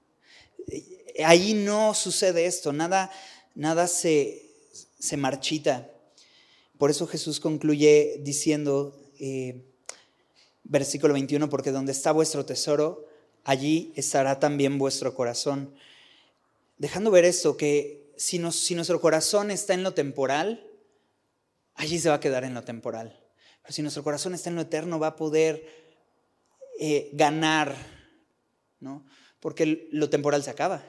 Ahí 1.25 1.53
no 1.53 1.93
sucede 1.93 2.45
esto, 2.45 2.73
nada, 2.73 3.09
nada 3.55 3.87
se, 3.87 4.51
se 4.99 5.17
marchita. 5.17 5.89
Por 6.77 6.91
eso 6.91 7.07
Jesús 7.07 7.39
concluye 7.39 8.19
diciendo, 8.21 8.95
eh, 9.19 9.63
versículo 10.63 11.13
21, 11.13 11.49
porque 11.49 11.71
donde 11.71 11.91
está 11.91 12.11
vuestro 12.11 12.45
tesoro, 12.45 13.07
allí 13.43 13.93
estará 13.95 14.39
también 14.39 14.77
vuestro 14.77 15.15
corazón. 15.15 15.73
Dejando 16.77 17.11
ver 17.11 17.25
esto, 17.25 17.57
que 17.57 18.11
si, 18.17 18.39
nuestro 18.39 18.99
corazón 18.99 19.51
está 19.51 19.73
en 19.73 19.83
lo 19.83 19.93
temporal, 19.93 20.67
allí 21.75 21.99
se 21.99 22.09
va 22.09 22.15
a 22.15 22.19
quedar 22.19 22.43
en 22.43 22.53
lo 22.53 22.63
temporal. 22.63 23.17
Pero 23.61 23.73
si 23.73 23.81
nuestro 23.81 24.03
corazón 24.03 24.33
está 24.33 24.49
en 24.49 24.55
lo 24.55 24.63
eterno, 24.63 24.99
va 24.99 25.07
a 25.07 25.15
poder 25.15 25.65
eh, 26.79 27.09
ganar, 27.13 27.75
¿no? 28.79 29.05
Porque 29.39 29.87
lo 29.91 30.09
temporal 30.09 30.43
se 30.43 30.49
acaba, 30.49 30.83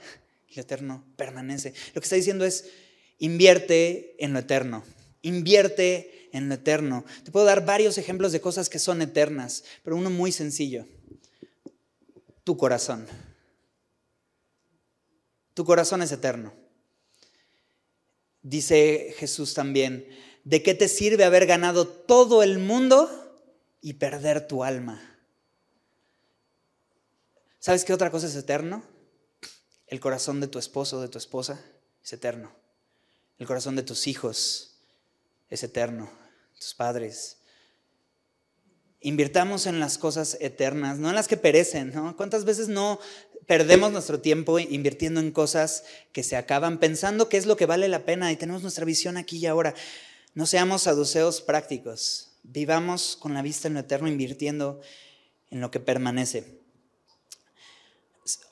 lo 0.54 0.62
eterno 0.62 1.04
permanece. 1.16 1.74
Lo 1.94 2.00
que 2.00 2.06
está 2.06 2.16
diciendo 2.16 2.44
es, 2.44 2.70
invierte 3.18 4.16
en 4.18 4.32
lo 4.32 4.40
eterno, 4.40 4.84
invierte 5.22 6.17
en 6.32 6.48
lo 6.48 6.54
eterno. 6.54 7.04
Te 7.24 7.30
puedo 7.30 7.46
dar 7.46 7.64
varios 7.64 7.98
ejemplos 7.98 8.32
de 8.32 8.40
cosas 8.40 8.68
que 8.68 8.78
son 8.78 9.02
eternas, 9.02 9.64
pero 9.82 9.96
uno 9.96 10.10
muy 10.10 10.32
sencillo, 10.32 10.86
tu 12.44 12.56
corazón. 12.56 13.06
Tu 15.54 15.64
corazón 15.64 16.02
es 16.02 16.12
eterno. 16.12 16.52
Dice 18.42 19.14
Jesús 19.18 19.54
también, 19.54 20.06
¿De 20.48 20.62
qué 20.62 20.74
te 20.74 20.88
sirve 20.88 21.24
haber 21.24 21.44
ganado 21.44 21.86
todo 21.86 22.42
el 22.42 22.58
mundo 22.58 23.10
y 23.82 23.92
perder 23.92 24.48
tu 24.48 24.64
alma? 24.64 24.98
¿Sabes 27.58 27.84
qué 27.84 27.92
otra 27.92 28.10
cosa 28.10 28.28
es 28.28 28.34
eterno? 28.34 28.82
El 29.88 30.00
corazón 30.00 30.40
de 30.40 30.48
tu 30.48 30.58
esposo 30.58 30.96
o 30.96 31.00
de 31.02 31.08
tu 31.08 31.18
esposa 31.18 31.62
es 32.02 32.14
eterno. 32.14 32.50
El 33.36 33.46
corazón 33.46 33.76
de 33.76 33.82
tus 33.82 34.06
hijos 34.06 34.78
es 35.50 35.62
eterno. 35.62 36.10
Tus 36.59 36.74
padres. 36.74 37.38
Invirtamos 39.00 39.66
en 39.66 39.78
las 39.78 39.96
cosas 39.96 40.36
eternas, 40.40 40.98
no 40.98 41.09
en 41.09 41.14
las 41.14 41.28
que 41.28 41.36
perecen. 41.36 41.92
¿no? 41.94 42.16
¿Cuántas 42.16 42.44
veces 42.44 42.68
no 42.68 42.98
perdemos 43.46 43.92
nuestro 43.92 44.20
tiempo 44.20 44.59
invirtiendo 44.59 45.20
en 45.20 45.30
cosas 45.30 45.84
que 46.12 46.22
se 46.22 46.36
acaban, 46.36 46.78
pensando 46.78 47.28
que 47.28 47.36
es 47.36 47.46
lo 47.46 47.56
que 47.56 47.66
vale 47.66 47.88
la 47.88 48.04
pena 48.04 48.32
y 48.32 48.36
tenemos 48.36 48.62
nuestra 48.62 48.84
visión 48.84 49.16
aquí 49.16 49.38
y 49.38 49.46
ahora? 49.46 49.74
No 50.34 50.46
seamos 50.46 50.82
saduceos 50.82 51.40
prácticos, 51.40 52.32
vivamos 52.42 53.16
con 53.16 53.34
la 53.34 53.42
vista 53.42 53.68
en 53.68 53.74
lo 53.74 53.80
eterno, 53.80 54.09
invirtiendo 54.09 54.80
en 55.50 55.61
lo 55.61 55.70
que 55.70 55.80
permanece. 55.80 56.61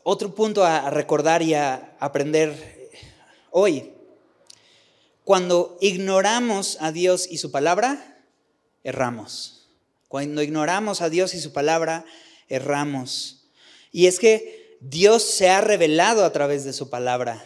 Otro 0.02 0.34
punto 0.34 0.64
a 0.64 0.90
recordar 0.90 1.42
y 1.42 1.54
a 1.54 1.96
aprender 1.98 2.90
hoy. 3.50 3.95
Cuando 5.26 5.76
ignoramos 5.80 6.78
a 6.78 6.92
Dios 6.92 7.26
y 7.28 7.38
su 7.38 7.50
palabra, 7.50 8.22
erramos. 8.84 9.66
Cuando 10.06 10.40
ignoramos 10.40 11.02
a 11.02 11.10
Dios 11.10 11.34
y 11.34 11.40
su 11.40 11.52
palabra, 11.52 12.04
erramos. 12.48 13.48
Y 13.90 14.06
es 14.06 14.20
que 14.20 14.78
Dios 14.80 15.24
se 15.24 15.50
ha 15.50 15.60
revelado 15.60 16.24
a 16.24 16.30
través 16.30 16.64
de 16.64 16.72
su 16.72 16.90
palabra. 16.90 17.44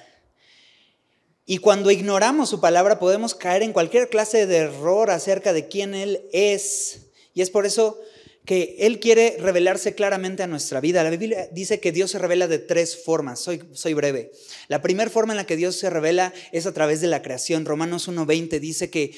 Y 1.47 1.57
cuando 1.57 1.91
ignoramos 1.91 2.51
su 2.51 2.61
palabra 2.61 2.99
podemos 2.99 3.35
caer 3.35 3.63
en 3.63 3.73
cualquier 3.73 4.11
clase 4.11 4.47
de 4.47 4.59
error 4.59 5.11
acerca 5.11 5.55
de 5.55 5.67
quién 5.67 5.95
Él 5.95 6.29
es. 6.35 7.07
Y 7.33 7.41
es 7.41 7.49
por 7.49 7.65
eso 7.65 7.99
que 8.45 8.77
Él 8.81 9.01
quiere 9.01 9.37
revelarse 9.39 9.95
claramente 9.95 10.43
a 10.43 10.47
nuestra 10.47 10.81
vida. 10.81 11.05
La 11.05 11.11
Biblia 11.11 11.49
dice 11.53 11.81
que 11.81 11.93
Dios 11.93 12.11
se 12.11 12.19
revela 12.19 12.49
de 12.49 12.59
tres 12.59 13.03
formas. 13.03 13.41
Soy, 13.41 13.63
soy 13.73 13.95
breve. 13.95 14.33
La 14.69 14.83
primera 14.83 15.11
forma 15.11 15.33
en 15.33 15.39
la 15.39 15.47
que 15.47 15.57
Dios 15.57 15.77
se 15.77 15.91
revela 15.91 16.33
es 16.53 16.67
a 16.67 16.73
través 16.73 17.01
de 17.01 17.07
la 17.07 17.23
creación. 17.23 17.65
Romanos 17.65 18.09
1.20 18.09 18.59
dice 18.59 18.91
que 18.91 19.15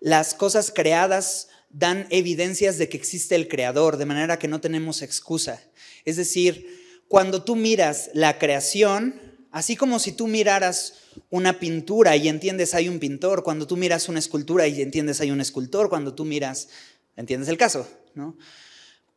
las 0.00 0.34
cosas 0.34 0.70
creadas 0.74 1.48
dan 1.70 2.06
evidencias 2.10 2.78
de 2.78 2.88
que 2.88 2.96
existe 2.96 3.34
el 3.34 3.48
creador, 3.48 3.96
de 3.96 4.06
manera 4.06 4.38
que 4.38 4.48
no 4.48 4.60
tenemos 4.60 5.02
excusa. 5.02 5.60
Es 6.04 6.16
decir, 6.16 7.02
cuando 7.08 7.42
tú 7.42 7.56
miras 7.56 8.10
la 8.14 8.38
creación, 8.38 9.20
así 9.50 9.76
como 9.76 9.98
si 9.98 10.12
tú 10.12 10.26
miraras 10.26 10.94
una 11.30 11.58
pintura 11.58 12.16
y 12.16 12.28
entiendes 12.28 12.74
hay 12.74 12.88
un 12.88 12.98
pintor, 12.98 13.42
cuando 13.42 13.66
tú 13.66 13.76
miras 13.76 14.08
una 14.08 14.18
escultura 14.18 14.66
y 14.68 14.82
entiendes 14.82 15.20
hay 15.20 15.30
un 15.30 15.40
escultor, 15.40 15.88
cuando 15.88 16.14
tú 16.14 16.24
miras, 16.24 16.68
entiendes 17.16 17.48
el 17.48 17.56
caso, 17.56 17.88
¿no? 18.14 18.36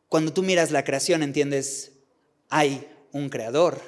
Cuando 0.08 0.32
tú 0.32 0.42
miras 0.42 0.70
la 0.70 0.84
creación 0.84 1.22
entiendes 1.22 1.92
hay 2.48 2.86
un 3.12 3.28
creador, 3.28 3.80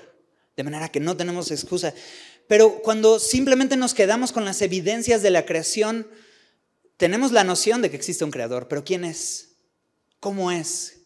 de 0.56 0.64
manera 0.64 0.90
que 0.90 1.00
no 1.00 1.16
tenemos 1.16 1.50
excusa. 1.50 1.94
Pero 2.46 2.82
cuando 2.82 3.18
simplemente 3.18 3.76
nos 3.76 3.94
quedamos 3.94 4.32
con 4.32 4.44
las 4.44 4.60
evidencias 4.60 5.22
de 5.22 5.30
la 5.30 5.46
creación, 5.46 6.06
tenemos 6.96 7.32
la 7.32 7.44
noción 7.44 7.80
de 7.80 7.90
que 7.90 7.96
existe 7.96 8.24
un 8.24 8.30
creador, 8.30 8.68
pero 8.68 8.84
¿quién 8.84 9.04
es? 9.04 9.56
¿Cómo 10.18 10.50
es? 10.50 10.98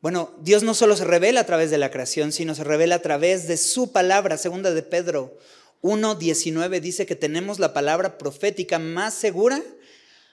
Bueno, 0.00 0.34
Dios 0.40 0.62
no 0.62 0.74
solo 0.74 0.96
se 0.96 1.04
revela 1.04 1.40
a 1.40 1.46
través 1.46 1.70
de 1.70 1.78
la 1.78 1.90
creación, 1.90 2.32
sino 2.32 2.54
se 2.54 2.64
revela 2.64 2.94
a 2.94 3.02
través 3.02 3.48
de 3.48 3.56
su 3.56 3.92
palabra, 3.92 4.38
segunda 4.38 4.72
de 4.72 4.82
Pedro 4.82 5.38
1.19 5.82 6.80
dice 6.80 7.06
que 7.06 7.16
tenemos 7.16 7.58
la 7.58 7.72
palabra 7.72 8.18
profética 8.18 8.78
más 8.78 9.14
segura, 9.14 9.62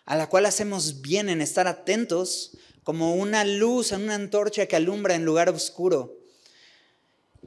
a 0.06 0.16
la 0.16 0.28
cual 0.28 0.46
hacemos 0.46 1.02
bien 1.02 1.30
en 1.30 1.42
estar 1.42 1.68
atentos 1.68 2.58
como 2.84 3.16
una 3.16 3.46
luz 3.46 3.92
en 3.92 4.04
una 4.04 4.16
antorcha 4.16 4.66
que 4.66 4.76
alumbra 4.76 5.16
en 5.16 5.26
lugar 5.26 5.50
oscuro. 5.50 6.20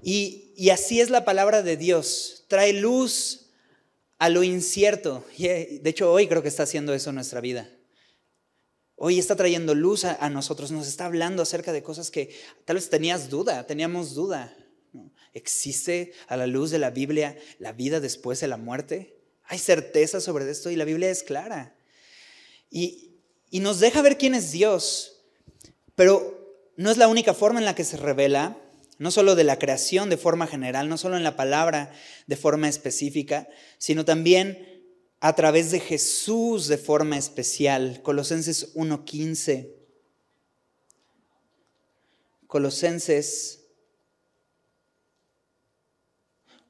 Y, 0.03 0.71
así 0.71 1.01
es 1.01 1.11
la 1.11 1.25
palabra 1.25 1.63
de 1.63 1.77
Dios. 1.77 2.45
Trae 2.49 2.73
luz 2.73 3.51
a 4.19 4.29
lo 4.29 4.43
incierto. 4.43 5.25
Y 5.37 5.47
eh, 5.47 5.81
de 5.83 5.91
hecho 5.91 6.11
hoy 6.13 6.27
creo 6.27 6.43
que 6.43 6.49
está 6.49 6.65
haciendo 6.65 6.95
eso 6.95 7.11
en 7.11 7.17
nuestra 7.17 7.41
vida. 7.41 7.71
Hoy 8.97 9.19
está 9.19 9.37
trayendo 9.37 9.75
luz 9.75 10.07
a, 10.07 10.31
nosotros, 10.31 10.71
nos 10.71 10.89
está 10.89 11.05
hablando 11.05 11.43
acerca 11.43 11.71
de 11.71 11.83
cosas 11.83 12.11
que 12.11 12.35
tal 12.65 12.77
vez 12.77 12.89
tenías 12.89 13.29
duda, 13.29 13.67
teníamos 13.67 14.15
duda. 14.15 14.57
¿Existe 15.35 16.15
a 16.29 16.39
la 16.39 16.47
luz 16.47 16.71
de 16.71 16.79
la 16.79 16.89
Biblia 16.89 17.37
la 17.59 17.73
vida 17.73 18.01
después 18.01 18.41
de 18.41 18.49
la 18.49 18.57
muerte? 18.57 19.19
Hay 19.45 19.59
certeza 19.59 20.23
sobre 20.23 20.51
esto 20.51 20.71
y 20.71 20.77
la 20.77 20.87
Biblia 20.87 21.11
es 21.11 21.23
clara. 21.23 21.77
Y 22.71 23.13
nos 23.53 23.81
deja 23.81 24.01
ver 24.01 24.17
quién 24.17 24.35
es 24.35 24.51
Dios, 24.51 25.16
pero 25.97 26.73
no 26.77 26.91
es 26.91 26.99
la 26.99 27.09
única 27.09 27.35
forma 27.35 27.59
en 27.59 27.65
la 27.65 27.75
que 27.75 27.85
se 27.85 27.97
revela, 27.97 28.57
no 28.99 29.11
solo 29.11 29.35
de 29.35 29.45
la 29.45 29.59
creación 29.59 30.09
de 30.09 30.17
forma 30.17 30.47
general, 30.47 30.89
no 30.89 30.97
solo 30.97 31.17
en 31.17 31.25
la 31.25 31.37
palabra 31.37 31.93
de 32.27 32.37
forma 32.37 32.69
específica, 32.69 33.49
sino 33.79 34.05
también 34.05 34.77
a 35.21 35.35
través 35.35 35.71
de 35.71 35.81
Jesús 35.81 36.69
de 36.69 36.79
forma 36.79 37.19
especial. 37.19 38.01
Colosenses 38.03 38.75
1.15. 38.75 39.73
Colosenses 42.47 43.65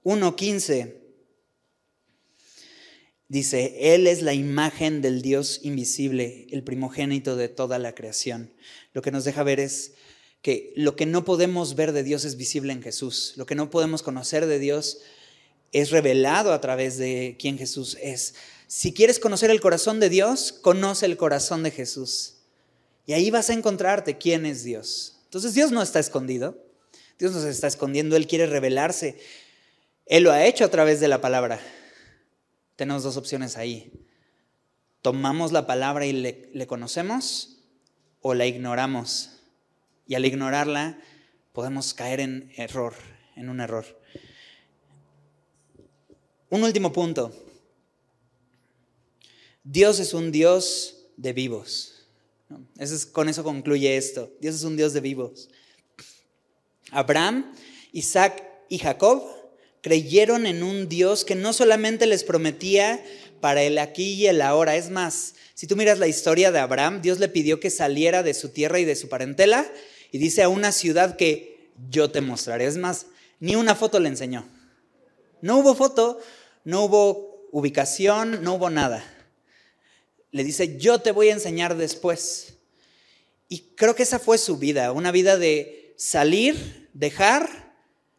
1.15. 0.05 1.06
Dice, 3.29 3.95
Él 3.95 4.07
es 4.07 4.22
la 4.22 4.35
imagen 4.35 5.03
del 5.03 5.20
Dios 5.20 5.61
invisible, 5.62 6.47
el 6.51 6.62
primogénito 6.62 7.37
de 7.37 7.49
toda 7.49 7.79
la 7.79 7.95
creación. 7.95 8.53
Lo 8.93 9.03
que 9.03 9.11
nos 9.11 9.24
deja 9.24 9.43
ver 9.43 9.59
es 9.59 9.95
que 10.43 10.72
lo 10.77 10.95
que 10.95 11.07
no 11.07 11.24
podemos 11.24 11.74
ver 11.74 11.93
de 11.93 12.05
Dios 12.05 12.24
es 12.24 12.37
visible 12.37 12.72
en 12.72 12.83
Jesús. 12.83 13.33
Lo 13.37 13.47
que 13.47 13.57
no 13.57 13.68
podemos 13.68 14.03
conocer 14.03 14.47
de 14.47 14.61
Dios 14.61 14.99
es 15.72 15.91
revelado 15.91 16.53
a 16.53 16.61
través 16.61 16.99
de 16.99 17.37
quien 17.39 17.59
Jesús 17.59 17.99
es. 18.01 18.35
Si 18.68 18.93
quieres 18.93 19.18
conocer 19.18 19.51
el 19.51 19.61
corazón 19.61 19.99
de 19.99 20.09
Dios, 20.09 20.53
conoce 20.53 21.07
el 21.07 21.16
corazón 21.16 21.64
de 21.64 21.72
Jesús. 21.72 22.35
Y 23.07 23.12
ahí 23.12 23.31
vas 23.31 23.51
a 23.51 23.55
encontrarte 23.55 24.18
quién 24.18 24.47
es 24.47 24.62
Dios. 24.62 25.18
Entonces 25.24 25.55
Dios 25.55 25.72
no 25.72 25.83
está 25.83 25.99
escondido. 25.99 26.64
Dios 27.18 27.33
no 27.33 27.41
se 27.41 27.51
está 27.51 27.66
escondiendo, 27.66 28.14
Él 28.16 28.27
quiere 28.27 28.47
revelarse. 28.47 29.18
Él 30.07 30.24
lo 30.24 30.33
ha 30.33 30.45
hecho 30.47 30.64
a 30.64 30.70
través 30.70 31.01
de 31.01 31.09
la 31.09 31.20
palabra. 31.20 31.61
Tenemos 32.77 33.03
dos 33.03 33.16
opciones 33.16 33.57
ahí. 33.57 33.91
Tomamos 35.01 35.53
la 35.53 35.66
palabra 35.66 36.07
y 36.07 36.12
le, 36.12 36.66
conocemos 36.66 37.59
o 38.20 38.35
la 38.35 38.47
ignoramos. 38.47 39.41
Y 40.07 40.14
al 40.14 40.24
ignorarla 40.24 40.99
podemos 41.53 41.95
caer 41.95 42.20
en 42.20 42.53
error, 42.57 42.95
en 43.35 43.49
un 43.49 43.61
error. 43.61 43.85
Un 46.51 46.62
último 46.62 46.93
punto. 46.93 47.33
Dios 49.64 49.99
es 49.99 50.12
un 50.14 50.31
Dios 50.31 51.07
de 51.16 51.33
vivos. 51.33 52.07
con 53.12 53.29
eso 53.29 53.43
concluye 53.43 53.97
esto. 53.97 54.31
Dios 54.41 54.55
es 54.55 54.64
un 54.64 54.77
Dios 54.77 54.93
de 54.93 55.01
vivos. 55.01 55.49
Abraham, 56.93 57.53
Isaac 57.93 58.45
y 58.68 58.79
Jacob 58.79 59.36
creyeron 59.87 60.47
en 60.47 60.64
un 60.64 60.89
Dios 60.89 61.24
que 61.24 61.37
no 61.37 61.53
solamente 61.53 62.07
les 62.07 62.24
prometía 62.24 63.01
para 63.41 63.62
el 63.62 63.78
aquí 63.78 64.14
y 64.14 64.26
el 64.26 64.43
ahora. 64.43 64.74
Es 64.74 64.91
más, 64.91 65.37
si 65.55 65.68
tú 65.68 65.76
miras 65.76 66.01
la 66.01 66.09
historia 66.09 66.51
de 66.51 66.59
Abraham, 66.59 67.03
Dios 67.03 67.20
le 67.20 67.28
pidió 67.28 67.61
que 67.61 67.70
saliera 67.70 68.24
de 68.24 68.34
su 68.34 68.49
tierra 68.49 68.80
y 68.80 68.84
de 68.84 68.97
su 68.97 69.09
parentela 69.09 69.64
y 70.11 70.18
dice 70.18 70.43
a 70.43 70.49
una 70.49 70.72
ciudad 70.72 71.14
que 71.14 71.70
yo 71.89 72.11
te 72.11 72.20
mostraré. 72.20 72.66
Es 72.66 72.76
más, 72.76 73.07
ni 73.39 73.55
una 73.55 73.76
foto 73.76 74.01
le 74.01 74.09
enseñó. 74.09 74.49
No 75.41 75.59
hubo 75.59 75.76
foto, 75.76 76.18
no 76.64 76.82
hubo 76.82 77.47
ubicación, 77.53 78.43
no 78.43 78.55
hubo 78.55 78.70
nada. 78.70 79.05
Le 80.32 80.43
dice, 80.43 80.78
yo 80.78 80.99
te 80.99 81.12
voy 81.12 81.28
a 81.28 81.34
enseñar 81.34 81.76
después. 81.76 82.55
Y 83.49 83.61
creo 83.76 83.95
que 83.95 84.03
esa 84.03 84.18
fue 84.18 84.39
su 84.39 84.59
vida, 84.59 84.91
una 84.91 85.12
vida 85.12 85.39
de 85.39 85.95
salir, 85.97 86.89
dejar, 86.93 87.66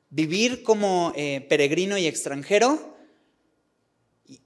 vivir 0.09 0.63
como 0.63 1.13
eh, 1.15 1.45
peregrino 1.49 1.97
y 1.97 2.07
extranjero 2.07 2.95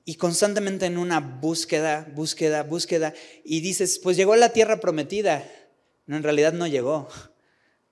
y, 0.06 0.16
constantemente 0.16 0.86
en 0.86 1.00
una 1.00 1.20
búsqueda, 1.20 2.08
búsqueda, 2.14 2.62
búsqueda. 2.62 3.16
Y 3.44 3.62
dices, 3.62 3.98
pues 3.98 4.16
llegó 4.16 4.34
a 4.34 4.38
la 4.38 4.54
tierra 4.54 4.80
prometida. 4.80 5.50
No, 6.06 6.18
en 6.18 6.24
realidad 6.24 6.54
no 6.54 6.68
llegó. 6.68 7.08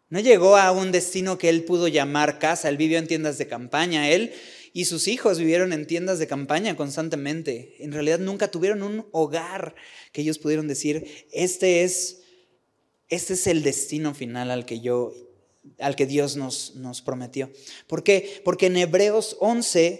No 0.09 0.19
llegó 0.19 0.55
a 0.57 0.71
un 0.71 0.91
destino 0.91 1.37
que 1.37 1.49
él 1.49 1.63
pudo 1.63 1.87
llamar 1.87 2.37
casa. 2.37 2.69
Él 2.69 2.77
vivió 2.77 2.99
en 2.99 3.07
tiendas 3.07 3.39
de 3.39 3.47
campaña. 3.47 4.09
Él 4.09 4.33
y 4.71 4.85
sus 4.85 5.07
hijos 5.07 5.39
vivieron 5.39 5.73
en 5.73 5.87
tiendas 5.87 6.19
de 6.19 6.27
campaña 6.27 6.75
constantemente. 6.75 7.75
En 7.79 7.91
realidad 7.91 8.19
nunca 8.19 8.49
tuvieron 8.49 8.83
un 8.83 9.07
hogar 9.11 9.75
que 10.11 10.21
ellos 10.21 10.37
pudieron 10.37 10.67
decir, 10.67 11.27
este 11.31 11.83
es, 11.83 12.21
este 13.07 13.33
es 13.33 13.47
el 13.47 13.63
destino 13.63 14.13
final 14.13 14.51
al 14.51 14.65
que 14.65 14.79
yo 14.79 15.13
al 15.77 15.95
que 15.95 16.05
Dios 16.05 16.35
nos, 16.35 16.75
nos 16.75 17.01
prometió. 17.01 17.51
¿Por 17.87 18.03
qué? 18.03 18.41
Porque 18.43 18.67
en 18.67 18.77
Hebreos 18.77 19.37
11 19.39 19.99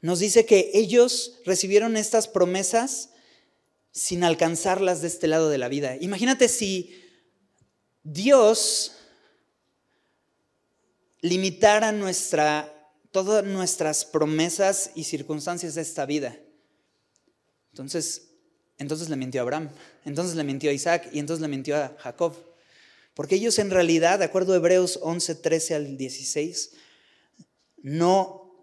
nos 0.00 0.18
dice 0.18 0.46
que 0.46 0.70
ellos 0.74 1.40
recibieron 1.44 1.96
estas 1.96 2.28
promesas 2.28 3.10
sin 3.90 4.24
alcanzarlas 4.24 5.02
de 5.02 5.08
este 5.08 5.26
lado 5.26 5.48
de 5.48 5.58
la 5.58 5.68
vida. 5.68 5.96
Imagínate 6.00 6.48
si 6.48 7.02
Dios 8.02 8.92
limitara 11.20 11.92
nuestra 11.92 12.72
todas 13.12 13.44
nuestras 13.44 14.04
promesas 14.04 14.90
y 14.94 15.04
circunstancias 15.04 15.74
de 15.74 15.82
esta 15.82 16.06
vida. 16.06 16.36
Entonces, 17.70 18.30
entonces 18.78 19.08
le 19.08 19.16
mintió 19.16 19.40
a 19.40 19.42
Abraham, 19.42 19.70
entonces 20.04 20.34
le 20.34 20.44
mintió 20.44 20.70
a 20.70 20.72
Isaac 20.72 21.08
y 21.12 21.18
entonces 21.18 21.42
le 21.42 21.48
mintió 21.48 21.76
a 21.76 21.94
Jacob. 21.98 22.34
Porque 23.14 23.34
ellos 23.36 23.58
en 23.58 23.70
realidad, 23.70 24.18
de 24.18 24.24
acuerdo 24.24 24.52
a 24.52 24.56
Hebreos 24.56 24.98
11, 25.02 25.34
13 25.36 25.74
al 25.74 25.96
16, 25.96 26.72
no 27.82 28.54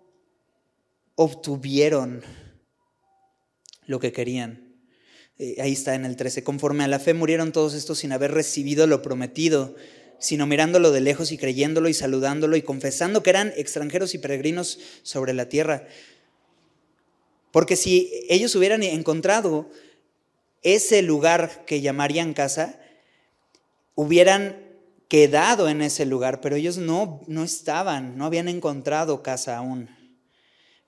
obtuvieron 1.15 2.23
lo 3.85 3.99
que 3.99 4.11
querían. 4.11 4.75
Eh, 5.37 5.57
ahí 5.61 5.73
está 5.73 5.95
en 5.95 6.05
el 6.05 6.15
13. 6.15 6.43
Conforme 6.43 6.83
a 6.83 6.87
la 6.87 6.99
fe 6.99 7.13
murieron 7.13 7.51
todos 7.51 7.73
estos 7.73 7.99
sin 7.99 8.11
haber 8.11 8.31
recibido 8.31 8.87
lo 8.87 9.01
prometido 9.01 9.75
sino 10.19 10.45
mirándolo 10.45 10.91
de 10.91 11.01
lejos 11.01 11.31
y 11.31 11.37
creyéndolo 11.37 11.89
y 11.89 11.93
saludándolo 11.93 12.57
y 12.57 12.61
confesando 12.61 13.23
que 13.23 13.29
eran 13.29 13.53
extranjeros 13.55 14.13
y 14.13 14.19
peregrinos 14.19 14.79
sobre 15.01 15.33
la 15.33 15.47
tierra. 15.47 15.87
Porque 17.51 17.77
si 17.77 18.11
ellos 18.29 18.53
hubieran 18.55 18.83
encontrado 18.83 19.69
ese 20.61 21.01
lugar 21.01 21.63
que 21.65 21.81
llamarían 21.81 22.33
casa, 22.33 22.79
hubieran 23.99 24.65
quedado 25.09 25.67
en 25.67 25.81
ese 25.81 26.05
lugar, 26.05 26.39
pero 26.39 26.55
ellos 26.55 26.77
no, 26.77 27.21
no 27.27 27.43
estaban, 27.43 28.17
no 28.17 28.23
habían 28.23 28.47
encontrado 28.47 29.23
casa 29.23 29.57
aún. 29.57 29.89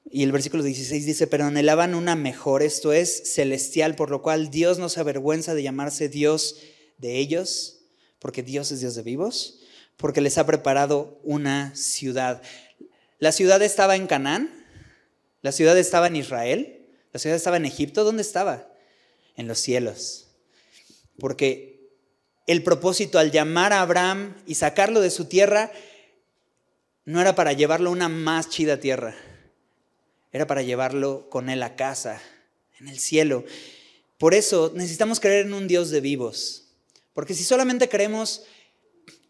Y 0.10 0.24
el 0.24 0.32
versículo 0.32 0.64
16 0.64 1.06
dice, 1.06 1.28
pero 1.28 1.44
anhelaban 1.44 1.94
una 1.94 2.16
mejor, 2.16 2.64
esto 2.64 2.94
es 2.94 3.34
celestial, 3.34 3.96
por 3.96 4.12
lo 4.12 4.22
cual 4.22 4.50
Dios 4.50 4.80
no 4.80 4.88
se 4.88 5.02
avergüenza 5.02 5.54
de 5.54 5.64
llamarse 5.64 6.08
Dios 6.08 6.56
de 7.00 7.18
ellos 7.18 7.80
porque 8.20 8.44
Dios 8.44 8.72
es 8.72 8.80
Dios 8.80 8.96
de 8.96 9.02
vivos, 9.02 9.60
porque 9.98 10.22
les 10.22 10.38
ha 10.38 10.46
preparado 10.46 11.20
una 11.26 11.76
ciudad. 11.76 12.42
La 13.20 13.34
ciudad 13.34 13.62
estaba 13.62 13.98
en 13.98 14.08
Canaán, 14.08 14.50
la 15.42 15.52
ciudad 15.52 15.78
estaba 15.78 16.08
en 16.08 16.16
Israel, 16.16 16.88
la 17.12 17.20
ciudad 17.20 17.36
estaba 17.36 17.58
en 17.58 17.66
Egipto, 17.66 18.06
¿dónde 18.06 18.22
estaba? 18.22 18.72
En 19.36 19.50
los 19.50 19.60
cielos. 19.60 20.28
Porque 21.20 21.71
el 22.48 22.64
propósito 22.64 23.20
al 23.20 23.32
llamar 23.32 23.74
a 23.74 23.82
Abraham 23.82 24.36
y 24.46 24.56
sacarlo 24.56 25.02
de 25.02 25.10
su 25.10 25.26
tierra 25.26 25.72
no 27.06 27.22
era 27.22 27.36
para 27.36 27.54
llevarlo 27.54 27.90
a 27.90 27.94
una 27.94 28.10
más 28.10 28.50
chida 28.50 28.80
tierra, 28.80 29.16
era 30.32 30.48
para 30.48 30.62
llevarlo 30.62 31.30
con 31.30 31.50
él 31.50 31.64
a 31.64 31.76
casa, 31.76 32.22
en 32.80 32.88
el 32.88 33.00
cielo. 33.00 33.44
Por 34.18 34.34
eso 34.34 34.72
necesitamos 34.76 35.20
creer 35.20 35.46
en 35.46 35.54
un 35.54 35.68
Dios 35.68 35.90
de 35.90 36.02
vivos, 36.02 36.68
porque 37.14 37.34
si 37.34 37.44
solamente 37.44 37.90
creemos 37.90 38.44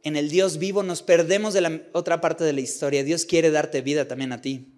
en 0.04 0.16
el 0.16 0.30
Dios 0.30 0.58
vivo, 0.58 0.84
nos 0.84 1.02
perdemos 1.02 1.54
de 1.54 1.62
la 1.62 1.82
otra 1.94 2.22
parte 2.22 2.44
de 2.44 2.54
la 2.54 2.62
historia. 2.62 3.04
Dios 3.04 3.26
quiere 3.26 3.52
darte 3.52 3.82
vida 3.82 4.08
también 4.08 4.32
a 4.32 4.42
ti. 4.42 4.71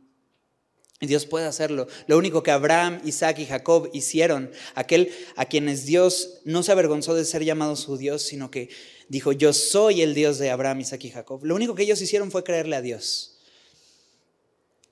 Dios 1.07 1.25
puede 1.25 1.45
hacerlo. 1.45 1.87
Lo 2.07 2.17
único 2.17 2.43
que 2.43 2.51
Abraham, 2.51 3.01
Isaac 3.05 3.39
y 3.39 3.45
Jacob 3.45 3.89
hicieron, 3.93 4.51
aquel 4.75 5.11
a 5.35 5.45
quienes 5.45 5.85
Dios 5.85 6.39
no 6.45 6.63
se 6.63 6.71
avergonzó 6.71 7.15
de 7.15 7.25
ser 7.25 7.43
llamado 7.43 7.75
su 7.75 7.97
Dios, 7.97 8.21
sino 8.21 8.51
que 8.51 8.69
dijo, 9.09 9.31
yo 9.31 9.53
soy 9.53 10.01
el 10.01 10.13
Dios 10.13 10.37
de 10.37 10.49
Abraham, 10.49 10.81
Isaac 10.81 11.03
y 11.05 11.11
Jacob. 11.11 11.43
Lo 11.43 11.55
único 11.55 11.75
que 11.75 11.83
ellos 11.83 12.01
hicieron 12.01 12.31
fue 12.31 12.43
creerle 12.43 12.75
a 12.75 12.81
Dios. 12.81 13.37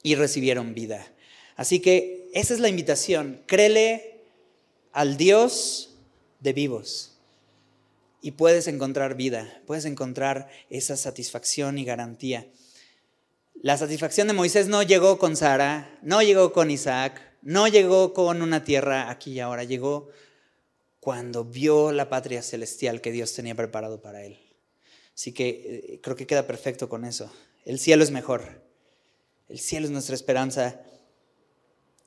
Y 0.04 0.16
recibieron 0.16 0.74
vida. 0.74 1.12
Así 1.56 1.80
que 1.80 2.30
esa 2.34 2.54
es 2.54 2.60
la 2.60 2.70
invitación. 2.70 3.42
Créele 3.46 4.22
al 4.92 5.18
Dios 5.18 5.90
de 6.40 6.54
vivos 6.54 7.12
y 8.22 8.32
puedes 8.32 8.68
encontrar 8.68 9.16
vida, 9.16 9.62
puedes 9.66 9.86
encontrar 9.86 10.50
esa 10.70 10.96
satisfacción 10.96 11.78
y 11.78 11.86
garantía. 11.86 12.48
La 13.64 13.78
satisfacción 13.78 14.28
de 14.28 14.34
Moisés 14.34 14.68
no 14.70 14.82
llegó 14.82 15.20
con 15.20 15.36
Sara, 15.36 16.00
no 16.02 16.24
llegó 16.24 16.52
con 16.52 16.72
Isaac, 16.72 17.22
No 17.44 17.68
llegó 17.68 18.14
con 18.14 18.42
una 18.42 18.64
tierra 18.64 19.12
aquí 19.12 19.34
y 19.34 19.40
ahora, 19.40 19.64
llegó 19.64 20.10
cuando 21.00 21.46
vio 21.46 21.92
la 21.92 22.10
patria 22.10 22.42
celestial 22.42 23.02
que 23.02 23.12
Dios 23.12 23.34
tenía 23.34 23.54
preparado 23.54 24.02
para 24.02 24.24
él. 24.24 24.40
Así 25.14 25.32
que 25.32 25.50
eh, 25.50 26.00
creo 26.02 26.16
que 26.16 26.26
queda 26.26 26.48
perfecto 26.48 26.90
con 26.90 27.06
eso. 27.06 27.32
El 27.64 27.78
cielo 27.78 28.04
es 28.04 28.10
mejor. 28.10 28.64
El 29.48 29.60
cielo 29.60 29.86
es 29.86 29.92
nuestra 29.92 30.16
esperanza. 30.16 30.82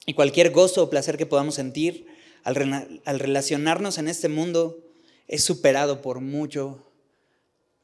Y 0.06 0.14
cualquier 0.14 0.50
gozo 0.50 0.82
o 0.82 0.90
placer 0.90 1.16
que 1.16 1.26
podamos 1.26 1.54
sentir 1.54 2.08
al, 2.42 3.00
al 3.04 3.18
relacionarnos 3.20 3.98
en 3.98 4.08
este 4.08 4.28
mundo 4.28 4.84
es 5.28 5.44
superado 5.44 6.02
por 6.02 6.20
mucho 6.20 6.84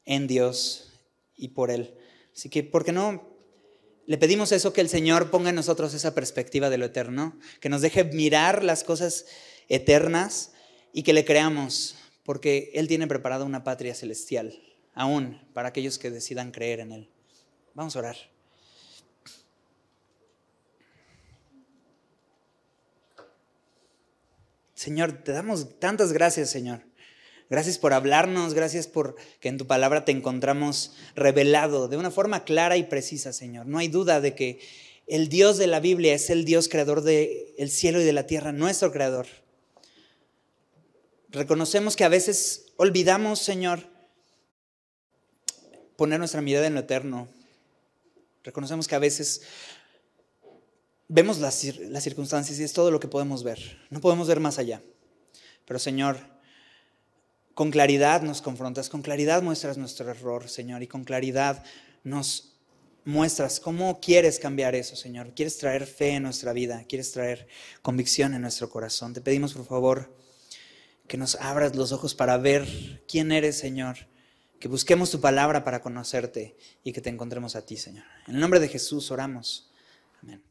en 0.03 0.27
Dios 0.27 0.91
y 1.37 1.49
por 1.49 1.71
Él. 1.71 1.95
Así 2.35 2.49
que, 2.49 2.63
¿por 2.63 2.83
qué 2.83 2.91
no? 2.91 3.30
Le 4.07 4.17
pedimos 4.17 4.51
eso, 4.51 4.73
que 4.73 4.81
el 4.81 4.89
Señor 4.89 5.29
ponga 5.29 5.49
en 5.49 5.55
nosotros 5.55 5.93
esa 5.93 6.15
perspectiva 6.15 6.69
de 6.69 6.77
lo 6.77 6.85
eterno, 6.85 7.37
que 7.59 7.69
nos 7.69 7.81
deje 7.81 8.03
mirar 8.03 8.63
las 8.63 8.83
cosas 8.83 9.25
eternas 9.69 10.51
y 10.91 11.03
que 11.03 11.13
le 11.13 11.23
creamos, 11.23 11.95
porque 12.23 12.71
Él 12.73 12.87
tiene 12.87 13.07
preparada 13.07 13.45
una 13.45 13.63
patria 13.63 13.95
celestial, 13.95 14.59
aún 14.93 15.41
para 15.53 15.69
aquellos 15.69 15.97
que 15.97 16.11
decidan 16.11 16.51
creer 16.51 16.79
en 16.79 16.91
Él. 16.91 17.09
Vamos 17.73 17.95
a 17.95 17.99
orar. 17.99 18.17
Señor, 24.73 25.23
te 25.23 25.31
damos 25.31 25.79
tantas 25.79 26.11
gracias, 26.11 26.49
Señor. 26.49 26.81
Gracias 27.51 27.77
por 27.77 27.91
hablarnos, 27.91 28.53
gracias 28.53 28.87
por 28.87 29.17
que 29.41 29.49
en 29.49 29.57
tu 29.57 29.67
palabra 29.67 30.05
te 30.05 30.13
encontramos 30.13 30.93
revelado 31.15 31.89
de 31.89 31.97
una 31.97 32.09
forma 32.09 32.45
clara 32.45 32.77
y 32.77 32.83
precisa, 32.83 33.33
Señor. 33.33 33.65
No 33.65 33.77
hay 33.77 33.89
duda 33.89 34.21
de 34.21 34.35
que 34.35 34.61
el 35.05 35.27
Dios 35.27 35.57
de 35.57 35.67
la 35.67 35.81
Biblia 35.81 36.13
es 36.13 36.29
el 36.29 36.45
Dios 36.45 36.69
creador 36.69 37.01
del 37.01 37.69
cielo 37.69 37.99
y 37.99 38.05
de 38.05 38.13
la 38.13 38.25
tierra, 38.25 38.53
nuestro 38.53 38.93
creador. 38.93 39.27
Reconocemos 41.27 41.97
que 41.97 42.05
a 42.05 42.07
veces 42.07 42.67
olvidamos, 42.77 43.39
Señor, 43.39 43.81
poner 45.97 46.19
nuestra 46.19 46.41
mirada 46.41 46.67
en 46.67 46.75
lo 46.75 46.79
eterno. 46.79 47.27
Reconocemos 48.45 48.87
que 48.87 48.95
a 48.95 48.99
veces 48.99 49.41
vemos 51.09 51.39
las, 51.39 51.61
las 51.79 52.01
circunstancias 52.01 52.57
y 52.59 52.63
es 52.63 52.71
todo 52.71 52.91
lo 52.91 53.01
que 53.01 53.09
podemos 53.09 53.43
ver. 53.43 53.77
No 53.89 53.99
podemos 53.99 54.29
ver 54.29 54.39
más 54.39 54.57
allá. 54.57 54.81
Pero, 55.65 55.79
Señor, 55.79 56.30
con 57.61 57.69
claridad 57.69 58.23
nos 58.23 58.41
confrontas, 58.41 58.89
con 58.89 59.03
claridad 59.03 59.43
muestras 59.43 59.77
nuestro 59.77 60.09
error, 60.09 60.49
Señor, 60.49 60.81
y 60.81 60.87
con 60.87 61.03
claridad 61.03 61.63
nos 62.03 62.55
muestras 63.05 63.59
cómo 63.59 63.99
quieres 63.99 64.39
cambiar 64.39 64.73
eso, 64.73 64.95
Señor. 64.95 65.35
Quieres 65.35 65.59
traer 65.59 65.85
fe 65.85 66.13
en 66.13 66.23
nuestra 66.23 66.53
vida, 66.53 66.83
quieres 66.89 67.11
traer 67.11 67.47
convicción 67.83 68.33
en 68.33 68.41
nuestro 68.41 68.67
corazón. 68.67 69.13
Te 69.13 69.21
pedimos, 69.21 69.53
por 69.53 69.67
favor, 69.67 70.11
que 71.07 71.17
nos 71.17 71.35
abras 71.35 71.75
los 71.75 71.91
ojos 71.91 72.15
para 72.15 72.35
ver 72.37 73.03
quién 73.07 73.31
eres, 73.31 73.59
Señor. 73.59 74.07
Que 74.59 74.67
busquemos 74.67 75.11
tu 75.11 75.21
palabra 75.21 75.63
para 75.63 75.83
conocerte 75.83 76.57
y 76.83 76.93
que 76.93 77.01
te 77.01 77.11
encontremos 77.11 77.55
a 77.55 77.63
ti, 77.63 77.77
Señor. 77.77 78.05
En 78.25 78.33
el 78.33 78.41
nombre 78.41 78.59
de 78.59 78.69
Jesús 78.69 79.11
oramos. 79.11 79.71
Amén. 80.23 80.41